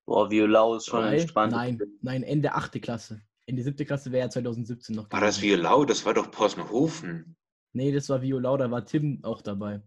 Boah, 0.06 0.30
Violau 0.30 0.76
ist 0.76 0.88
schon 0.88 1.02
Nein, 1.02 1.20
entspannt. 1.20 1.54
Nein, 1.54 1.80
nein, 2.02 2.24
Ende 2.24 2.54
achte 2.54 2.80
Klasse. 2.80 3.22
Ende 3.46 3.64
siebte 3.64 3.86
Klasse 3.86 4.12
wäre 4.12 4.26
ja 4.26 4.30
2017 4.30 4.96
noch. 4.96 5.12
War 5.12 5.22
das. 5.22 5.42
Violau? 5.42 5.86
Das 5.86 6.06
war 6.06 6.14
doch 6.14 6.32
Possenhofen. 6.32 7.36
Nee, 7.74 7.92
das 7.92 8.10
war 8.10 8.22
Violau, 8.22 8.58
da 8.58 8.70
war 8.70 8.86
Tim 8.86 9.20
auch 9.24 9.42
dabei. 9.42 9.82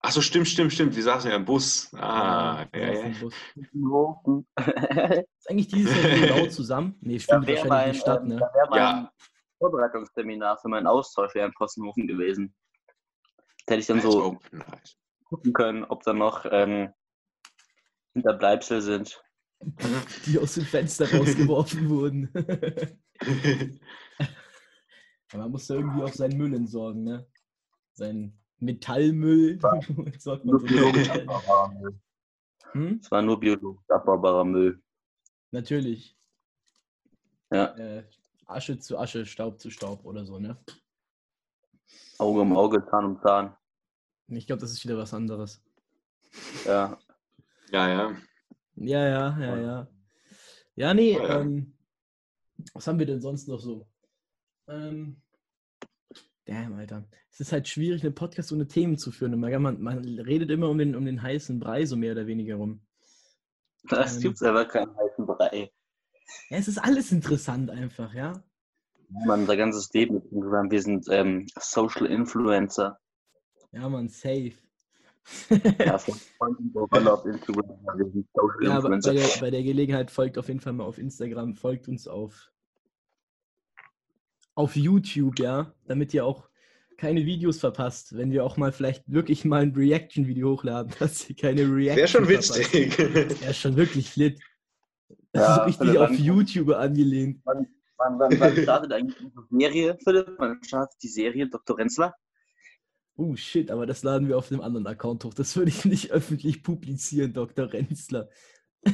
Achso, 0.00 0.20
stimmt, 0.20 0.48
stimmt, 0.48 0.72
stimmt. 0.72 0.94
Die 0.94 1.02
saßen 1.02 1.30
ja 1.30 1.36
im 1.36 1.44
Bus. 1.44 1.92
Ah, 1.94 2.66
ja, 2.74 2.92
ja. 2.92 3.10
Violau. 3.72 4.44
Ist 4.58 5.50
eigentlich 5.50 5.68
dieses 5.68 5.94
Jahr 5.96 6.12
Violau 6.16 6.46
zusammen? 6.48 6.96
Nee, 7.00 7.18
stimmt 7.18 7.46
wäre 7.46 7.68
wahrscheinlich 7.68 7.70
mein, 7.70 7.88
nicht 7.90 8.00
statt, 8.00 8.20
ähm, 8.22 8.28
ne? 8.28 8.36
da 8.36 8.46
wär 8.54 8.66
mein 8.70 8.78
Ja. 8.78 9.12
Vorbereitungsseminar 9.58 10.58
für 10.58 10.68
meinen 10.68 10.86
Austausch 10.86 11.34
wäre 11.34 11.46
in 11.46 11.54
Possenhofen 11.54 12.06
gewesen. 12.06 12.54
Da 13.66 13.72
hätte 13.72 13.80
ich 13.80 13.86
dann 13.86 13.96
Nice, 13.96 14.12
so 14.12 14.24
oh, 14.24 14.38
nice. 14.52 14.98
gucken 15.24 15.52
können, 15.52 15.84
ob 15.84 16.02
da 16.02 16.12
noch 16.12 16.44
ähm, 16.50 16.92
Hinterbleibsel 18.12 18.80
sind. 18.82 19.20
Die 20.26 20.38
aus 20.38 20.54
dem 20.54 20.64
Fenster 20.64 21.10
rausgeworfen 21.12 21.88
wurden. 21.88 22.30
Ja, 25.32 25.38
man 25.38 25.50
muss 25.50 25.66
da 25.66 25.74
irgendwie 25.74 26.02
auf 26.02 26.14
seinen 26.14 26.36
Müll 26.36 26.54
entsorgen, 26.54 27.02
ne? 27.02 27.26
Seinen 27.94 28.38
Metallmüll. 28.60 29.58
Entsorgt 30.04 30.44
man 30.44 30.52
Nur 30.52 30.60
so 30.60 30.66
biologisch 30.66 31.10
abbaubarer 31.10 31.72
Müll. 31.72 32.00
hm? 32.72 33.00
Es 33.02 33.10
war 33.10 33.22
nur 33.22 33.40
biologisch 33.40 33.90
abbaubarer 33.90 34.44
Müll. 34.44 34.80
Natürlich. 35.50 36.16
Ja, 37.50 37.74
Äh, 37.76 38.04
Asche 38.46 38.78
zu 38.78 38.96
Asche, 38.98 39.26
Staub 39.26 39.60
zu 39.60 39.70
Staub 39.70 40.04
oder 40.04 40.24
so, 40.24 40.38
ne? 40.38 40.56
Auge 42.18 42.40
um 42.40 42.56
Auge, 42.56 42.86
Zahn 42.88 43.04
um 43.04 43.20
Zahn. 43.20 43.56
Ich 44.28 44.46
glaube, 44.46 44.60
das 44.60 44.72
ist 44.72 44.84
wieder 44.84 44.96
was 44.96 45.12
anderes. 45.12 45.60
Ja, 46.64 46.98
ja, 47.70 47.88
ja. 47.88 48.16
Ja, 48.76 49.08
ja, 49.08 49.38
ja, 49.38 49.58
ja. 49.58 49.88
Ja, 50.74 50.94
nee, 50.94 51.16
ähm, 51.16 51.74
was 52.74 52.86
haben 52.86 52.98
wir 52.98 53.06
denn 53.06 53.20
sonst 53.20 53.48
noch 53.48 53.60
so? 53.60 53.86
Ähm, 54.68 55.22
damn, 56.44 56.74
Alter. 56.74 57.08
Es 57.30 57.40
ist 57.40 57.52
halt 57.52 57.68
schwierig, 57.68 58.02
einen 58.02 58.14
Podcast 58.14 58.52
ohne 58.52 58.68
Themen 58.68 58.98
zu 58.98 59.10
führen. 59.10 59.38
Man, 59.38 59.82
man, 59.82 60.04
redet 60.18 60.50
immer 60.50 60.68
um 60.68 60.78
den, 60.78 60.94
um 60.94 61.04
den 61.04 61.22
heißen 61.22 61.58
Brei, 61.58 61.86
so 61.86 61.96
mehr 61.96 62.12
oder 62.12 62.26
weniger 62.26 62.56
rum. 62.56 62.80
das 63.88 64.16
Ähm. 64.16 64.22
gibt 64.22 64.42
einfach 64.42 64.68
keinen 64.68 64.96
heißen 64.96 65.26
Brei. 65.26 65.70
Ja, 66.50 66.58
es 66.58 66.68
ist 66.68 66.78
alles 66.78 67.12
interessant 67.12 67.70
einfach, 67.70 68.12
ja? 68.12 68.42
Man, 69.08 69.40
unser 69.40 69.56
ganzes 69.56 69.92
Leben 69.92 70.16
ist. 70.16 70.32
Wir 70.32 70.82
sind 70.82 71.06
ähm, 71.10 71.46
Social 71.58 72.06
Influencer. 72.06 72.98
Ja, 73.72 73.88
man, 73.88 74.08
safe. 74.08 74.54
Ja, 75.50 75.94
auf 75.96 76.06
Instagram. 76.08 77.64
Ja, 78.62 78.80
bei 78.80 78.98
der, 78.98 79.28
bei 79.40 79.50
der 79.50 79.62
Gelegenheit 79.62 80.10
folgt 80.10 80.38
auf 80.38 80.48
jeden 80.48 80.60
Fall 80.60 80.72
mal 80.72 80.84
auf 80.84 80.98
Instagram, 80.98 81.54
folgt 81.54 81.88
uns 81.88 82.06
auf, 82.06 82.50
auf 84.54 84.76
YouTube, 84.76 85.38
ja, 85.38 85.72
damit 85.86 86.14
ihr 86.14 86.24
auch 86.24 86.48
keine 86.96 87.26
Videos 87.26 87.58
verpasst, 87.58 88.16
wenn 88.16 88.30
wir 88.30 88.44
auch 88.44 88.56
mal 88.56 88.72
vielleicht 88.72 89.10
wirklich 89.10 89.44
mal 89.44 89.62
ein 89.62 89.72
Reaction-Video 89.72 90.52
hochladen, 90.52 90.92
dass 90.98 91.28
ihr 91.28 91.36
keine 91.36 91.62
Reaction 91.62 91.96
Wäre 91.96 92.08
schon 92.08 92.24
verpasst. 92.26 92.72
witzig. 92.72 93.48
Ist 93.48 93.58
schon 93.58 93.76
wirklich 93.76 94.16
lit. 94.16 94.40
Das 95.32 95.42
Ja, 95.42 95.56
ist 95.56 95.66
richtig 95.66 95.88
Philipp, 95.88 96.00
auf 96.00 96.18
YouTube 96.18 96.70
angelehnt. 96.70 97.40
Wann, 97.44 97.66
wann, 97.98 98.18
wann, 98.18 98.40
wann 98.40 98.56
startet 98.56 98.92
eigentlich 98.92 99.16
die 99.18 99.56
Serie, 99.58 99.98
Philipp? 100.02 100.34
Wann 100.38 100.62
startet 100.62 101.02
die 101.02 101.08
Serie 101.08 101.48
Dr. 101.48 101.78
Renzler? 101.78 102.14
Oh 103.16 103.34
shit, 103.34 103.70
aber 103.70 103.86
das 103.86 104.02
laden 104.02 104.28
wir 104.28 104.36
auf 104.36 104.52
einem 104.52 104.60
anderen 104.60 104.86
Account 104.86 105.24
hoch. 105.24 105.32
Das 105.32 105.56
würde 105.56 105.70
ich 105.70 105.84
nicht 105.84 106.10
öffentlich 106.12 106.62
publizieren, 106.62 107.32
Dr. 107.32 107.72
Renzler. 107.72 108.28
das 108.84 108.92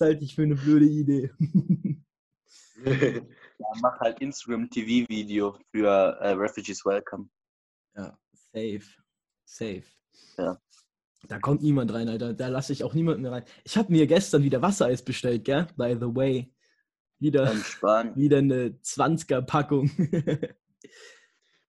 halte 0.00 0.24
ich 0.24 0.34
für 0.34 0.42
eine 0.42 0.56
blöde 0.56 0.86
Idee. 0.86 1.30
Ja, 3.56 3.66
mach 3.80 3.98
halt 4.00 4.20
Instagram 4.20 4.68
TV-Video 4.68 5.56
für 5.70 5.88
äh, 6.20 6.30
Refugees 6.32 6.84
Welcome. 6.84 7.28
Ja, 7.96 8.18
safe. 8.32 8.82
Safe. 9.44 9.84
Ja. 10.36 10.60
Da 11.28 11.38
kommt 11.38 11.62
niemand 11.62 11.94
rein, 11.94 12.08
Alter. 12.08 12.34
Da 12.34 12.48
lasse 12.48 12.72
ich 12.72 12.84
auch 12.84 12.94
niemanden 12.94 13.24
rein. 13.26 13.44
Ich 13.62 13.76
habe 13.76 13.92
mir 13.92 14.06
gestern 14.06 14.42
wieder 14.42 14.60
Wassereis 14.60 15.02
bestellt, 15.02 15.44
gell? 15.44 15.68
By 15.76 15.96
the 15.98 16.14
way. 16.14 16.52
Wieder, 17.20 17.54
wieder 18.16 18.38
eine 18.38 18.70
20er-Packung. 18.82 19.90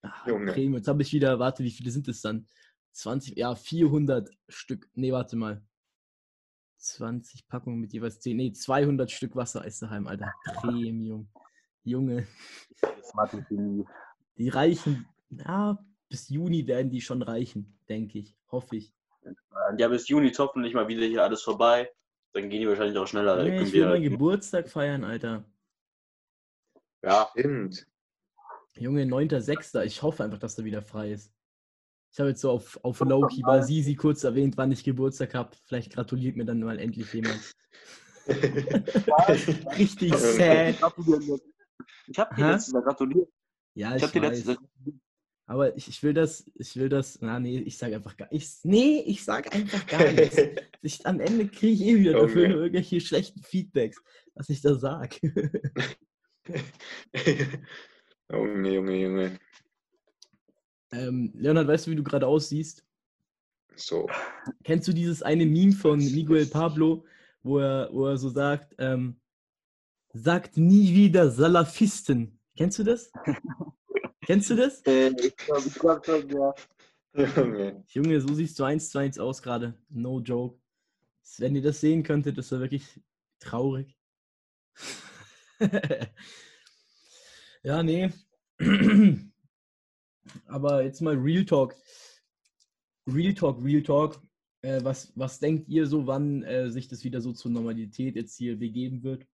Ah, 0.06 0.28
Junge. 0.28 0.52
Creme. 0.54 0.76
Jetzt 0.76 0.88
habe 0.88 1.02
ich 1.02 1.14
wieder, 1.14 1.40
warte, 1.40 1.64
wie 1.64 1.72
viele 1.72 1.92
sind 1.92 2.08
es 2.08 2.22
dann? 2.22 2.48
20, 2.92 3.38
ja, 3.38 3.56
400 3.56 4.30
Stück. 4.48 4.90
Nee, 4.94 5.12
warte 5.12 5.36
mal. 5.36 5.62
20 6.78 7.48
Packungen 7.48 7.80
mit 7.80 7.94
jeweils 7.94 8.20
10. 8.20 8.38
Nee, 8.38 8.52
200 8.52 9.12
Stück 9.12 9.36
Wassereis 9.36 9.80
daheim, 9.80 10.08
Alter. 10.08 10.34
Premium. 10.56 11.28
Junge. 11.84 12.28
Die 14.38 14.50
reichen, 14.50 15.08
ja, 15.30 15.78
bis 16.10 16.30
Juni 16.30 16.68
werden 16.68 16.90
die 16.90 17.02
schon 17.02 17.22
reichen, 17.22 17.78
denke 17.88 18.20
ich. 18.20 18.36
Hoffe 18.52 18.78
ich. 18.78 18.94
Ja, 19.78 19.88
bis 19.88 20.08
Juni 20.08 20.30
ist 20.30 20.40
hoffentlich 20.40 20.74
mal 20.74 20.88
wieder 20.88 21.06
hier 21.06 21.24
alles 21.24 21.42
vorbei. 21.42 21.92
Dann 22.34 22.50
gehen 22.50 22.62
die 22.62 22.68
wahrscheinlich 22.68 22.98
auch 22.98 23.08
schneller. 23.08 23.42
Nee, 23.44 23.50
können 23.50 23.68
ich 23.68 23.74
will 23.74 23.86
meinen 23.86 24.04
wir, 24.04 24.10
Geburtstag 24.10 24.70
feiern, 24.70 25.04
Alter. 25.04 25.46
ja, 27.02 27.30
Stimmt. 27.32 27.88
Junge, 28.78 29.04
9.6. 29.04 29.84
Ich 29.84 30.02
hoffe 30.02 30.24
einfach, 30.24 30.40
dass 30.40 30.56
der 30.56 30.66
wieder 30.66 30.82
frei 30.82 31.12
ist. 31.12 31.32
Ich 32.12 32.20
habe 32.20 32.30
jetzt 32.30 32.42
so 32.42 32.52
auf, 32.52 32.80
auf 32.84 33.00
Low-Key 33.00 33.42
bei 33.42 33.62
Sisi 33.62 33.96
kurz 33.96 34.24
erwähnt, 34.24 34.58
wann 34.58 34.72
ich 34.72 34.84
Geburtstag 34.84 35.34
habe. 35.34 35.52
Vielleicht 35.66 35.94
gratuliert 35.94 36.36
mir 36.36 36.46
dann 36.46 36.60
mal 36.60 36.80
endlich 36.80 37.12
jemand. 37.14 37.40
Richtig 39.78 40.14
sad. 40.14 40.76
ich 42.08 42.20
habe 42.20 42.36
dir 42.36 42.52
letztes 42.52 42.74
Mal 42.74 42.82
gratuliert. 42.82 43.30
Ja, 43.76 43.92
Ich 43.92 43.98
ich, 43.98 44.04
habe 44.04 44.14
dir 44.14 44.22
letztes 44.22 44.58
Aber 45.46 45.76
ich, 45.76 45.88
ich 45.88 46.02
will 46.04 46.14
das, 46.14 46.50
ich 46.56 46.76
will 46.76 46.90
das, 46.90 47.20
na 47.22 47.40
nee, 47.40 47.60
ich 47.60 47.78
sage 47.78 47.96
einfach 47.96 48.18
gar 48.18 48.32
ich, 48.32 48.50
Nee, 48.64 49.04
ich 49.06 49.24
sage 49.24 49.52
einfach 49.52 49.86
gar 49.86 50.12
nichts. 50.12 50.38
Ich, 50.82 51.04
am 51.08 51.20
Ende 51.20 51.48
kriege 51.48 51.74
ich 51.74 51.82
eh 51.82 52.00
wieder 52.00 52.14
dafür 52.14 52.48
irgendwelche 52.48 53.02
schlechten 53.02 53.42
Feedbacks, 53.42 54.04
was 54.36 54.50
ich 54.50 54.62
da 54.62 54.76
sage. 54.76 55.18
Junge, 58.32 58.74
Junge, 58.74 58.96
Junge. 59.02 59.40
ähm, 60.92 61.32
Leonhard, 61.36 61.68
weißt 61.68 61.88
du, 61.88 61.92
wie 61.92 61.96
du 61.96 62.04
gerade 62.04 62.28
aussiehst? 62.28 62.84
So. 63.76 64.08
Kennst 64.64 64.88
du 64.88 64.94
dieses 64.94 65.22
eine 65.22 65.46
Meme 65.46 65.74
von 65.74 66.00
Miguel 66.00 66.46
Pablo, 66.46 67.06
wo 67.44 67.60
er, 67.60 67.90
wo 67.92 68.08
er 68.08 68.18
so 68.18 68.30
sagt, 68.30 68.74
ähm, 68.78 69.20
sagt 70.14 70.58
nie 70.58 70.94
wieder 70.94 71.30
Salafisten. 71.30 72.40
Kennst 72.56 72.80
du 72.80 72.84
das? 72.84 73.12
Kennst 74.26 74.50
du 74.50 74.56
das? 74.56 74.82
Äh, 74.84 75.10
ich 75.20 75.36
glaube, 75.36 75.68
ich 75.68 75.76
glaub 75.76 76.06
schon, 76.06 76.30
ja. 76.30 76.54
Junge. 77.14 77.84
Junge, 77.90 78.22
so 78.22 78.34
siehst 78.34 78.58
du 78.60 78.64
eins 78.64 78.90
zu 78.90 78.98
eins 78.98 79.20
aus 79.20 79.42
gerade. 79.42 79.78
No 79.90 80.20
joke. 80.20 80.60
Wenn 81.38 81.56
ihr 81.56 81.62
das 81.62 81.82
sehen 81.82 82.04
könntet, 82.04 82.38
das 82.38 82.52
wäre 82.52 82.62
wirklich 82.62 83.00
traurig. 83.40 83.98
ja, 87.66 87.84
nee. 87.84 88.12
Aber 90.46 90.84
jetzt 90.84 91.02
mal 91.02 91.16
Real 91.16 91.46
Talk. 91.46 91.76
Real 93.08 93.34
Talk, 93.34 93.64
Real 93.64 93.82
Talk. 93.82 94.22
Äh, 94.62 94.84
was, 94.84 95.12
was 95.16 95.40
denkt 95.40 95.68
ihr 95.68 95.88
so, 95.88 96.08
wann 96.08 96.44
äh, 96.44 96.70
sich 96.70 96.88
das 96.88 97.04
wieder 97.04 97.22
so 97.22 97.34
zur 97.34 97.52
Normalität 97.52 98.16
jetzt 98.16 98.38
hier 98.38 98.58
begeben 98.58 99.04
wird? 99.04 99.26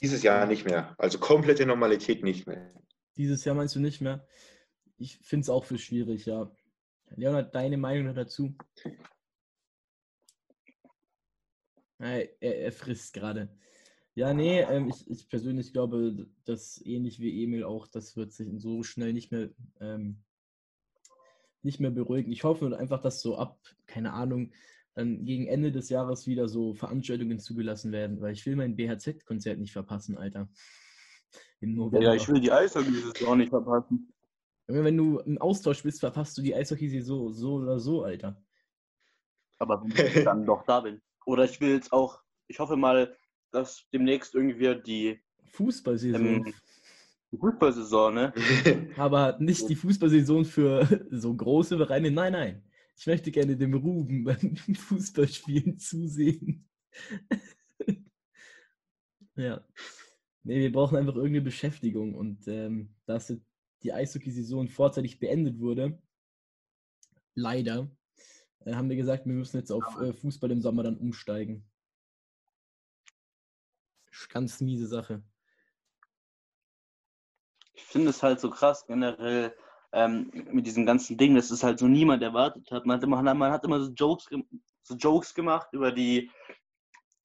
Dieses 0.00 0.22
Jahr 0.22 0.46
nicht 0.46 0.64
mehr. 0.64 0.94
Also 0.98 1.18
komplette 1.18 1.64
Normalität 1.64 2.22
nicht 2.22 2.46
mehr. 2.46 2.74
Dieses 3.16 3.44
Jahr 3.44 3.54
meinst 3.54 3.74
du 3.74 3.80
nicht 3.80 4.00
mehr? 4.00 4.26
Ich 4.98 5.18
finde 5.18 5.44
es 5.44 5.50
auch 5.50 5.64
für 5.64 5.78
schwierig, 5.78 6.26
ja. 6.26 6.54
Leonard, 7.16 7.54
deine 7.54 7.76
Meinung 7.76 8.14
dazu? 8.14 8.54
Er, 11.98 12.42
er, 12.42 12.58
er 12.58 12.72
frisst 12.72 13.14
gerade. 13.14 13.48
Ja, 14.14 14.34
nee, 14.34 14.60
ähm, 14.60 14.88
ich, 14.88 15.08
ich 15.10 15.28
persönlich 15.28 15.72
glaube, 15.72 16.26
dass 16.44 16.84
ähnlich 16.84 17.18
wie 17.18 17.42
Emil 17.42 17.64
auch, 17.64 17.88
das 17.88 18.16
wird 18.16 18.32
sich 18.32 18.48
so 18.60 18.82
schnell 18.82 19.14
nicht 19.14 19.32
mehr, 19.32 19.48
ähm, 19.80 20.22
nicht 21.62 21.80
mehr 21.80 21.90
beruhigen. 21.90 22.30
Ich 22.30 22.44
hoffe 22.44 22.76
einfach, 22.76 23.00
dass 23.00 23.22
so 23.22 23.36
ab, 23.36 23.58
keine 23.86 24.12
Ahnung, 24.12 24.52
dann 24.94 25.24
gegen 25.24 25.46
Ende 25.46 25.72
des 25.72 25.88
Jahres 25.88 26.26
wieder 26.26 26.48
so 26.48 26.74
Veranstaltungen 26.74 27.38
zugelassen 27.38 27.92
werden, 27.92 28.20
weil 28.20 28.34
ich 28.34 28.44
will 28.44 28.56
mein 28.56 28.76
BHZ-Konzert 28.76 29.58
nicht 29.58 29.72
verpassen, 29.72 30.18
Alter. 30.18 30.50
Im 31.60 31.74
November. 31.74 32.08
Ja, 32.08 32.14
ich 32.14 32.28
will 32.28 32.40
die 32.40 32.52
Eishockey-Saison 32.52 33.38
nicht 33.38 33.48
verpassen. 33.48 34.12
Wenn 34.66 34.96
du 34.96 35.20
im 35.20 35.38
Austausch 35.38 35.82
bist, 35.82 36.00
verpasst 36.00 36.36
du 36.36 36.42
die 36.42 36.54
Eishockey-Saison 36.54 37.32
so 37.32 37.54
oder 37.54 37.80
so, 37.80 38.02
Alter. 38.04 38.42
Aber 39.58 39.82
wenn 39.82 40.06
ich 40.06 40.24
dann 40.24 40.44
doch 40.44 40.64
da 40.64 40.80
bin. 40.80 41.00
Oder 41.24 41.44
ich 41.44 41.60
will 41.60 41.70
jetzt 41.70 41.92
auch, 41.92 42.20
ich 42.48 42.58
hoffe 42.58 42.76
mal, 42.76 43.16
dass 43.52 43.86
demnächst 43.92 44.34
irgendwie 44.34 44.80
die, 44.82 45.20
Fußballsaison. 45.52 46.26
ähm, 46.26 46.54
die 47.30 47.38
Fußballsaison, 47.38 48.14
ne? 48.14 48.32
Aber 48.96 49.38
nicht 49.38 49.68
die 49.68 49.76
Fußballsaison 49.76 50.44
für 50.44 51.06
so 51.10 51.34
große 51.34 51.76
Vereine. 51.76 52.10
Nein, 52.10 52.32
nein. 52.32 52.62
Ich 52.96 53.06
möchte 53.06 53.30
gerne 53.30 53.56
dem 53.56 53.74
Ruben 53.74 54.24
beim 54.24 54.56
Fußballspielen 54.56 55.78
zusehen. 55.78 56.68
ja. 59.36 59.64
Nee, 60.44 60.60
wir 60.60 60.72
brauchen 60.72 60.96
einfach 60.96 61.14
irgendeine 61.14 61.42
Beschäftigung. 61.42 62.14
Und 62.14 62.48
ähm, 62.48 62.94
dass 63.06 63.32
die 63.82 63.92
Eishockey-Saison 63.92 64.68
vorzeitig 64.68 65.18
beendet 65.18 65.58
wurde, 65.58 65.98
leider, 67.34 67.90
äh, 68.60 68.74
haben 68.74 68.88
wir 68.88 68.96
gesagt, 68.96 69.26
wir 69.26 69.34
müssen 69.34 69.58
jetzt 69.58 69.70
auf 69.70 69.84
äh, 70.00 70.12
Fußball 70.12 70.50
im 70.50 70.60
Sommer 70.60 70.82
dann 70.82 70.98
umsteigen. 70.98 71.64
Ganz 74.28 74.60
miese 74.60 74.86
Sache. 74.86 75.22
Ich 77.74 77.84
finde 77.84 78.10
es 78.10 78.22
halt 78.22 78.40
so 78.40 78.50
krass 78.50 78.86
generell 78.86 79.56
ähm, 79.92 80.30
mit 80.50 80.66
diesem 80.66 80.86
ganzen 80.86 81.16
Ding, 81.16 81.34
dass 81.34 81.50
es 81.50 81.62
halt 81.62 81.78
so 81.78 81.88
niemand 81.88 82.22
erwartet 82.22 82.70
hat. 82.70 82.86
Man 82.86 82.96
hat 82.96 83.04
immer, 83.04 83.22
man 83.22 83.52
hat 83.52 83.64
immer 83.64 83.80
so, 83.80 83.90
Jokes, 83.92 84.28
so 84.82 84.94
Jokes 84.94 85.34
gemacht 85.34 85.68
über 85.72 85.92
die 85.92 86.30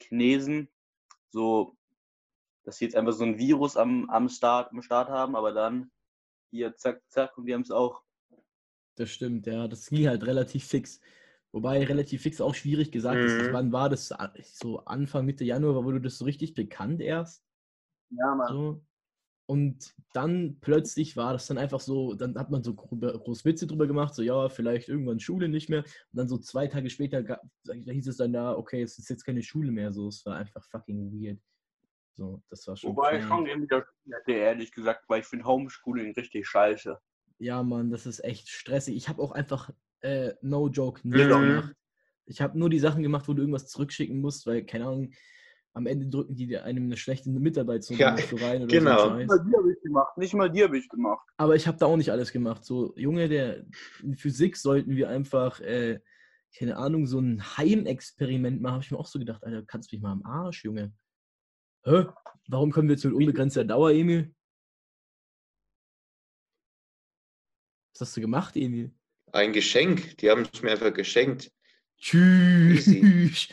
Chinesen, 0.01 0.69
so, 1.29 1.77
dass 2.63 2.77
sie 2.77 2.85
jetzt 2.85 2.95
einfach 2.95 3.13
so 3.13 3.23
ein 3.23 3.37
Virus 3.37 3.77
am, 3.77 4.09
am, 4.09 4.29
Start, 4.29 4.71
am 4.71 4.81
Start 4.81 5.09
haben, 5.09 5.35
aber 5.35 5.53
dann 5.53 5.91
hier 6.51 6.75
zack, 6.75 7.01
zack 7.09 7.37
und 7.37 7.45
die 7.45 7.53
haben 7.53 7.61
es 7.61 7.71
auch. 7.71 8.03
Das 8.95 9.09
stimmt, 9.09 9.45
ja, 9.45 9.67
das 9.67 9.89
ging 9.89 10.07
halt 10.07 10.23
relativ 10.23 10.65
fix. 10.65 10.99
Wobei 11.53 11.83
relativ 11.83 12.21
fix 12.21 12.41
auch 12.41 12.53
schwierig 12.55 12.91
gesagt 12.91 13.17
ist. 13.19 13.37
Mhm. 13.37 13.53
Wann 13.53 13.71
war 13.71 13.89
das? 13.89 14.13
So 14.53 14.79
Anfang, 14.79 15.25
Mitte 15.25 15.43
Januar 15.45 15.83
wurde 15.85 16.01
das 16.01 16.17
so 16.17 16.25
richtig 16.25 16.53
bekannt 16.53 17.01
erst. 17.01 17.43
Ja, 18.09 18.35
Mann. 18.35 18.47
So. 18.47 18.83
Und 19.49 19.95
dann 20.11 20.57
plötzlich 20.59 21.15
war 21.15 21.31
das 21.31 21.47
dann 21.47 21.57
einfach 21.57 21.79
so, 21.79 22.15
dann 22.15 22.37
hat 22.37 22.51
man 22.51 22.63
so 22.63 22.75
gro- 22.75 22.97
groß 22.97 23.45
Witze 23.45 23.65
drüber 23.65 23.87
gemacht, 23.87 24.13
so 24.13 24.21
ja, 24.21 24.49
vielleicht 24.49 24.89
irgendwann 24.89 25.21
Schule 25.21 25.47
nicht 25.47 25.69
mehr. 25.69 25.83
Und 25.83 26.17
dann 26.17 26.27
so 26.27 26.37
zwei 26.37 26.67
Tage 26.67 26.89
später 26.89 27.23
da 27.23 27.39
hieß 27.63 28.07
es 28.07 28.17
dann 28.17 28.33
da, 28.33 28.57
okay, 28.57 28.81
es 28.81 28.99
ist 28.99 29.09
jetzt 29.09 29.23
keine 29.23 29.41
Schule 29.41 29.71
mehr. 29.71 29.93
So, 29.93 30.09
es 30.09 30.25
war 30.25 30.35
einfach 30.35 30.63
fucking 30.65 31.13
weird. 31.13 31.39
So, 32.13 32.41
das 32.49 32.67
war 32.67 32.75
schon. 32.75 32.89
Wobei 32.89 33.19
ich 33.19 33.25
schon 33.25 33.45
wieder 33.45 33.85
Schule 33.85 34.17
hätte, 34.17 34.31
ehrlich 34.33 34.71
gesagt, 34.71 35.07
weil 35.07 35.21
ich 35.21 35.27
finde 35.27 35.45
Homeschooling 35.45 36.13
richtig 36.13 36.45
scheiße. 36.45 36.99
Ja, 37.39 37.63
Mann, 37.63 37.89
das 37.89 38.05
ist 38.05 38.23
echt 38.25 38.49
stressig. 38.49 38.97
Ich 38.97 39.07
habe 39.07 39.21
auch 39.21 39.31
einfach, 39.31 39.71
äh, 40.07 40.33
no 40.41 40.67
joke, 40.69 41.01
Mhm. 41.03 41.13
nichts 41.15 41.29
gemacht. 41.29 41.73
Ich 42.25 42.41
habe 42.41 42.57
nur 42.59 42.69
die 42.69 42.79
Sachen 42.79 43.03
gemacht, 43.03 43.27
wo 43.27 43.33
du 43.33 43.41
irgendwas 43.41 43.67
zurückschicken 43.67 44.19
musst, 44.19 44.45
weil, 44.45 44.65
keine 44.65 44.85
Ahnung, 44.87 45.11
am 45.73 45.85
Ende 45.85 46.07
drücken 46.07 46.35
die 46.35 46.47
dir 46.47 46.63
einem 46.63 46.85
eine 46.85 46.97
schlechte 46.97 47.29
Mitarbeit 47.29 47.83
so 47.83 47.93
Ja, 47.93 48.17
so 48.17 48.35
rein 48.37 48.63
oder 48.63 48.71
genau. 48.71 48.97
so. 48.97 49.09
ein 49.11 49.29
Scheiß. 49.29 49.45
die 49.47 49.55
habe 49.55 49.71
ich 49.71 49.79
gemacht, 49.81 50.17
nicht 50.17 50.33
mal 50.33 50.49
die 50.51 50.63
habe 50.63 50.77
ich 50.77 50.89
gemacht. 50.89 51.25
Aber 51.37 51.55
ich 51.55 51.67
habe 51.67 51.77
da 51.77 51.85
auch 51.85 51.97
nicht 51.97 52.11
alles 52.11 52.31
gemacht. 52.31 52.65
So, 52.65 52.95
Junge, 52.97 53.29
der 53.29 53.63
in 54.01 54.15
Physik 54.15 54.57
sollten 54.57 54.95
wir 54.95 55.09
einfach, 55.09 55.59
äh, 55.61 55.99
keine 56.57 56.77
Ahnung, 56.77 57.05
so 57.05 57.19
ein 57.19 57.41
Heimexperiment 57.57 58.61
machen. 58.61 58.73
Habe 58.73 58.83
ich 58.83 58.91
mir 58.91 58.97
auch 58.97 59.05
so 59.05 59.19
gedacht, 59.19 59.43
Alter, 59.43 59.63
kannst 59.67 59.91
du 59.91 59.95
mich 59.95 60.01
mal 60.03 60.11
am 60.13 60.23
Arsch, 60.25 60.63
Junge. 60.65 60.93
Hä? 61.83 62.05
Warum 62.47 62.71
können 62.71 62.87
wir 62.89 62.95
jetzt 62.95 63.05
mit 63.05 63.13
unbegrenzter 63.13 63.63
Dauer, 63.63 63.91
Emil? 63.91 64.33
Was 67.93 68.01
hast 68.01 68.17
du 68.17 68.21
gemacht, 68.21 68.55
Emil? 68.55 68.91
Ein 69.37 69.53
Geschenk. 69.53 70.17
Die 70.17 70.31
haben 70.31 70.47
es 70.51 70.63
mir 70.63 70.71
einfach 70.71 70.91
geschenkt. 70.91 71.51
Tschüss. 71.99 72.87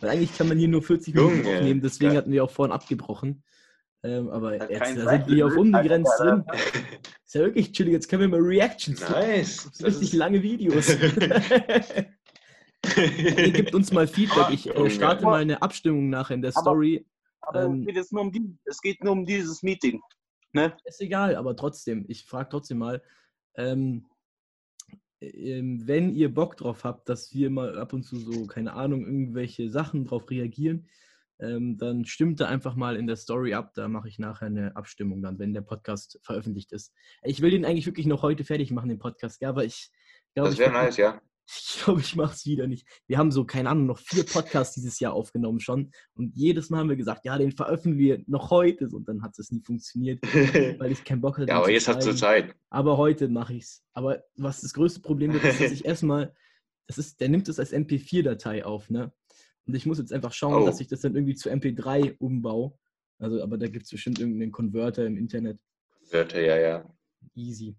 Weil 0.00 0.10
eigentlich 0.10 0.36
kann 0.36 0.48
man 0.48 0.58
hier 0.58 0.68
nur 0.68 0.82
40 0.82 1.14
Minuten 1.14 1.36
Junge, 1.44 1.56
aufnehmen, 1.56 1.80
deswegen 1.80 2.10
geil. 2.10 2.18
hatten 2.18 2.30
wir 2.32 2.44
auch 2.44 2.50
vorhin 2.50 2.72
abgebrochen. 2.72 3.42
Ähm, 4.02 4.28
aber 4.28 4.58
Hat 4.60 4.68
jetzt 4.68 4.80
da 4.82 4.86
sind 4.86 5.28
wir 5.28 5.34
hier 5.34 5.46
auf 5.46 5.56
unbegrenzt 5.56 6.12
drin. 6.18 6.44
Ist 7.24 7.34
ja 7.34 7.40
wirklich 7.40 7.72
chillig. 7.72 7.94
Jetzt 7.94 8.08
können 8.08 8.20
wir 8.20 8.28
mal 8.28 8.40
Reactions 8.46 9.00
machen. 9.00 9.14
nice. 9.14 9.70
Richtig 9.82 10.12
lange 10.12 10.42
Videos. 10.42 10.94
Ihr 12.96 13.52
gebt 13.52 13.74
uns 13.74 13.92
mal 13.92 14.06
Feedback. 14.06 14.50
Ich 14.50 14.68
äh, 14.68 14.90
starte 14.90 15.24
mal 15.24 15.40
eine 15.40 15.62
Abstimmung 15.62 16.10
nachher 16.10 16.34
in 16.34 16.42
der 16.42 16.52
Aber- 16.54 16.60
Story. 16.60 17.06
Aber 17.40 17.62
Ähm, 17.64 17.80
es 17.80 17.86
geht 17.86 17.96
jetzt 17.96 18.12
nur 18.12 18.20
um 18.22 18.30
die, 18.32 18.58
es 18.66 18.80
geht 18.82 19.02
nur 19.02 19.12
um 19.14 19.24
dieses 19.24 19.62
Meeting. 19.62 20.02
Ne? 20.52 20.76
Ist 20.84 21.00
egal, 21.00 21.36
aber 21.36 21.56
trotzdem, 21.56 22.04
ich 22.08 22.26
frage 22.26 22.50
trotzdem 22.50 22.76
mal, 22.78 23.02
ähm, 23.56 24.06
wenn 25.22 26.14
ihr 26.14 26.32
Bock 26.32 26.56
drauf 26.56 26.84
habt, 26.84 27.08
dass 27.08 27.32
wir 27.32 27.50
mal 27.50 27.78
ab 27.78 27.92
und 27.92 28.02
zu 28.02 28.16
so, 28.16 28.46
keine 28.46 28.74
Ahnung, 28.74 29.04
irgendwelche 29.04 29.70
Sachen 29.70 30.04
drauf 30.04 30.28
reagieren, 30.30 30.88
ähm, 31.38 31.76
dann 31.76 32.04
stimmt 32.04 32.40
da 32.40 32.46
einfach 32.46 32.76
mal 32.76 32.96
in 32.96 33.06
der 33.06 33.16
Story 33.16 33.54
ab. 33.54 33.72
Da 33.74 33.88
mache 33.88 34.08
ich 34.08 34.18
nachher 34.18 34.46
eine 34.46 34.76
Abstimmung 34.76 35.22
dann, 35.22 35.38
wenn 35.38 35.52
der 35.52 35.60
Podcast 35.60 36.18
veröffentlicht 36.22 36.72
ist. 36.72 36.94
Ich 37.22 37.40
will 37.40 37.50
den 37.50 37.64
eigentlich 37.64 37.86
wirklich 37.86 38.06
noch 38.06 38.22
heute 38.22 38.44
fertig 38.44 38.70
machen, 38.70 38.88
den 38.88 38.98
Podcast, 38.98 39.40
ja, 39.42 39.48
aber 39.48 39.64
ich 39.64 39.90
glaube, 40.34 40.50
Das 40.50 40.58
wäre 40.58 40.72
nice, 40.72 40.96
ja. 40.96 41.20
Ich, 41.54 41.82
glaube, 41.84 42.00
ich 42.00 42.16
mache 42.16 42.34
es 42.34 42.46
wieder 42.46 42.66
nicht. 42.66 42.86
Wir 43.06 43.18
haben 43.18 43.30
so, 43.30 43.44
keine 43.44 43.68
Ahnung, 43.70 43.86
noch 43.86 43.98
vier 43.98 44.24
Podcasts 44.24 44.74
dieses 44.74 44.98
Jahr 45.00 45.12
aufgenommen 45.12 45.60
schon 45.60 45.92
und 46.14 46.34
jedes 46.36 46.70
Mal 46.70 46.78
haben 46.78 46.88
wir 46.88 46.96
gesagt, 46.96 47.24
ja, 47.24 47.36
den 47.38 47.52
veröffentlichen 47.52 47.98
wir 47.98 48.24
noch 48.26 48.50
heute 48.50 48.88
und 48.90 49.08
dann 49.08 49.22
hat 49.22 49.38
es 49.38 49.50
nie 49.50 49.60
funktioniert, 49.62 50.22
weil 50.78 50.92
ich 50.92 51.04
keinen 51.04 51.20
Bock 51.20 51.38
hatte. 51.38 51.48
ja, 51.48 51.58
aber 51.58 51.70
jetzt 51.70 51.88
hast 51.88 51.98
du 52.06 52.16
schreiben. 52.16 52.48
Zeit. 52.48 52.56
Aber 52.70 52.96
heute 52.96 53.28
mache 53.28 53.54
ich 53.54 53.64
es. 53.64 53.84
Aber 53.92 54.22
was 54.36 54.60
das 54.62 54.72
größte 54.72 55.00
Problem 55.00 55.32
wird, 55.32 55.44
ist, 55.44 55.60
dass 55.60 55.72
ich 55.72 55.84
erstmal, 55.84 56.34
das 56.86 56.98
ist, 56.98 57.20
der 57.20 57.28
nimmt 57.28 57.48
es 57.48 57.58
als 57.58 57.72
MP4-Datei 57.72 58.64
auf, 58.64 58.88
ne? 58.90 59.12
Und 59.66 59.74
ich 59.74 59.86
muss 59.86 59.98
jetzt 59.98 60.12
einfach 60.12 60.32
schauen, 60.32 60.62
Oh. 60.62 60.66
dass 60.66 60.80
ich 60.80 60.88
das 60.88 61.00
dann 61.00 61.14
irgendwie 61.14 61.34
zu 61.36 61.50
MP3 61.50 62.16
umbaue. 62.18 62.72
Also, 63.18 63.42
aber 63.42 63.58
da 63.58 63.68
gibt 63.68 63.84
es 63.84 63.90
bestimmt 63.90 64.18
irgendeinen 64.18 64.50
Konverter 64.50 65.06
im 65.06 65.16
Internet. 65.16 65.60
Wörter, 66.10 66.40
ja, 66.40 66.56
ja. 66.58 66.94
Easy. 67.36 67.76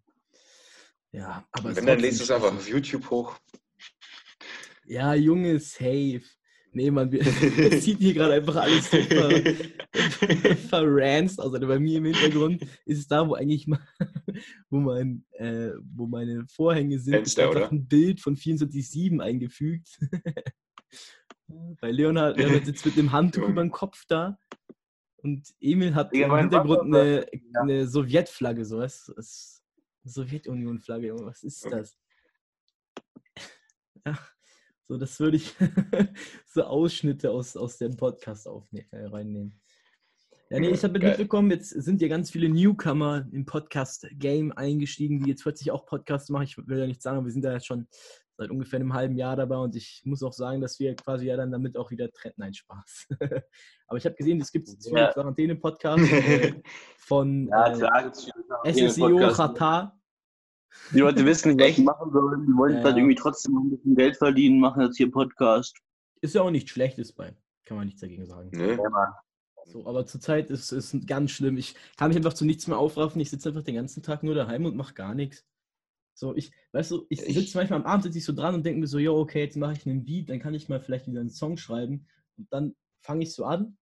Ja, 1.11 1.45
aber 1.51 1.71
es 1.71 1.75
wenn, 1.75 1.85
dann 1.85 1.99
lädst 1.99 2.19
du 2.19 2.23
es 2.23 2.31
einfach 2.31 2.53
auf 2.53 2.67
YouTube 2.69 3.09
hoch. 3.09 3.35
Ja, 4.85 5.13
Junge, 5.13 5.59
safe. 5.59 6.21
Nee, 6.75 6.89
man, 6.89 7.11
wir, 7.11 7.21
es 7.71 7.83
sieht 7.83 7.99
hier 7.99 8.13
gerade 8.13 8.33
einfach 8.33 8.55
alles 8.55 8.89
so 8.89 8.97
ver, 8.97 9.29
verranzt 10.69 11.39
aus. 11.39 11.53
Also 11.53 11.67
bei 11.67 11.79
mir 11.79 11.99
im 11.99 12.05
Hintergrund 12.05 12.63
ist 12.85 12.99
es 12.99 13.07
da, 13.07 13.27
wo 13.27 13.35
eigentlich 13.35 13.67
mal, 13.67 13.79
wo, 14.69 14.79
mein, 14.79 15.23
äh, 15.33 15.71
wo 15.95 16.07
meine 16.07 16.45
Vorhänge 16.47 16.97
sind, 16.97 17.13
ist 17.13 17.35
Fenster, 17.35 17.43
einfach 17.43 17.57
oder? 17.57 17.71
ein 17.71 17.87
Bild 17.87 18.21
von 18.21 18.35
24-7 18.35 19.19
eingefügt. 19.21 19.99
Bei 21.79 21.91
Leonhard, 21.91 22.37
Leonhard 22.37 22.65
sitzt 22.65 22.85
mit 22.85 22.97
einem 22.97 23.11
Handtuch 23.11 23.47
über 23.47 23.61
dem 23.61 23.71
Kopf 23.71 24.05
da 24.07 24.39
und 25.17 25.47
Emil 25.59 25.93
hat 25.93 26.15
Ja, 26.15 26.27
im 26.27 26.35
Hintergrund 26.35 26.93
eine, 26.95 27.27
eine 27.53 27.87
Sowjetflagge, 27.87 28.65
so 28.65 28.79
was? 28.79 29.11
was 29.15 29.63
Sowjetunion-Flagge, 30.05 31.15
was 31.19 31.43
ist 31.43 31.65
das? 31.65 31.97
Ja, 34.05 34.17
so 34.87 34.97
das 34.97 35.19
würde 35.19 35.37
ich 35.37 35.55
so 36.45 36.63
Ausschnitte 36.63 37.31
aus, 37.31 37.55
aus 37.55 37.77
dem 37.77 37.95
Podcast 37.97 38.47
aufnehmen, 38.47 38.87
äh, 38.91 39.05
reinnehmen. 39.05 39.59
Ja, 40.49 40.59
nee, 40.59 40.69
ich 40.69 40.83
habe 40.83 40.99
mitbekommen, 40.99 41.49
jetzt 41.49 41.69
sind 41.69 41.99
ja 42.01 42.07
ganz 42.07 42.29
viele 42.29 42.47
Newcomer 42.47 43.25
im 43.31 43.45
Podcast-Game 43.45 44.51
eingestiegen, 44.51 45.23
die 45.23 45.31
jetzt 45.31 45.41
plötzlich 45.41 45.71
auch 45.71 45.87
Podcasts 45.87 46.29
machen. 46.29 46.43
Ich 46.43 46.57
will 46.57 46.77
ja 46.77 46.85
nicht 46.85 47.01
sagen, 47.01 47.17
aber 47.17 47.25
wir 47.25 47.31
sind 47.31 47.43
da 47.43 47.53
jetzt 47.53 47.65
schon 47.65 47.87
seit 48.37 48.51
ungefähr 48.51 48.79
einem 48.79 48.93
halben 48.93 49.15
Jahr 49.15 49.35
dabei 49.35 49.57
und 49.57 49.75
ich 49.75 50.01
muss 50.05 50.21
auch 50.21 50.33
sagen, 50.33 50.61
dass 50.61 50.79
wir 50.79 50.95
quasi 50.95 51.27
ja 51.27 51.37
dann 51.37 51.51
damit 51.51 51.77
auch 51.77 51.91
wieder 51.91 52.11
trennen. 52.11 52.35
Nein, 52.37 52.53
Spaß. 52.53 53.07
aber 53.87 53.97
ich 53.97 54.05
habe 54.05 54.15
gesehen, 54.15 54.41
es 54.41 54.51
gibt 54.51 54.67
jetzt 54.67 54.87
viele 54.87 55.01
Ja. 55.01 55.13
Quarantäne-Podcasts 55.13 56.11
äh, 56.11 56.53
von 56.97 57.47
Ja, 57.47 57.73
äh, 58.63 58.89
SSEO 58.89 59.17
Podcast. 59.17 59.59
Die 60.91 60.99
Leute 60.99 61.25
wissen 61.25 61.55
nicht, 61.55 61.69
was 61.69 61.75
sie 61.75 61.83
machen 61.83 62.11
sollen. 62.11 62.45
Die 62.45 62.53
wollen 62.55 62.77
Ja. 62.77 62.83
halt 62.83 62.97
irgendwie 62.97 63.15
trotzdem 63.15 63.55
ein 63.57 63.69
bisschen 63.69 63.95
Geld 63.95 64.17
verdienen, 64.17 64.59
machen 64.59 64.81
jetzt 64.81 64.97
hier 64.97 65.11
Podcast. 65.11 65.77
Ist 66.21 66.35
ja 66.35 66.41
auch 66.41 66.51
nichts 66.51 66.71
Schlechtes 66.71 67.11
bei. 67.13 67.35
Kann 67.65 67.77
man 67.77 67.85
nichts 67.87 68.01
dagegen 68.01 68.25
sagen. 68.25 68.49
Ja, 68.57 68.89
Mann. 68.89 69.13
So, 69.65 69.85
aber 69.87 70.05
zurzeit 70.05 70.49
ist 70.49 70.71
es 70.73 70.95
ganz 71.05 71.31
schlimm. 71.31 71.57
Ich 71.57 71.75
kann 71.97 72.09
mich 72.09 72.17
einfach 72.17 72.33
zu 72.33 72.43
nichts 72.45 72.67
mehr 72.67 72.77
aufraffen. 72.77 73.21
Ich 73.21 73.29
sitze 73.29 73.49
einfach 73.49 73.63
den 73.63 73.75
ganzen 73.75 74.03
Tag 74.03 74.21
nur 74.23 74.35
daheim 74.35 74.65
und 74.65 74.75
mache 74.75 74.93
gar 74.93 75.15
nichts. 75.15 75.45
So, 76.15 76.35
ich, 76.35 76.51
weißt 76.73 76.91
du, 76.91 77.05
ich 77.09 77.21
sitze 77.21 77.57
manchmal 77.57 77.79
am 77.79 77.85
Abend 77.85 78.03
sitze 78.03 78.17
ich 78.17 78.25
so 78.25 78.33
dran 78.33 78.53
und 78.55 78.65
denke 78.65 78.81
mir 78.81 78.87
so, 78.87 78.99
jo, 78.99 79.17
okay, 79.17 79.41
jetzt 79.43 79.55
mache 79.57 79.73
ich 79.73 79.87
einen 79.87 80.03
Beat, 80.05 80.29
dann 80.29 80.39
kann 80.39 80.53
ich 80.53 80.69
mal 80.69 80.79
vielleicht 80.81 81.07
wieder 81.07 81.21
einen 81.21 81.29
Song 81.29 81.57
schreiben. 81.57 82.05
Und 82.37 82.51
dann 82.51 82.75
fange 82.99 83.23
ich 83.23 83.33
so 83.33 83.45
an 83.45 83.77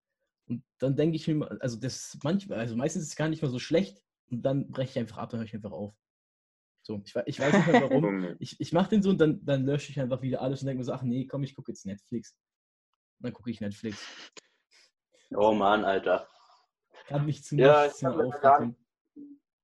und 0.48 0.64
dann 0.78 0.96
denke 0.96 1.16
ich 1.18 1.28
mir, 1.28 1.36
mal- 1.36 1.58
also 1.60 1.78
das 1.80 2.18
manchmal, 2.24 2.60
also 2.60 2.76
meistens 2.76 3.04
ist 3.04 3.10
es 3.10 3.16
gar 3.16 3.28
nicht 3.28 3.42
mal 3.42 3.50
so 3.52 3.60
schlecht 3.60 4.02
und 4.30 4.44
dann 4.44 4.70
breche 4.72 4.92
ich 4.92 5.00
einfach 5.00 5.18
ab, 5.18 5.30
dann 5.32 5.40
höre 5.40 5.46
ich 5.48 5.54
einfach 5.56 5.72
auf. 5.72 5.94
So, 6.84 7.02
ich, 7.06 7.16
ich 7.26 7.40
weiß 7.40 7.54
nicht 7.54 7.68
mehr 7.68 7.82
warum. 7.82 8.36
Ich 8.40 8.60
ich 8.60 8.74
mache 8.74 8.90
den 8.90 9.04
so 9.04 9.10
und 9.10 9.20
dann, 9.20 9.44
dann 9.46 9.66
lösche 9.66 9.92
ich 9.92 10.00
einfach 10.00 10.22
wieder 10.22 10.42
alles 10.42 10.62
und 10.62 10.68
denke 10.68 10.80
mir 10.80 10.86
so, 10.86 10.94
ach 10.94 11.04
nee, 11.04 11.28
komm, 11.28 11.44
ich 11.44 11.56
gucke 11.56 11.72
jetzt 11.72 11.86
Netflix. 11.86 12.36
Und 13.20 13.26
dann 13.28 13.34
gucke 13.34 13.52
ich 13.52 13.62
Netflix. 13.62 14.04
Oh 15.36 15.54
Mann, 15.54 15.86
Alter. 15.86 16.28
Kann 17.08 17.26
mich 17.26 17.44
zu 17.44 17.56
Ja, 17.56 17.84
nichts 17.84 17.98
ich 17.98 18.04
mehr 18.04 18.16
aufregen. 18.16 18.76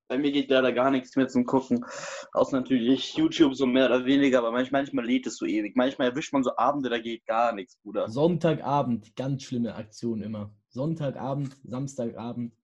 Bei 0.08 0.16
mir 0.16 0.32
geht 0.32 0.48
leider 0.48 0.72
gar 0.72 0.90
nichts 0.90 1.16
mehr 1.16 1.28
zum 1.28 1.44
Gucken. 1.44 1.84
Außer 2.32 2.58
natürlich 2.58 3.14
YouTube 3.14 3.54
so 3.54 3.66
mehr 3.66 3.86
oder 3.86 4.06
weniger, 4.06 4.38
aber 4.38 4.52
manchmal, 4.52 4.82
manchmal 4.82 5.04
lädt 5.04 5.26
es 5.26 5.36
so 5.36 5.44
ewig. 5.44 5.76
Manchmal 5.76 6.08
erwischt 6.08 6.32
man 6.32 6.42
so 6.42 6.56
Abende, 6.56 6.88
da 6.88 6.98
geht 6.98 7.26
gar 7.26 7.52
nichts, 7.52 7.76
Bruder. 7.76 8.08
Sonntagabend, 8.08 9.14
ganz 9.16 9.42
schlimme 9.42 9.74
Aktion 9.74 10.22
immer. 10.22 10.54
Sonntagabend, 10.70 11.56
Samstagabend, 11.62 12.54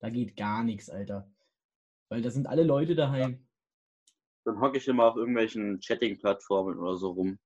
da 0.00 0.10
geht 0.10 0.36
gar 0.36 0.64
nichts, 0.64 0.90
Alter. 0.90 1.30
Weil 2.08 2.22
da 2.22 2.30
sind 2.30 2.48
alle 2.48 2.64
Leute 2.64 2.96
daheim. 2.96 3.46
Dann 4.44 4.60
hocke 4.60 4.78
ich 4.78 4.88
immer 4.88 5.04
auf 5.06 5.16
irgendwelchen 5.16 5.80
Chatting-Plattformen 5.80 6.78
oder 6.78 6.96
so 6.96 7.10
rum. 7.10 7.38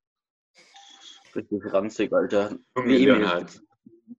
Richtig 1.34 1.62
ranzig, 1.72 2.12
Alter. 2.12 2.56
Junge 2.76 2.88
Wie 2.88 3.02
E-Mail. 3.02 3.18
Leonhard. 3.20 3.60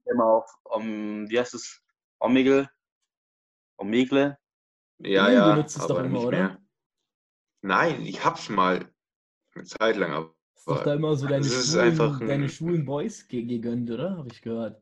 Immer 0.05 0.25
auf, 0.25 0.51
um, 0.63 1.29
wie 1.29 1.39
heißt 1.39 1.53
es? 1.53 1.81
Omegle? 2.19 2.69
Omegle? 3.77 4.37
Ja, 4.99 5.27
Du 5.27 5.33
ja, 5.33 5.51
benutzt 5.55 5.77
es 5.77 5.87
doch 5.87 5.99
immer, 5.99 6.09
nicht 6.09 6.25
oder? 6.25 6.37
mehr. 6.37 6.61
Nein, 7.61 8.01
ich 8.05 8.23
hab's 8.25 8.49
mal 8.49 8.91
eine 9.55 9.63
Zeit 9.65 9.95
lang, 9.97 10.11
aber 10.11 10.35
Ist 10.55 10.67
doch 10.67 10.83
da 10.83 10.93
immer 10.95 11.15
so 11.15 11.27
deine, 11.27 11.39
das 11.45 11.47
ist 11.53 11.69
schwulen, 11.71 11.83
einfach 11.83 12.21
ein- 12.21 12.27
deine 12.27 12.49
schwulen 12.49 12.85
Boys 12.85 13.27
ge- 13.27 13.43
gegönnt, 13.45 13.89
oder? 13.91 14.17
Habe 14.17 14.29
ich 14.29 14.41
gehört. 14.41 14.81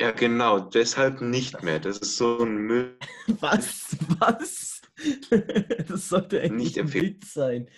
ja 0.00 0.10
genau, 0.10 0.58
deshalb 0.60 1.20
nicht 1.20 1.62
mehr. 1.62 1.78
Das 1.78 1.98
ist 1.98 2.16
so 2.16 2.42
ein 2.42 2.56
Müll. 2.56 2.98
Was? 3.40 3.96
Was? 4.18 4.77
Das 5.88 6.08
sollte 6.08 6.40
eigentlich 6.40 6.64
Nicht 6.68 6.76
empfehlen. 6.78 7.04
Witz 7.16 7.32
sein. 7.34 7.70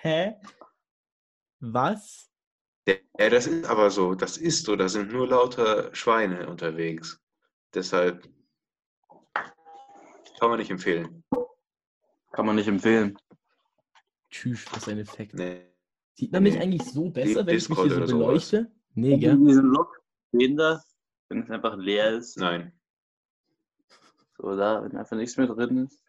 Hä? 0.00 0.34
Was? 1.60 2.30
Ja, 2.88 3.28
das 3.28 3.46
ist 3.46 3.66
aber 3.66 3.90
so, 3.90 4.14
das 4.14 4.36
ist 4.38 4.64
so, 4.64 4.74
da 4.76 4.88
sind 4.88 5.12
nur 5.12 5.28
lauter 5.28 5.94
Schweine 5.94 6.48
unterwegs. 6.48 7.20
Deshalb 7.74 8.28
kann 9.34 10.48
man 10.50 10.58
nicht 10.58 10.70
empfehlen. 10.70 11.22
Kann 12.32 12.46
man 12.46 12.56
nicht 12.56 12.68
empfehlen. 12.68 13.16
Tschüss, 14.30 14.64
was 14.72 14.88
ein 14.88 14.98
Effekt. 14.98 15.34
Nee. 15.34 15.66
Sieht 16.14 16.32
man 16.32 16.42
mich 16.42 16.54
Nee. 16.54 16.60
eigentlich 16.62 16.82
so 16.84 17.10
besser, 17.10 17.46
wenn 17.46 17.56
ich 17.56 17.68
mich 17.68 17.78
Discord 17.78 17.92
hier 17.92 18.06
so 18.06 18.18
beleuchte? 18.18 18.72
Nee, 18.94 19.18
gell? 19.18 19.36
Diesen 19.36 19.66
Look, 19.66 20.00
den 20.32 20.56
da, 20.56 20.82
wenn 21.28 21.42
es 21.42 21.50
einfach 21.50 21.76
leer 21.76 22.12
ist. 22.16 22.38
Nein. 22.38 22.72
So 24.38 24.56
da, 24.56 24.82
wenn 24.82 24.96
einfach 24.96 25.16
nichts 25.16 25.36
mehr 25.36 25.46
drin 25.46 25.84
ist. 25.86 26.02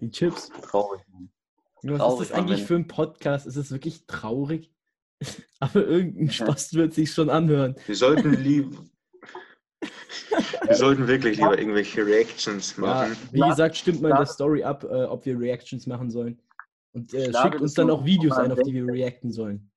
Die 0.00 0.10
Chips. 0.10 0.50
Traurig. 0.62 1.00
Was 1.82 1.98
Traurig, 1.98 2.20
ist 2.22 2.30
das 2.30 2.38
eigentlich 2.38 2.62
für 2.64 2.74
ein 2.76 2.88
Podcast? 2.88 3.46
Ist 3.46 3.56
es 3.56 3.70
wirklich 3.70 4.06
traurig? 4.06 4.72
Aber 5.60 5.86
irgendein 5.86 6.30
Spaß 6.30 6.74
wird 6.74 6.94
sich 6.94 7.12
schon 7.12 7.30
anhören. 7.30 7.76
Wir 7.86 7.94
sollten 7.96 8.32
lieber. 8.34 8.84
Wir 10.66 10.74
sollten 10.76 11.06
wirklich 11.06 11.36
lieber 11.36 11.58
irgendwelche 11.58 12.04
Reactions 12.06 12.74
Ja, 12.76 12.82
machen. 12.82 13.16
wie 13.32 13.40
gesagt, 13.40 13.76
stimmt 13.76 14.00
mal 14.00 14.10
in 14.10 14.16
der. 14.16 14.26
Story 14.26 14.64
ab, 14.64 14.82
äh, 14.84 15.04
ob 15.04 15.24
wir 15.26 15.38
Reactions 15.38 15.86
machen 15.86 16.10
sollen. 16.10 16.40
Und 16.92 17.12
äh, 17.12 17.32
schickt 17.32 17.60
uns 17.60 17.74
dann 17.74 17.90
auch 17.90 18.04
Videos 18.04 18.36
ein, 18.38 18.50
auf 18.52 18.60
die 18.62 18.72
wir 18.72 18.86
reacten 18.86 19.30
sollen. 19.30 19.70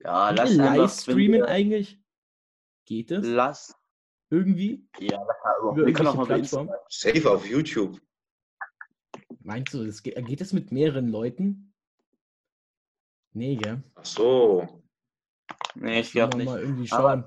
Ja, 0.00 0.30
lass 0.30 0.50
wir 0.50 0.56
live 0.58 0.92
streamen 0.92 1.40
wir- 1.40 1.48
eigentlich? 1.48 1.98
Geht 2.86 3.10
es? 3.10 3.26
Lass. 3.26 3.74
Irgendwie? 4.30 4.86
Ja, 4.98 5.26
wir 5.74 5.92
können 5.92 6.08
auch 6.08 6.28
irgendwelche 6.28 6.62
mal? 6.64 6.78
Safe 6.88 7.30
auf 7.30 7.46
YouTube. 7.46 8.00
Meinst 9.44 9.74
du, 9.74 9.84
das 9.84 10.02
geht, 10.02 10.16
geht 10.26 10.40
das 10.40 10.54
mit 10.54 10.72
mehreren 10.72 11.08
Leuten? 11.08 11.74
Nee, 13.34 13.56
gell? 13.56 13.82
Ach 13.94 14.04
so. 14.04 14.82
Nee, 15.74 16.00
ich 16.00 16.12
glaube 16.12 16.38
nicht. 16.38 16.46
mal 16.46 16.60
irgendwie 16.60 16.90
Aber 16.92 17.10
schauen. 17.10 17.24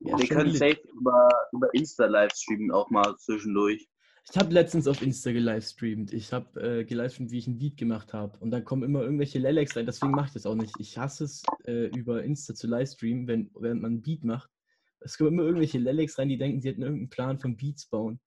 Ja, 0.00 0.18
wir 0.18 0.28
können 0.28 0.52
safe 0.52 0.80
über, 0.98 1.28
über 1.52 1.72
Insta 1.74 2.06
live 2.06 2.32
streamen 2.34 2.72
auch 2.72 2.90
mal 2.90 3.16
zwischendurch. 3.18 3.88
Ich 4.28 4.36
habe 4.36 4.52
letztens 4.52 4.88
auf 4.88 5.00
Insta 5.00 5.30
gelivestreamt. 5.30 6.12
Ich 6.12 6.32
habe 6.32 6.60
äh, 6.60 6.84
gelivestreamt, 6.84 7.30
wie 7.30 7.38
ich 7.38 7.46
ein 7.46 7.58
Beat 7.58 7.76
gemacht 7.76 8.12
habe. 8.12 8.36
Und 8.40 8.50
dann 8.50 8.64
kommen 8.64 8.82
immer 8.82 9.02
irgendwelche 9.02 9.38
Lelex 9.38 9.76
rein. 9.76 9.86
Deswegen 9.86 10.12
mache 10.12 10.26
ich 10.26 10.32
das 10.32 10.44
auch 10.44 10.56
nicht. 10.56 10.74
Ich 10.80 10.98
hasse 10.98 11.24
es, 11.24 11.44
äh, 11.66 11.86
über 11.96 12.24
Insta 12.24 12.54
zu 12.54 12.66
livestreamen, 12.66 13.28
wenn, 13.28 13.50
während 13.54 13.80
man 13.80 13.94
ein 13.94 14.02
Beat 14.02 14.24
macht. 14.24 14.50
Es 15.00 15.16
kommen 15.16 15.34
immer 15.34 15.44
irgendwelche 15.44 15.78
Lelex 15.78 16.18
rein, 16.18 16.28
die 16.28 16.36
denken, 16.38 16.60
sie 16.60 16.68
hätten 16.68 16.82
irgendeinen 16.82 17.10
Plan 17.10 17.38
von 17.38 17.56
Beats 17.56 17.86
bauen. 17.86 18.20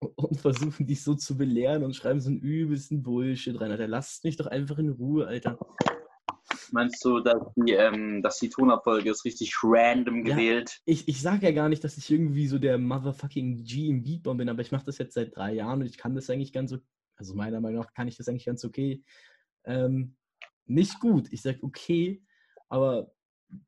Und, 0.00 0.40
versuchen 0.40 0.86
dich 0.86 1.02
so 1.02 1.14
zu 1.14 1.36
belehren 1.36 1.82
und 1.82 1.96
schreiben 1.96 2.20
so 2.20 2.30
einen 2.30 2.40
übelsten 2.40 3.02
Bullshit 3.02 3.60
rein. 3.60 3.72
Alter, 3.72 3.88
lasst 3.88 4.24
mich 4.24 4.36
doch 4.36 4.46
einfach 4.46 4.78
in 4.78 4.90
Ruhe, 4.90 5.26
Alter. 5.26 5.58
Meinst 6.70 7.04
du, 7.04 7.20
dass 7.20 7.38
die, 7.56 7.72
ähm, 7.72 8.22
dass 8.22 8.38
die 8.38 8.48
Tonabfolge 8.48 9.10
ist 9.10 9.24
richtig 9.24 9.54
random 9.62 10.24
Ja. 10.24 10.36
gewählt? 10.36 10.80
Ich, 10.84 11.08
ich 11.08 11.20
sage 11.20 11.46
ja 11.46 11.52
gar 11.52 11.68
nicht, 11.68 11.82
dass 11.82 11.96
ich 11.96 12.10
irgendwie 12.10 12.46
so 12.46 12.58
der 12.58 12.78
motherfucking 12.78 13.64
G 13.64 13.88
im 13.88 14.02
Beatbomb 14.02 14.38
bin, 14.38 14.48
aber 14.48 14.62
ich 14.62 14.72
mache 14.72 14.86
das 14.86 14.98
jetzt 14.98 15.14
seit 15.14 15.34
drei 15.34 15.54
Jahren 15.54 15.80
und 15.80 15.86
ich 15.86 15.98
kann 15.98 16.14
das 16.14 16.30
eigentlich 16.30 16.52
ganz 16.52 16.70
so, 16.70 16.78
also 17.16 17.34
meiner 17.34 17.60
Meinung 17.60 17.80
nach 17.80 17.92
kann 17.94 18.08
ich 18.08 18.16
das 18.16 18.28
eigentlich 18.28 18.46
ganz 18.46 18.64
okay. 18.64 19.02
Ähm, 19.64 20.16
nicht 20.66 21.00
gut, 21.00 21.32
ich 21.32 21.42
sage 21.42 21.58
okay, 21.62 22.22
aber 22.68 23.10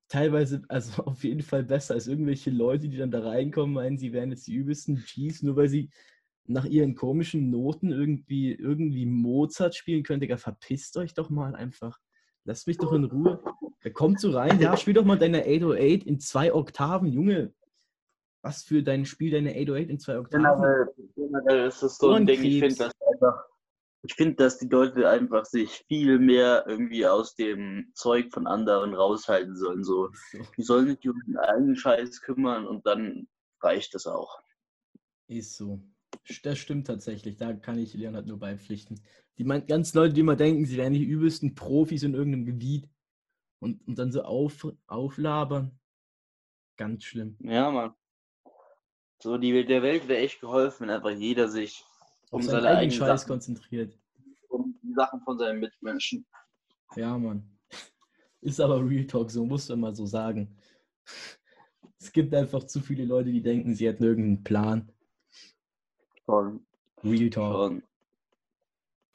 teilweise, 0.09 0.63
also 0.69 1.03
auf 1.07 1.25
jeden 1.25 1.43
Fall 1.43 1.65
besser 1.65 1.95
als 1.95 2.07
irgendwelche 2.07 2.51
Leute, 2.51 2.89
die 2.89 2.99
dann 2.99 3.11
da 3.11 3.21
reinkommen, 3.21 3.75
meinen, 3.75 3.99
sie 3.99 4.13
wären 4.13 4.31
jetzt 4.31 4.47
die 4.47 4.55
übelsten 4.55 4.97
Gs, 4.97 5.43
nur 5.43 5.57
weil 5.57 5.69
sie 5.69 5.91
nach 6.47 6.65
ihren 6.65 6.95
komischen 6.95 7.51
Noten 7.51 7.91
irgendwie, 7.91 8.53
irgendwie 8.53 9.07
Mozart 9.07 9.75
spielen 9.75 10.03
können. 10.03 10.21
Digga, 10.21 10.37
verpisst 10.37 10.97
euch 10.97 11.15
doch 11.15 11.31
mal 11.31 11.55
einfach. 11.55 11.99
Lasst 12.45 12.67
mich 12.67 12.79
doch 12.79 12.93
in 12.93 13.05
Ruhe. 13.05 13.43
Er 13.83 13.93
kommt 13.93 14.21
so 14.21 14.31
rein, 14.31 14.61
ja, 14.61 14.77
spiel 14.77 14.95
doch 14.95 15.05
mal 15.05 15.19
deine 15.19 15.43
808 15.43 16.05
in 16.07 16.21
zwei 16.21 16.53
Oktaven, 16.53 17.09
Junge. 17.09 17.53
Was 18.43 18.63
für 18.63 18.83
dein 18.83 19.05
Spiel, 19.05 19.31
deine 19.31 19.51
808 19.51 19.91
in 19.91 19.99
zwei 19.99 20.19
Oktaven? 20.19 20.45
Generell, 20.45 20.87
generell 21.15 21.69
ist 21.69 21.83
das 21.83 21.99
so 21.99 22.13
ein 22.13 22.27
Ding, 22.27 22.43
ich 22.43 22.59
finde 22.59 22.77
das 22.77 22.93
einfach. 23.13 23.45
Ich 24.03 24.15
finde, 24.15 24.37
dass 24.37 24.59
die 24.59 24.69
Leute 24.69 25.09
einfach 25.11 25.45
sich 25.45 25.85
viel 25.87 26.19
mehr 26.19 26.65
irgendwie 26.67 27.07
aus 27.07 27.35
dem 27.35 27.91
Zeug 27.95 28.33
von 28.33 28.47
anderen 28.47 28.95
raushalten 28.95 29.55
sollen. 29.57 29.85
So, 29.85 30.09
So, 30.33 30.39
die 30.57 30.63
sollen 30.63 30.87
sich 30.87 31.09
um 31.09 31.21
den 31.27 31.37
eigenen 31.37 31.77
Scheiß 31.77 32.23
kümmern 32.23 32.67
und 32.67 32.87
dann 32.87 33.29
reicht 33.61 33.95
das 33.95 34.07
auch. 34.07 34.41
ist 35.29 35.57
so. 35.57 35.81
Das 36.45 36.59
stimmt 36.59 36.87
tatsächlich, 36.87 37.37
da 37.37 37.53
kann 37.53 37.79
ich 37.79 37.95
Leonhard 37.95 38.27
nur 38.27 38.39
beipflichten. 38.39 39.01
Die 39.39 39.45
mein, 39.45 39.67
ganzen 39.67 39.99
Leute, 39.99 40.15
die 40.15 40.21
immer 40.21 40.37
denken, 40.37 40.65
sie 40.65 40.77
wären 40.77 40.93
die 40.93 41.05
übelsten 41.05 41.55
Profis 41.55 42.03
in 42.03 42.15
irgendeinem 42.15 42.47
Gebiet 42.47 42.89
und, 43.59 43.87
und 43.87 43.99
dann 43.99 44.13
so 44.13 44.23
auf, 44.23 44.67
auflabern. 44.87 45.79
Ganz 46.77 47.05
schlimm. 47.05 47.37
Ja, 47.41 47.71
Mann. 47.71 47.95
So, 49.23 49.37
die, 49.37 49.67
der 49.67 49.83
Welt 49.83 50.09
wäre 50.09 50.21
echt 50.21 50.41
geholfen, 50.41 50.87
wenn 50.87 50.95
einfach 50.95 51.11
jeder 51.11 51.49
sich 51.49 51.85
Auf 52.31 52.33
um 52.33 52.43
seinen 52.43 52.51
seine 52.53 52.67
eigenen 52.69 52.79
eigenen 52.79 52.99
Scheiß 52.99 53.21
Sachen, 53.21 53.31
konzentriert. 53.31 53.99
um 54.49 54.79
die 54.83 54.95
Sachen 54.95 55.21
von 55.21 55.39
seinen 55.39 55.61
Mitmenschen. 55.61 56.27
Ja, 56.97 57.19
Mann. 57.19 57.59
Ist 58.41 58.61
aber 58.61 58.83
Real 58.83 59.07
Talk, 59.07 59.31
so 59.31 59.45
muss 59.45 59.69
man 59.69 59.81
mal 59.81 59.95
so 59.95 60.07
sagen. 60.07 60.57
Es 61.99 62.11
gibt 62.13 62.35
einfach 62.35 62.65
zu 62.65 62.81
viele 62.81 63.05
Leute, 63.05 63.31
die 63.31 63.43
denken, 63.43 63.75
sie 63.75 63.87
hätten 63.87 64.05
irgendeinen 64.05 64.43
Plan. 64.43 64.91
Schon, 66.31 66.67
Real 67.03 67.31
Talk. 67.31 67.55
schon. 67.55 67.83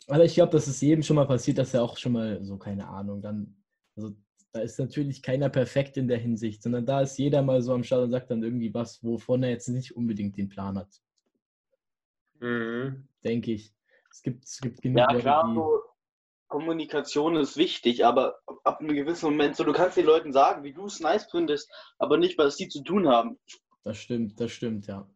Aber 0.07 0.23
ich 0.25 0.33
glaube, 0.35 0.51
das 0.51 0.67
ist 0.67 0.81
jedem 0.81 1.01
schon 1.01 1.15
mal 1.15 1.25
passiert, 1.25 1.57
dass 1.57 1.73
er 1.73 1.83
auch 1.83 1.97
schon 1.97 2.11
mal 2.11 2.43
so, 2.43 2.57
keine 2.57 2.87
Ahnung, 2.87 3.21
dann, 3.21 3.55
also 3.95 4.11
da 4.51 4.59
ist 4.59 4.77
natürlich 4.79 5.23
keiner 5.23 5.49
perfekt 5.49 5.97
in 5.97 6.07
der 6.07 6.17
Hinsicht, 6.19 6.61
sondern 6.61 6.85
da 6.85 7.01
ist 7.01 7.17
jeder 7.17 7.41
mal 7.41 7.61
so 7.61 7.73
am 7.73 7.83
Start 7.83 8.03
und 8.03 8.11
sagt 8.11 8.29
dann 8.29 8.43
irgendwie 8.43 8.73
was, 8.73 9.03
wovon 9.03 9.43
er 9.43 9.49
jetzt 9.49 9.67
nicht 9.69 9.95
unbedingt 9.95 10.37
den 10.37 10.49
Plan 10.49 10.77
hat, 10.77 11.01
Mhm. 12.39 13.07
denke 13.23 13.53
ich. 13.53 13.73
Es 14.11 14.21
gibt, 14.21 14.45
es 14.45 14.59
gibt 14.61 14.81
genug 14.81 14.99
Ja, 14.99 15.07
Leute, 15.11 15.21
klar, 15.21 15.47
die. 15.49 15.55
so, 15.55 15.81
Kommunikation 16.47 17.35
ist 17.37 17.57
wichtig, 17.57 18.05
aber 18.05 18.39
ab 18.63 18.79
einem 18.79 18.95
gewissen 18.95 19.25
Moment, 19.25 19.55
so 19.55 19.63
du 19.63 19.73
kannst 19.73 19.97
den 19.97 20.05
Leuten 20.05 20.31
sagen, 20.31 20.63
wie 20.63 20.73
du 20.73 20.85
es 20.85 20.99
nice 20.99 21.25
findest, 21.31 21.69
aber 21.97 22.17
nicht, 22.17 22.37
was 22.37 22.57
sie 22.57 22.67
zu 22.69 22.83
tun 22.83 23.07
haben. 23.07 23.39
Das 23.83 23.97
stimmt, 23.97 24.39
das 24.39 24.51
stimmt, 24.51 24.85
ja. 24.87 25.09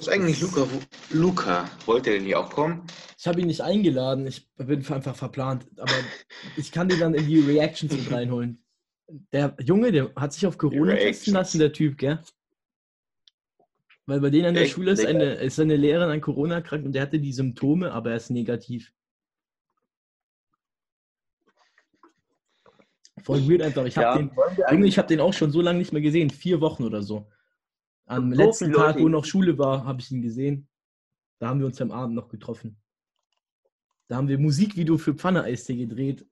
Ist 0.00 0.08
eigentlich 0.08 0.40
Luca? 0.40 0.66
Luca, 1.10 1.70
wollte 1.84 2.08
er 2.08 2.16
denn 2.16 2.24
hier 2.24 2.40
auch 2.40 2.48
kommen? 2.48 2.86
Ich 3.18 3.26
habe 3.26 3.42
ihn 3.42 3.48
nicht 3.48 3.60
eingeladen, 3.60 4.26
ich 4.26 4.50
bin 4.56 4.78
einfach 4.90 5.14
verplant, 5.14 5.66
aber 5.78 5.92
ich 6.56 6.72
kann 6.72 6.88
den 6.88 6.98
dann 6.98 7.12
in 7.12 7.26
die 7.26 7.38
Reactions 7.40 7.92
mit 7.92 8.10
reinholen. 8.10 8.64
Der 9.30 9.54
Junge, 9.60 9.92
der 9.92 10.10
hat 10.16 10.32
sich 10.32 10.46
auf 10.46 10.56
Corona 10.56 10.94
testen 10.96 11.34
lassen, 11.34 11.58
der 11.58 11.74
Typ, 11.74 11.98
gell? 11.98 12.18
Weil 14.06 14.20
bei 14.20 14.30
denen 14.30 14.46
an 14.46 14.54
der 14.54 14.62
Echt? 14.62 14.72
Schule 14.72 14.92
ist 14.92 15.00
Digga. 15.00 15.10
eine, 15.10 15.34
ist 15.34 15.60
eine 15.60 15.76
Lehrerin 15.76 16.08
an 16.08 16.20
Corona 16.22 16.54
erkrankt 16.54 16.86
und 16.86 16.92
der 16.94 17.02
hatte 17.02 17.18
die 17.18 17.34
Symptome, 17.34 17.92
aber 17.92 18.10
er 18.10 18.16
ist 18.16 18.30
negativ. 18.30 18.94
Voll 23.22 23.46
weird 23.46 23.60
einfach. 23.60 23.84
Ich 23.84 23.98
habe 23.98 24.30
Ja, 24.58 24.70
den, 24.70 24.84
ich 24.84 24.96
habe 24.96 25.08
den 25.08 25.20
auch 25.20 25.34
schon 25.34 25.50
so 25.50 25.60
lange 25.60 25.78
nicht 25.78 25.92
mehr 25.92 26.00
gesehen, 26.00 26.30
vier 26.30 26.62
Wochen 26.62 26.84
oder 26.84 27.02
so. 27.02 27.30
Am 28.10 28.34
So 28.34 28.42
letzten 28.42 28.72
Tag, 28.72 28.94
Leute- 28.96 29.00
wo 29.04 29.08
noch 29.08 29.24
Schule 29.24 29.56
war, 29.56 29.84
habe 29.84 30.00
ich 30.00 30.10
ihn 30.10 30.20
gesehen. 30.20 30.66
Da 31.38 31.48
haben 31.48 31.60
wir 31.60 31.66
uns 31.66 31.80
am 31.80 31.92
Abend 31.92 32.16
noch 32.16 32.28
getroffen. 32.28 32.76
Da 34.08 34.16
haben 34.16 34.26
wir 34.26 34.36
Musikvideo 34.38 34.98
für 34.98 35.14
Pfanne-Eistee 35.14 35.76
gedreht. 35.76 36.26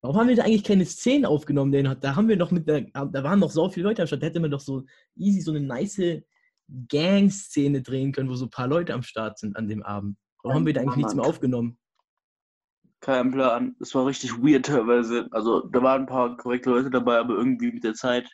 Warum 0.00 0.16
haben 0.18 0.28
wir 0.28 0.36
da 0.36 0.44
eigentlich 0.44 0.62
keine 0.62 0.84
Szenen 0.86 1.24
aufgenommen? 1.26 1.72
Den, 1.72 1.96
da 2.00 2.14
haben 2.14 2.28
wir 2.28 2.36
doch 2.36 2.52
mit 2.52 2.68
der, 2.68 2.82
da 2.92 3.24
waren 3.24 3.40
noch 3.40 3.50
so 3.50 3.68
viele 3.68 3.88
Leute 3.88 4.02
am 4.02 4.06
Start. 4.06 4.22
Da 4.22 4.26
hätte 4.28 4.38
man 4.38 4.52
doch 4.52 4.60
so 4.60 4.84
easy 5.16 5.40
so 5.40 5.50
eine 5.50 5.60
nice 5.60 6.22
Gang-Szene 6.88 7.82
drehen 7.82 8.12
können, 8.12 8.28
wo 8.28 8.34
so 8.36 8.46
ein 8.46 8.50
paar 8.50 8.68
Leute 8.68 8.94
am 8.94 9.02
Start 9.02 9.38
sind 9.40 9.56
an 9.56 9.66
dem 9.68 9.82
Abend. 9.82 10.16
Warum 10.44 10.58
haben 10.58 10.66
wir 10.66 10.74
da 10.74 10.82
eigentlich 10.82 10.96
nichts 10.96 11.14
mehr 11.16 11.24
aufgenommen? 11.24 11.76
Kein 13.00 13.32
Plan. 13.32 13.74
Es 13.80 13.92
war 13.96 14.06
richtig 14.06 14.32
weird 14.38 14.66
teilweise. 14.66 15.26
Also 15.32 15.66
da 15.66 15.82
waren 15.82 16.02
ein 16.02 16.06
paar 16.06 16.36
korrekte 16.36 16.70
Leute 16.70 16.90
dabei, 16.90 17.18
aber 17.18 17.34
irgendwie 17.34 17.72
mit 17.72 17.82
der 17.82 17.94
Zeit 17.94 18.30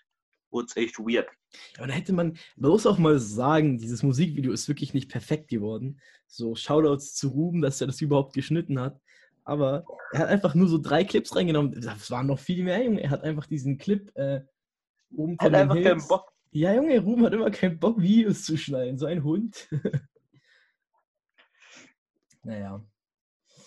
wurde 0.52 0.66
es 0.68 0.76
echt 0.76 0.98
weird. 0.98 1.28
Aber 1.76 1.86
da 1.86 1.92
hätte 1.92 2.12
man, 2.12 2.38
man 2.56 2.70
muss 2.70 2.86
auch 2.86 2.98
mal 2.98 3.18
sagen, 3.18 3.78
dieses 3.78 4.02
Musikvideo 4.02 4.52
ist 4.52 4.68
wirklich 4.68 4.94
nicht 4.94 5.10
perfekt 5.10 5.48
geworden. 5.48 6.00
So 6.26 6.54
Shoutouts 6.54 7.14
zu 7.14 7.28
Ruben, 7.28 7.60
dass 7.62 7.80
er 7.80 7.86
das 7.86 8.00
überhaupt 8.00 8.34
geschnitten 8.34 8.80
hat. 8.80 9.00
Aber 9.44 9.84
er 10.12 10.20
hat 10.20 10.28
einfach 10.28 10.54
nur 10.54 10.68
so 10.68 10.78
drei 10.78 11.04
Clips 11.04 11.34
reingenommen. 11.34 11.80
Das 11.80 12.10
waren 12.10 12.26
noch 12.26 12.38
viel 12.38 12.62
mehr, 12.62 12.84
Junge. 12.84 13.02
Er 13.02 13.10
hat 13.10 13.24
einfach 13.24 13.46
diesen 13.46 13.76
Clip 13.76 14.10
äh, 14.16 14.40
oben 15.14 15.36
Hat 15.40 15.54
einfach 15.54 15.74
Hills. 15.74 15.88
keinen 15.88 16.08
Bock. 16.08 16.32
Ja, 16.52 16.74
Junge, 16.74 17.00
Ruben 17.00 17.24
hat 17.24 17.32
immer 17.32 17.50
keinen 17.50 17.78
Bock, 17.78 18.00
Videos 18.00 18.44
zu 18.44 18.56
schneiden. 18.56 18.98
So 18.98 19.06
ein 19.06 19.24
Hund. 19.24 19.68
naja. 22.42 22.84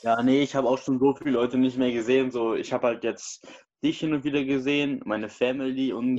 Ja, 0.04 0.22
nee, 0.22 0.44
ich 0.44 0.56
habe 0.56 0.70
auch 0.70 0.78
schon 0.78 1.00
so 1.00 1.16
viele 1.16 1.32
Leute 1.32 1.58
nicht 1.58 1.78
mehr 1.78 1.92
gesehen. 1.92 2.32
So, 2.32 2.54
ich 2.54 2.72
habe 2.72 2.88
halt 2.88 3.04
jetzt 3.04 3.48
dich 3.86 4.00
hin 4.00 4.14
und 4.14 4.24
wieder 4.24 4.44
gesehen, 4.44 5.02
meine 5.06 5.30
Family 5.30 5.94
und 5.94 6.18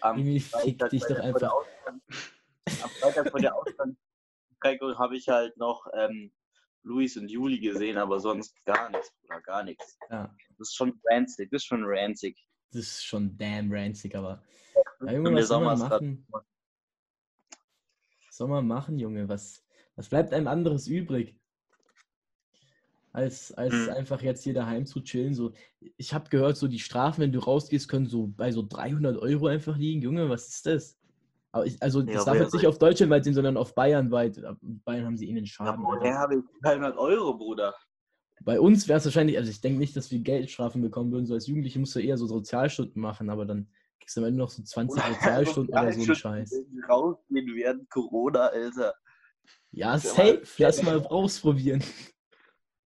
am 0.00 0.24
Freitag 0.40 0.90
dich 0.90 1.02
doch 1.02 1.08
vor 1.16 1.24
einfach. 1.24 1.40
der 1.40 1.52
Ausgang- 1.52 2.00
Am 2.82 2.90
Freitag 2.90 3.30
vor 3.30 3.40
der 3.40 3.54
Ausgangsstrecke 3.56 4.98
habe 4.98 5.16
ich 5.16 5.28
halt 5.28 5.56
noch 5.56 5.86
ähm, 5.94 6.32
Luis 6.84 7.16
und 7.16 7.28
Juli 7.28 7.58
gesehen, 7.58 7.98
aber 7.98 8.20
sonst 8.20 8.54
gar 8.64 8.88
nichts 8.90 9.12
oder 9.24 9.40
gar 9.40 9.64
nichts. 9.64 9.98
Ja, 10.10 10.34
Das 10.58 10.68
ist 10.68 10.76
schon 10.76 10.98
ranzig, 11.10 11.50
das 11.50 11.62
ist 11.62 11.66
schon 11.66 11.82
ranzig. 11.84 12.38
das 12.70 12.82
ist 12.82 13.04
schon 13.04 13.36
damn 13.36 13.72
ranzig, 13.72 14.14
aber. 14.14 14.42
Ja, 15.04 15.12
Junge, 15.12 15.34
was 15.34 15.48
soll 15.48 15.64
man 15.64 15.76
Sommer 15.76 15.88
machen? 15.88 16.26
Man 18.40 18.66
machen, 18.68 18.98
Junge? 19.00 19.28
Was, 19.28 19.64
was 19.96 20.08
bleibt 20.08 20.32
einem 20.32 20.46
anderes 20.46 20.86
übrig? 20.86 21.37
Als, 23.12 23.52
als 23.52 23.88
Hm. 23.88 23.94
einfach 23.94 24.22
jetzt 24.22 24.44
hier 24.44 24.54
daheim 24.54 24.86
zu 24.86 25.00
chillen. 25.00 25.34
So, 25.34 25.52
ich 25.96 26.12
habe 26.12 26.28
gehört, 26.28 26.56
so 26.56 26.68
die 26.68 26.78
Strafen, 26.78 27.22
wenn 27.22 27.32
du 27.32 27.38
rausgehst, 27.40 27.88
können 27.88 28.06
so 28.06 28.28
bei 28.28 28.52
so 28.52 28.62
300 28.66 29.16
Euro 29.16 29.46
einfach 29.46 29.76
liegen. 29.76 30.02
Junge, 30.02 30.28
was 30.28 30.48
ist 30.48 30.66
das? 30.66 30.98
Aber 31.50 31.64
ich, 31.66 31.82
also, 31.82 32.02
das 32.02 32.12
Ja, 32.14 32.24
darf 32.24 32.38
jetzt 32.38 32.52
nicht 32.54 32.66
auf 32.66 32.78
Deutschland 32.78 33.10
weit 33.10 33.24
sehen, 33.24 33.34
sondern 33.34 33.56
auf 33.56 33.74
Bayern 33.74 34.10
weit. 34.10 34.36
In 34.36 34.80
Bayern 34.84 35.06
haben 35.06 35.16
sie 35.16 35.26
eh 35.26 35.30
einen 35.30 35.46
Ja, 35.46 35.46
Schaden. 35.46 35.82
woher 35.84 36.10
Alter. 36.10 36.18
habe 36.18 36.34
ich 36.36 36.42
300 36.62 36.96
Euro, 36.98 37.36
Bruder? 37.36 37.74
Bei 38.44 38.60
uns 38.60 38.86
wäre 38.86 38.98
es 38.98 39.04
wahrscheinlich, 39.04 39.36
also 39.38 39.50
ich 39.50 39.60
denke 39.60 39.78
nicht, 39.78 39.96
dass 39.96 40.10
wir 40.10 40.20
Geldstrafen 40.20 40.80
bekommen 40.82 41.10
würden. 41.10 41.26
So 41.26 41.34
als 41.34 41.46
Jugendliche 41.46 41.78
musst 41.80 41.96
du 41.96 42.00
eher 42.00 42.16
so 42.18 42.26
Sozialstunden 42.26 43.00
machen, 43.00 43.30
aber 43.30 43.46
dann 43.46 43.68
kriegst 44.00 44.16
du 44.16 44.20
am 44.20 44.26
Ende 44.28 44.38
noch 44.38 44.50
so 44.50 44.62
20 44.62 45.02
Sozialstunden 45.02 45.74
oder 45.76 45.92
so 45.92 46.02
einen 46.02 46.14
Scheiß. 46.14 46.62
Rausgehen 46.88 47.54
während 47.54 47.90
Corona, 47.90 48.46
Alter. 48.46 48.94
Ja, 49.72 49.92
Ja, 49.92 49.96
safe. 49.98 50.42
Lass 50.58 50.82
mal 50.82 51.04
ausprobieren. 51.06 51.82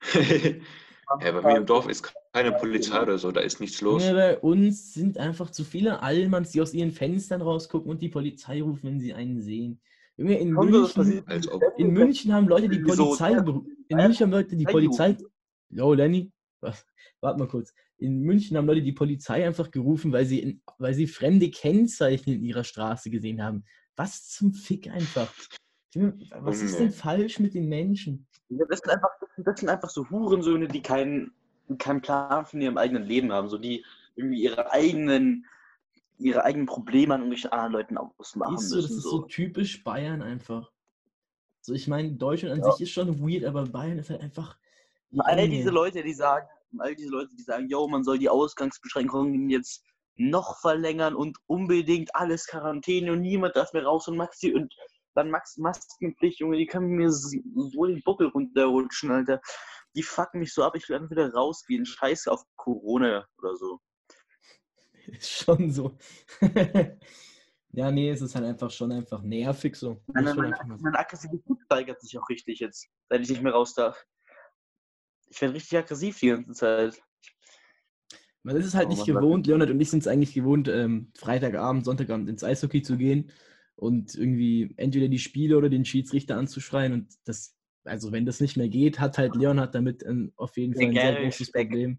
ja, 0.15 1.33
bei 1.33 1.43
mir 1.43 1.57
im 1.59 1.67
Dorf 1.67 1.89
ist 1.89 2.13
keine 2.33 2.53
Polizei 2.53 3.03
oder 3.03 3.19
so, 3.19 3.33
da 3.33 3.41
ist 3.41 3.61
nichts 3.61 3.81
los. 3.81 4.03
Bei 4.03 4.39
uns 4.39 4.95
sind 4.95 5.19
einfach 5.19 5.51
zu 5.51 5.65
viele 5.65 6.03
Allmanns, 6.03 6.53
die 6.53 6.61
aus 6.61 6.73
ihren 6.73 6.93
Fenstern 6.93 7.43
rausgucken 7.43 7.91
und 7.91 8.01
die 8.01 8.09
Polizei 8.09 8.63
rufen, 8.63 8.85
wenn 8.85 9.01
sie 9.01 9.15
einen 9.15 9.41
sehen. 9.41 9.81
Junge, 10.17 10.39
in 10.39 10.53
München, 10.53 10.95
passiert? 10.95 11.29
Als 11.29 11.49
ob. 11.49 11.63
in 11.79 11.93
München 11.93 12.33
haben 12.33 12.47
Leute 12.47 12.69
die 12.69 12.81
Polizei 12.81 13.33
In 13.89 13.97
München 13.97 14.27
haben 14.27 14.31
Leute 14.31 14.57
die 14.57 14.65
Polizei 14.65 15.15
Polizei. 15.15 15.31
Yo, 15.71 15.95
Lenny, 15.95 16.31
was? 16.61 16.85
Warte 17.21 17.39
mal 17.39 17.49
kurz. 17.49 17.73
In 17.99 18.21
München 18.21 18.57
haben 18.57 18.67
Leute 18.67 18.83
die 18.83 18.93
Polizei 18.93 19.47
einfach 19.47 19.71
gerufen, 19.71 20.13
weil 20.13 20.27
sie, 20.27 20.41
in, 20.41 20.63
weil 20.79 20.95
sie 20.95 21.07
fremde 21.07 21.51
Kennzeichen 21.51 22.33
in 22.33 22.43
ihrer 22.43 22.65
Straße 22.65 23.11
gesehen 23.11 23.43
haben. 23.43 23.65
Was 23.97 24.29
zum 24.29 24.53
Fick 24.53 24.91
einfach? 24.91 25.33
Was 25.95 26.63
ist 26.63 26.79
denn 26.79 26.93
falsch 26.93 27.39
mit 27.41 27.55
den 27.55 27.69
Menschen? 27.69 28.27
Das 28.49 28.81
sind 28.81 28.91
einfach, 28.91 29.11
das 29.39 29.59
sind- 29.61 29.69
einfach 29.69 29.91
so 29.91 30.09
Hurensöhne, 30.09 30.69
die 30.69 30.83
keinen, 30.83 31.33
keinen 31.79 32.01
Plan 32.01 32.47
von 32.47 32.61
ihrem 32.61 32.79
eigenen 32.79 33.05
Leben 33.05 33.33
haben, 33.33 33.49
so 33.49 33.59
die 33.59 33.85
irgendwie 34.15 34.43
ihre 34.43 34.71
eigenen, 34.73 35.47
ihre 36.19 36.45
eigenen 36.45 36.67
Probleme 36.67 37.15
an 37.15 37.21
irgendwelchen 37.23 37.51
anderen 37.53 37.73
Leuten 37.73 37.99
ausmachen 37.99 38.55
Ist 38.57 38.69
so, 38.69 38.77
das 38.77 38.91
ist 38.91 39.03
so 39.03 39.11
So. 39.11 39.23
typisch 39.23 39.83
Bayern 39.83 40.23
einfach. 40.23 40.71
So, 41.63 41.75
ich 41.75 41.89
meine, 41.89 42.13
Deutschland 42.13 42.55
an 42.55 42.61
Ja. 42.65 42.71
sich 42.73 42.83
ist 42.83 42.91
schon 42.91 43.21
weird, 43.21 43.45
aber 43.45 43.65
Bayern 43.67 43.99
ist 43.99 44.11
halt 44.11 44.21
einfach. 44.21 44.57
All 45.19 45.49
diese 45.49 45.71
Leute, 45.71 46.03
die 46.03 46.13
sagen, 46.13 46.47
all 46.79 46.95
diese 46.95 47.11
Leute, 47.11 47.35
die 47.37 47.43
sagen, 47.43 47.69
yo, 47.69 47.89
man 47.89 48.05
soll 48.05 48.19
die 48.19 48.29
Ausgangsbeschränkungen 48.29 49.51
jetzt 49.51 49.85
noch 50.17 50.59
verlängern 50.61 51.15
und 51.15 51.39
unbedingt 51.47 52.15
alles 52.15 52.47
Quarantäne 52.47 53.13
und 53.13 53.23
niemand 53.23 53.57
darf 53.57 53.73
mehr 53.73 53.85
raus 53.85 54.07
und 54.07 54.17
Maxi 54.17 54.53
und 54.53 54.73
dann 55.15 55.31
Max 55.31 55.57
Maskenpflicht, 55.57 56.41
Junge, 56.41 56.57
die 56.57 56.67
können 56.67 56.89
mir 56.89 57.11
so 57.11 57.87
den 57.87 58.03
Buckel 58.03 58.29
runterrutschen, 58.29 59.11
Alter. 59.11 59.41
Die 59.97 60.03
fucken 60.03 60.41
mich 60.41 60.55
so 60.55 60.63
ab, 60.63 60.77
ich 60.77 60.89
will 60.89 60.97
einfach 60.97 61.11
wieder 61.11 61.33
rausgehen. 61.33 61.85
Scheiße 61.85 62.31
auf 62.31 62.43
Corona 62.57 63.27
oder 63.39 63.57
so. 63.57 63.81
Ist 65.07 65.31
schon 65.31 65.71
so. 65.71 65.99
ja, 67.73 67.91
nee, 67.91 68.11
es 68.11 68.21
ist 68.21 68.35
halt 68.35 68.45
einfach 68.45 68.71
schon 68.71 68.93
einfach 68.93 69.23
nervig 69.23 69.75
so. 69.75 70.01
Meine, 70.07 70.35
meine, 70.35 70.57
meine 70.79 70.99
Aggressivität 70.99 71.57
steigert 71.65 72.01
sich 72.01 72.17
auch 72.17 72.29
richtig 72.29 72.61
jetzt, 72.61 72.87
seit 73.09 73.21
ich 73.23 73.31
nicht 73.31 73.43
mehr 73.43 73.53
raus 73.53 73.75
darf. 73.75 74.05
Ich 75.29 75.41
werde 75.41 75.55
richtig 75.55 75.79
aggressiv 75.79 76.21
die 76.21 76.29
ganze 76.29 76.53
Zeit. 76.53 77.03
Man 78.43 78.57
ist 78.57 78.67
es 78.67 78.75
halt 78.75 78.87
Aber 78.87 78.95
nicht 78.95 79.07
gewohnt, 79.07 79.47
Leonard 79.49 79.71
und 79.71 79.81
ich 79.81 79.91
sind 79.91 80.01
es 80.01 80.07
eigentlich 80.07 80.35
gewohnt, 80.35 80.69
ähm, 80.69 81.13
Freitagabend, 81.19 81.85
Sonntagabend 81.85 82.29
ins 82.29 82.45
Eishockey 82.45 82.83
zu 82.83 82.97
gehen 82.97 83.33
und 83.81 84.15
irgendwie 84.15 84.75
entweder 84.77 85.09
die 85.09 85.19
Spiele 85.19 85.57
oder 85.57 85.71
den 85.71 85.85
Schiedsrichter 85.87 86.37
anzuschreien 86.37 86.93
und 86.93 87.09
das, 87.25 87.57
also 87.85 88.13
wenn 88.13 88.27
das 88.27 88.41
nicht 88.41 88.57
mehr 88.57 88.69
geht, 88.69 89.01
hat 89.01 89.17
halt 89.17 89.35
Leonard 89.37 89.75
damit 89.75 90.05
ähm, 90.05 90.33
auf 90.37 90.57
jeden 90.59 90.75
Fall 90.75 90.89
ein 90.89 90.95
sehr 90.95 91.23
großes 91.23 91.49
Speck. 91.49 91.69
Problem. 91.71 91.99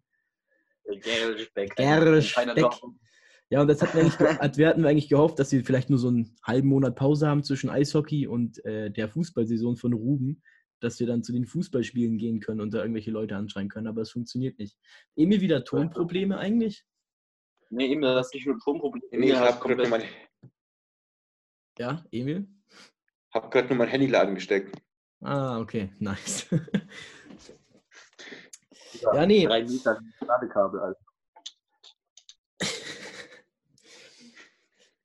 Gerl 0.85 1.39
Speck. 1.39 1.75
Gerl 1.75 2.23
Ja, 3.49 3.61
und 3.61 3.67
das 3.67 3.81
hatten 3.81 3.95
wir, 3.95 4.01
eigentlich, 4.03 4.17
ge- 4.17 4.27
hat- 4.27 4.57
wir 4.57 4.67
hatten 4.67 4.83
wir 4.83 4.89
eigentlich 4.89 5.09
gehofft, 5.09 5.39
dass 5.39 5.51
wir 5.51 5.65
vielleicht 5.65 5.89
nur 5.89 5.99
so 5.99 6.09
einen 6.09 6.35
halben 6.43 6.67
Monat 6.67 6.95
Pause 6.95 7.27
haben 7.27 7.43
zwischen 7.43 7.69
Eishockey 7.69 8.27
und 8.27 8.63
äh, 8.63 8.91
der 8.91 9.09
Fußballsaison 9.09 9.75
von 9.75 9.93
Ruben, 9.93 10.43
dass 10.79 10.99
wir 10.99 11.07
dann 11.07 11.23
zu 11.23 11.31
den 11.33 11.45
Fußballspielen 11.45 12.17
gehen 12.17 12.39
können 12.39 12.61
und 12.61 12.73
da 12.73 12.81
irgendwelche 12.81 13.11
Leute 13.11 13.35
anschreien 13.35 13.69
können, 13.69 13.87
aber 13.87 14.01
es 14.01 14.11
funktioniert 14.11 14.59
nicht. 14.59 14.77
Emil 15.15 15.41
wieder 15.41 15.63
Tonprobleme 15.63 16.37
eigentlich? 16.37 16.85
Nee, 17.71 17.87
eben, 17.87 18.01
das 18.01 18.27
ist 18.27 18.33
nicht 18.35 18.45
nur 18.45 18.55
ein 18.55 18.59
Tonproblem. 18.59 19.03
Nee, 19.11 19.31
ich 19.31 19.35
habe 19.35 19.59
komplett- 19.59 19.89
nur, 19.89 19.97
mein, 19.97 20.07
Ja, 21.81 22.05
Emil? 22.11 22.47
hab 23.33 23.49
grad 23.49 23.67
nur 23.67 23.79
mein 23.79 23.87
Handyladen 23.87 24.35
gesteckt. 24.35 24.79
Ah, 25.19 25.59
okay, 25.59 25.89
nice. 25.99 26.45
ja, 29.01 29.25
nee. 29.25 29.47
Drei 29.47 29.63
Meter 29.63 29.99
Ladekabel, 30.19 30.79
Alter. 30.79 31.01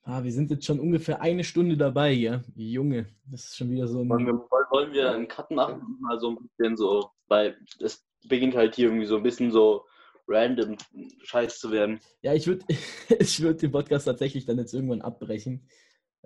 Ah, 0.09 0.23
wir 0.23 0.31
sind 0.31 0.51
jetzt 0.51 0.65
schon 0.67 0.79
ungefähr 0.79 1.21
eine 1.23 1.43
Stunde 1.43 1.77
dabei 1.79 2.13
hier. 2.15 2.45
Junge, 2.55 3.07
das 3.25 3.45
ist 3.47 3.57
schon 3.57 3.71
wieder 3.71 3.89
so 3.89 4.07
Wollen 4.09 4.21
ein. 4.21 4.27
wir, 4.27 4.35
wollen 4.71 4.93
wir 4.93 5.11
einen 5.13 5.27
Cut 5.27 5.51
machen? 5.51 5.99
Mal 6.01 6.21
so 6.21 6.31
ein 6.31 6.37
bisschen 6.37 6.77
so, 6.77 7.11
weil 7.27 7.59
es 7.81 8.07
beginnt 8.29 8.55
halt 8.55 8.77
hier 8.77 8.87
irgendwie 8.89 9.07
so 9.07 9.17
ein 9.17 9.25
bisschen 9.25 9.51
so 9.51 9.85
random 10.29 10.77
Scheiß 11.25 11.59
zu 11.59 11.73
werden. 11.73 11.99
Ja, 12.23 12.35
ich 12.35 12.47
würde 12.47 12.65
ich 13.19 13.41
würd 13.43 13.63
den 13.63 13.73
Podcast 13.73 14.05
tatsächlich 14.05 14.45
dann 14.45 14.59
jetzt 14.59 14.75
irgendwann 14.75 15.03
abbrechen. 15.03 15.67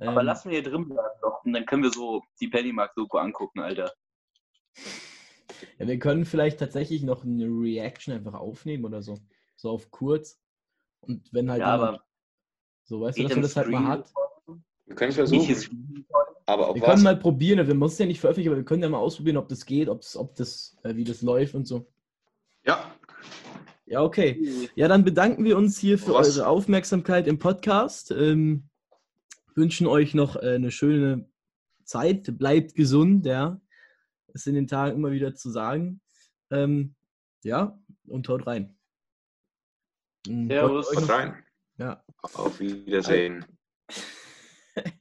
Aber 0.01 0.21
Ähm, 0.21 0.27
lass 0.27 0.45
mir 0.45 0.53
hier 0.53 0.63
drin 0.63 0.89
bleiben 0.89 1.19
doch. 1.23 1.45
Und 1.45 1.53
dann 1.53 1.67
können 1.67 1.83
wir 1.83 1.93
so 1.93 2.23
die 2.41 2.49
Pennymark-Doku 2.49 3.19
angucken, 3.19 3.61
Alter. 3.61 3.93
Ja, 5.79 5.87
wir 5.87 5.99
können 5.99 6.25
vielleicht 6.25 6.59
tatsächlich 6.59 7.03
noch 7.03 7.25
eine 7.25 7.45
Reaction 7.47 8.15
einfach 8.15 8.35
aufnehmen 8.35 8.85
oder 8.85 9.03
so. 9.03 9.19
So 9.57 9.71
auf 9.71 9.91
kurz. 9.91 10.41
Und 11.01 11.33
wenn 11.33 11.51
halt 11.51 11.61
Ja, 11.61 11.75
jemand- 11.75 11.95
aber 11.99 12.05
so, 12.85 13.01
weißt 13.03 13.19
du, 13.19 13.23
dass 13.25 13.33
man 13.33 13.43
das 13.43 13.57
halt 13.57 13.69
mal 13.69 13.87
hat. 13.87 14.13
Wir 14.87 14.97
können 14.97 15.11
es 15.11 15.17
Nicht 15.31 15.47
versuchen, 15.47 15.49
jetzt- 15.49 15.71
aber 16.47 16.75
Wir 16.75 16.83
was? 16.83 16.89
können 16.91 17.03
mal 17.05 17.17
probieren, 17.17 17.65
wir 17.67 17.75
müssen 17.75 18.03
ja 18.03 18.07
nicht 18.09 18.21
veröffentlichen, 18.21 18.49
aber 18.51 18.57
wir 18.59 18.65
können 18.65 18.83
ja 18.83 18.89
mal 18.89 18.99
ausprobieren, 18.99 19.37
ob 19.37 19.49
das 19.49 19.65
geht, 19.67 19.89
ob's, 19.89 20.17
ob 20.17 20.35
das, 20.35 20.77
äh, 20.83 20.97
wie 20.97 21.05
das 21.05 21.23
läuft 21.23 21.55
und 21.55 21.67
so. 21.67 21.87
Ja, 22.65 22.91
Ja, 23.87 24.03
okay. 24.05 24.69
Ja, 24.77 24.87
dann 24.87 25.05
bedanken 25.05 25.45
wir 25.45 25.57
uns 25.57 25.77
hier 25.79 25.99
für 25.99 26.15
Was? 26.15 26.39
eure 26.39 26.47
Aufmerksamkeit 26.49 27.27
im 27.27 27.39
Podcast. 27.41 28.13
Ähm, 28.13 28.70
wünschen 29.57 29.87
euch 29.87 30.15
noch 30.15 30.37
äh, 30.37 30.55
eine 30.55 30.71
schöne 30.71 31.29
Zeit. 31.85 32.39
Bleibt 32.39 32.75
gesund, 32.75 33.27
ja. 33.27 33.61
Ist 34.33 34.47
in 34.47 34.55
den 34.55 34.67
Tagen 34.67 34.97
immer 34.97 35.11
wieder 35.11 35.35
zu 35.35 35.51
sagen. 35.51 36.01
Ähm, 36.51 36.95
ja, 37.43 37.79
und 38.07 38.29
haut 38.29 38.47
rein. 38.47 38.77
Hm, 40.27 40.49
Servus. 40.49 40.95
haut 40.95 41.09
rein. 41.09 41.45
Ja. 41.79 42.05
Auf 42.23 42.61
Wiedersehen. 42.61 43.45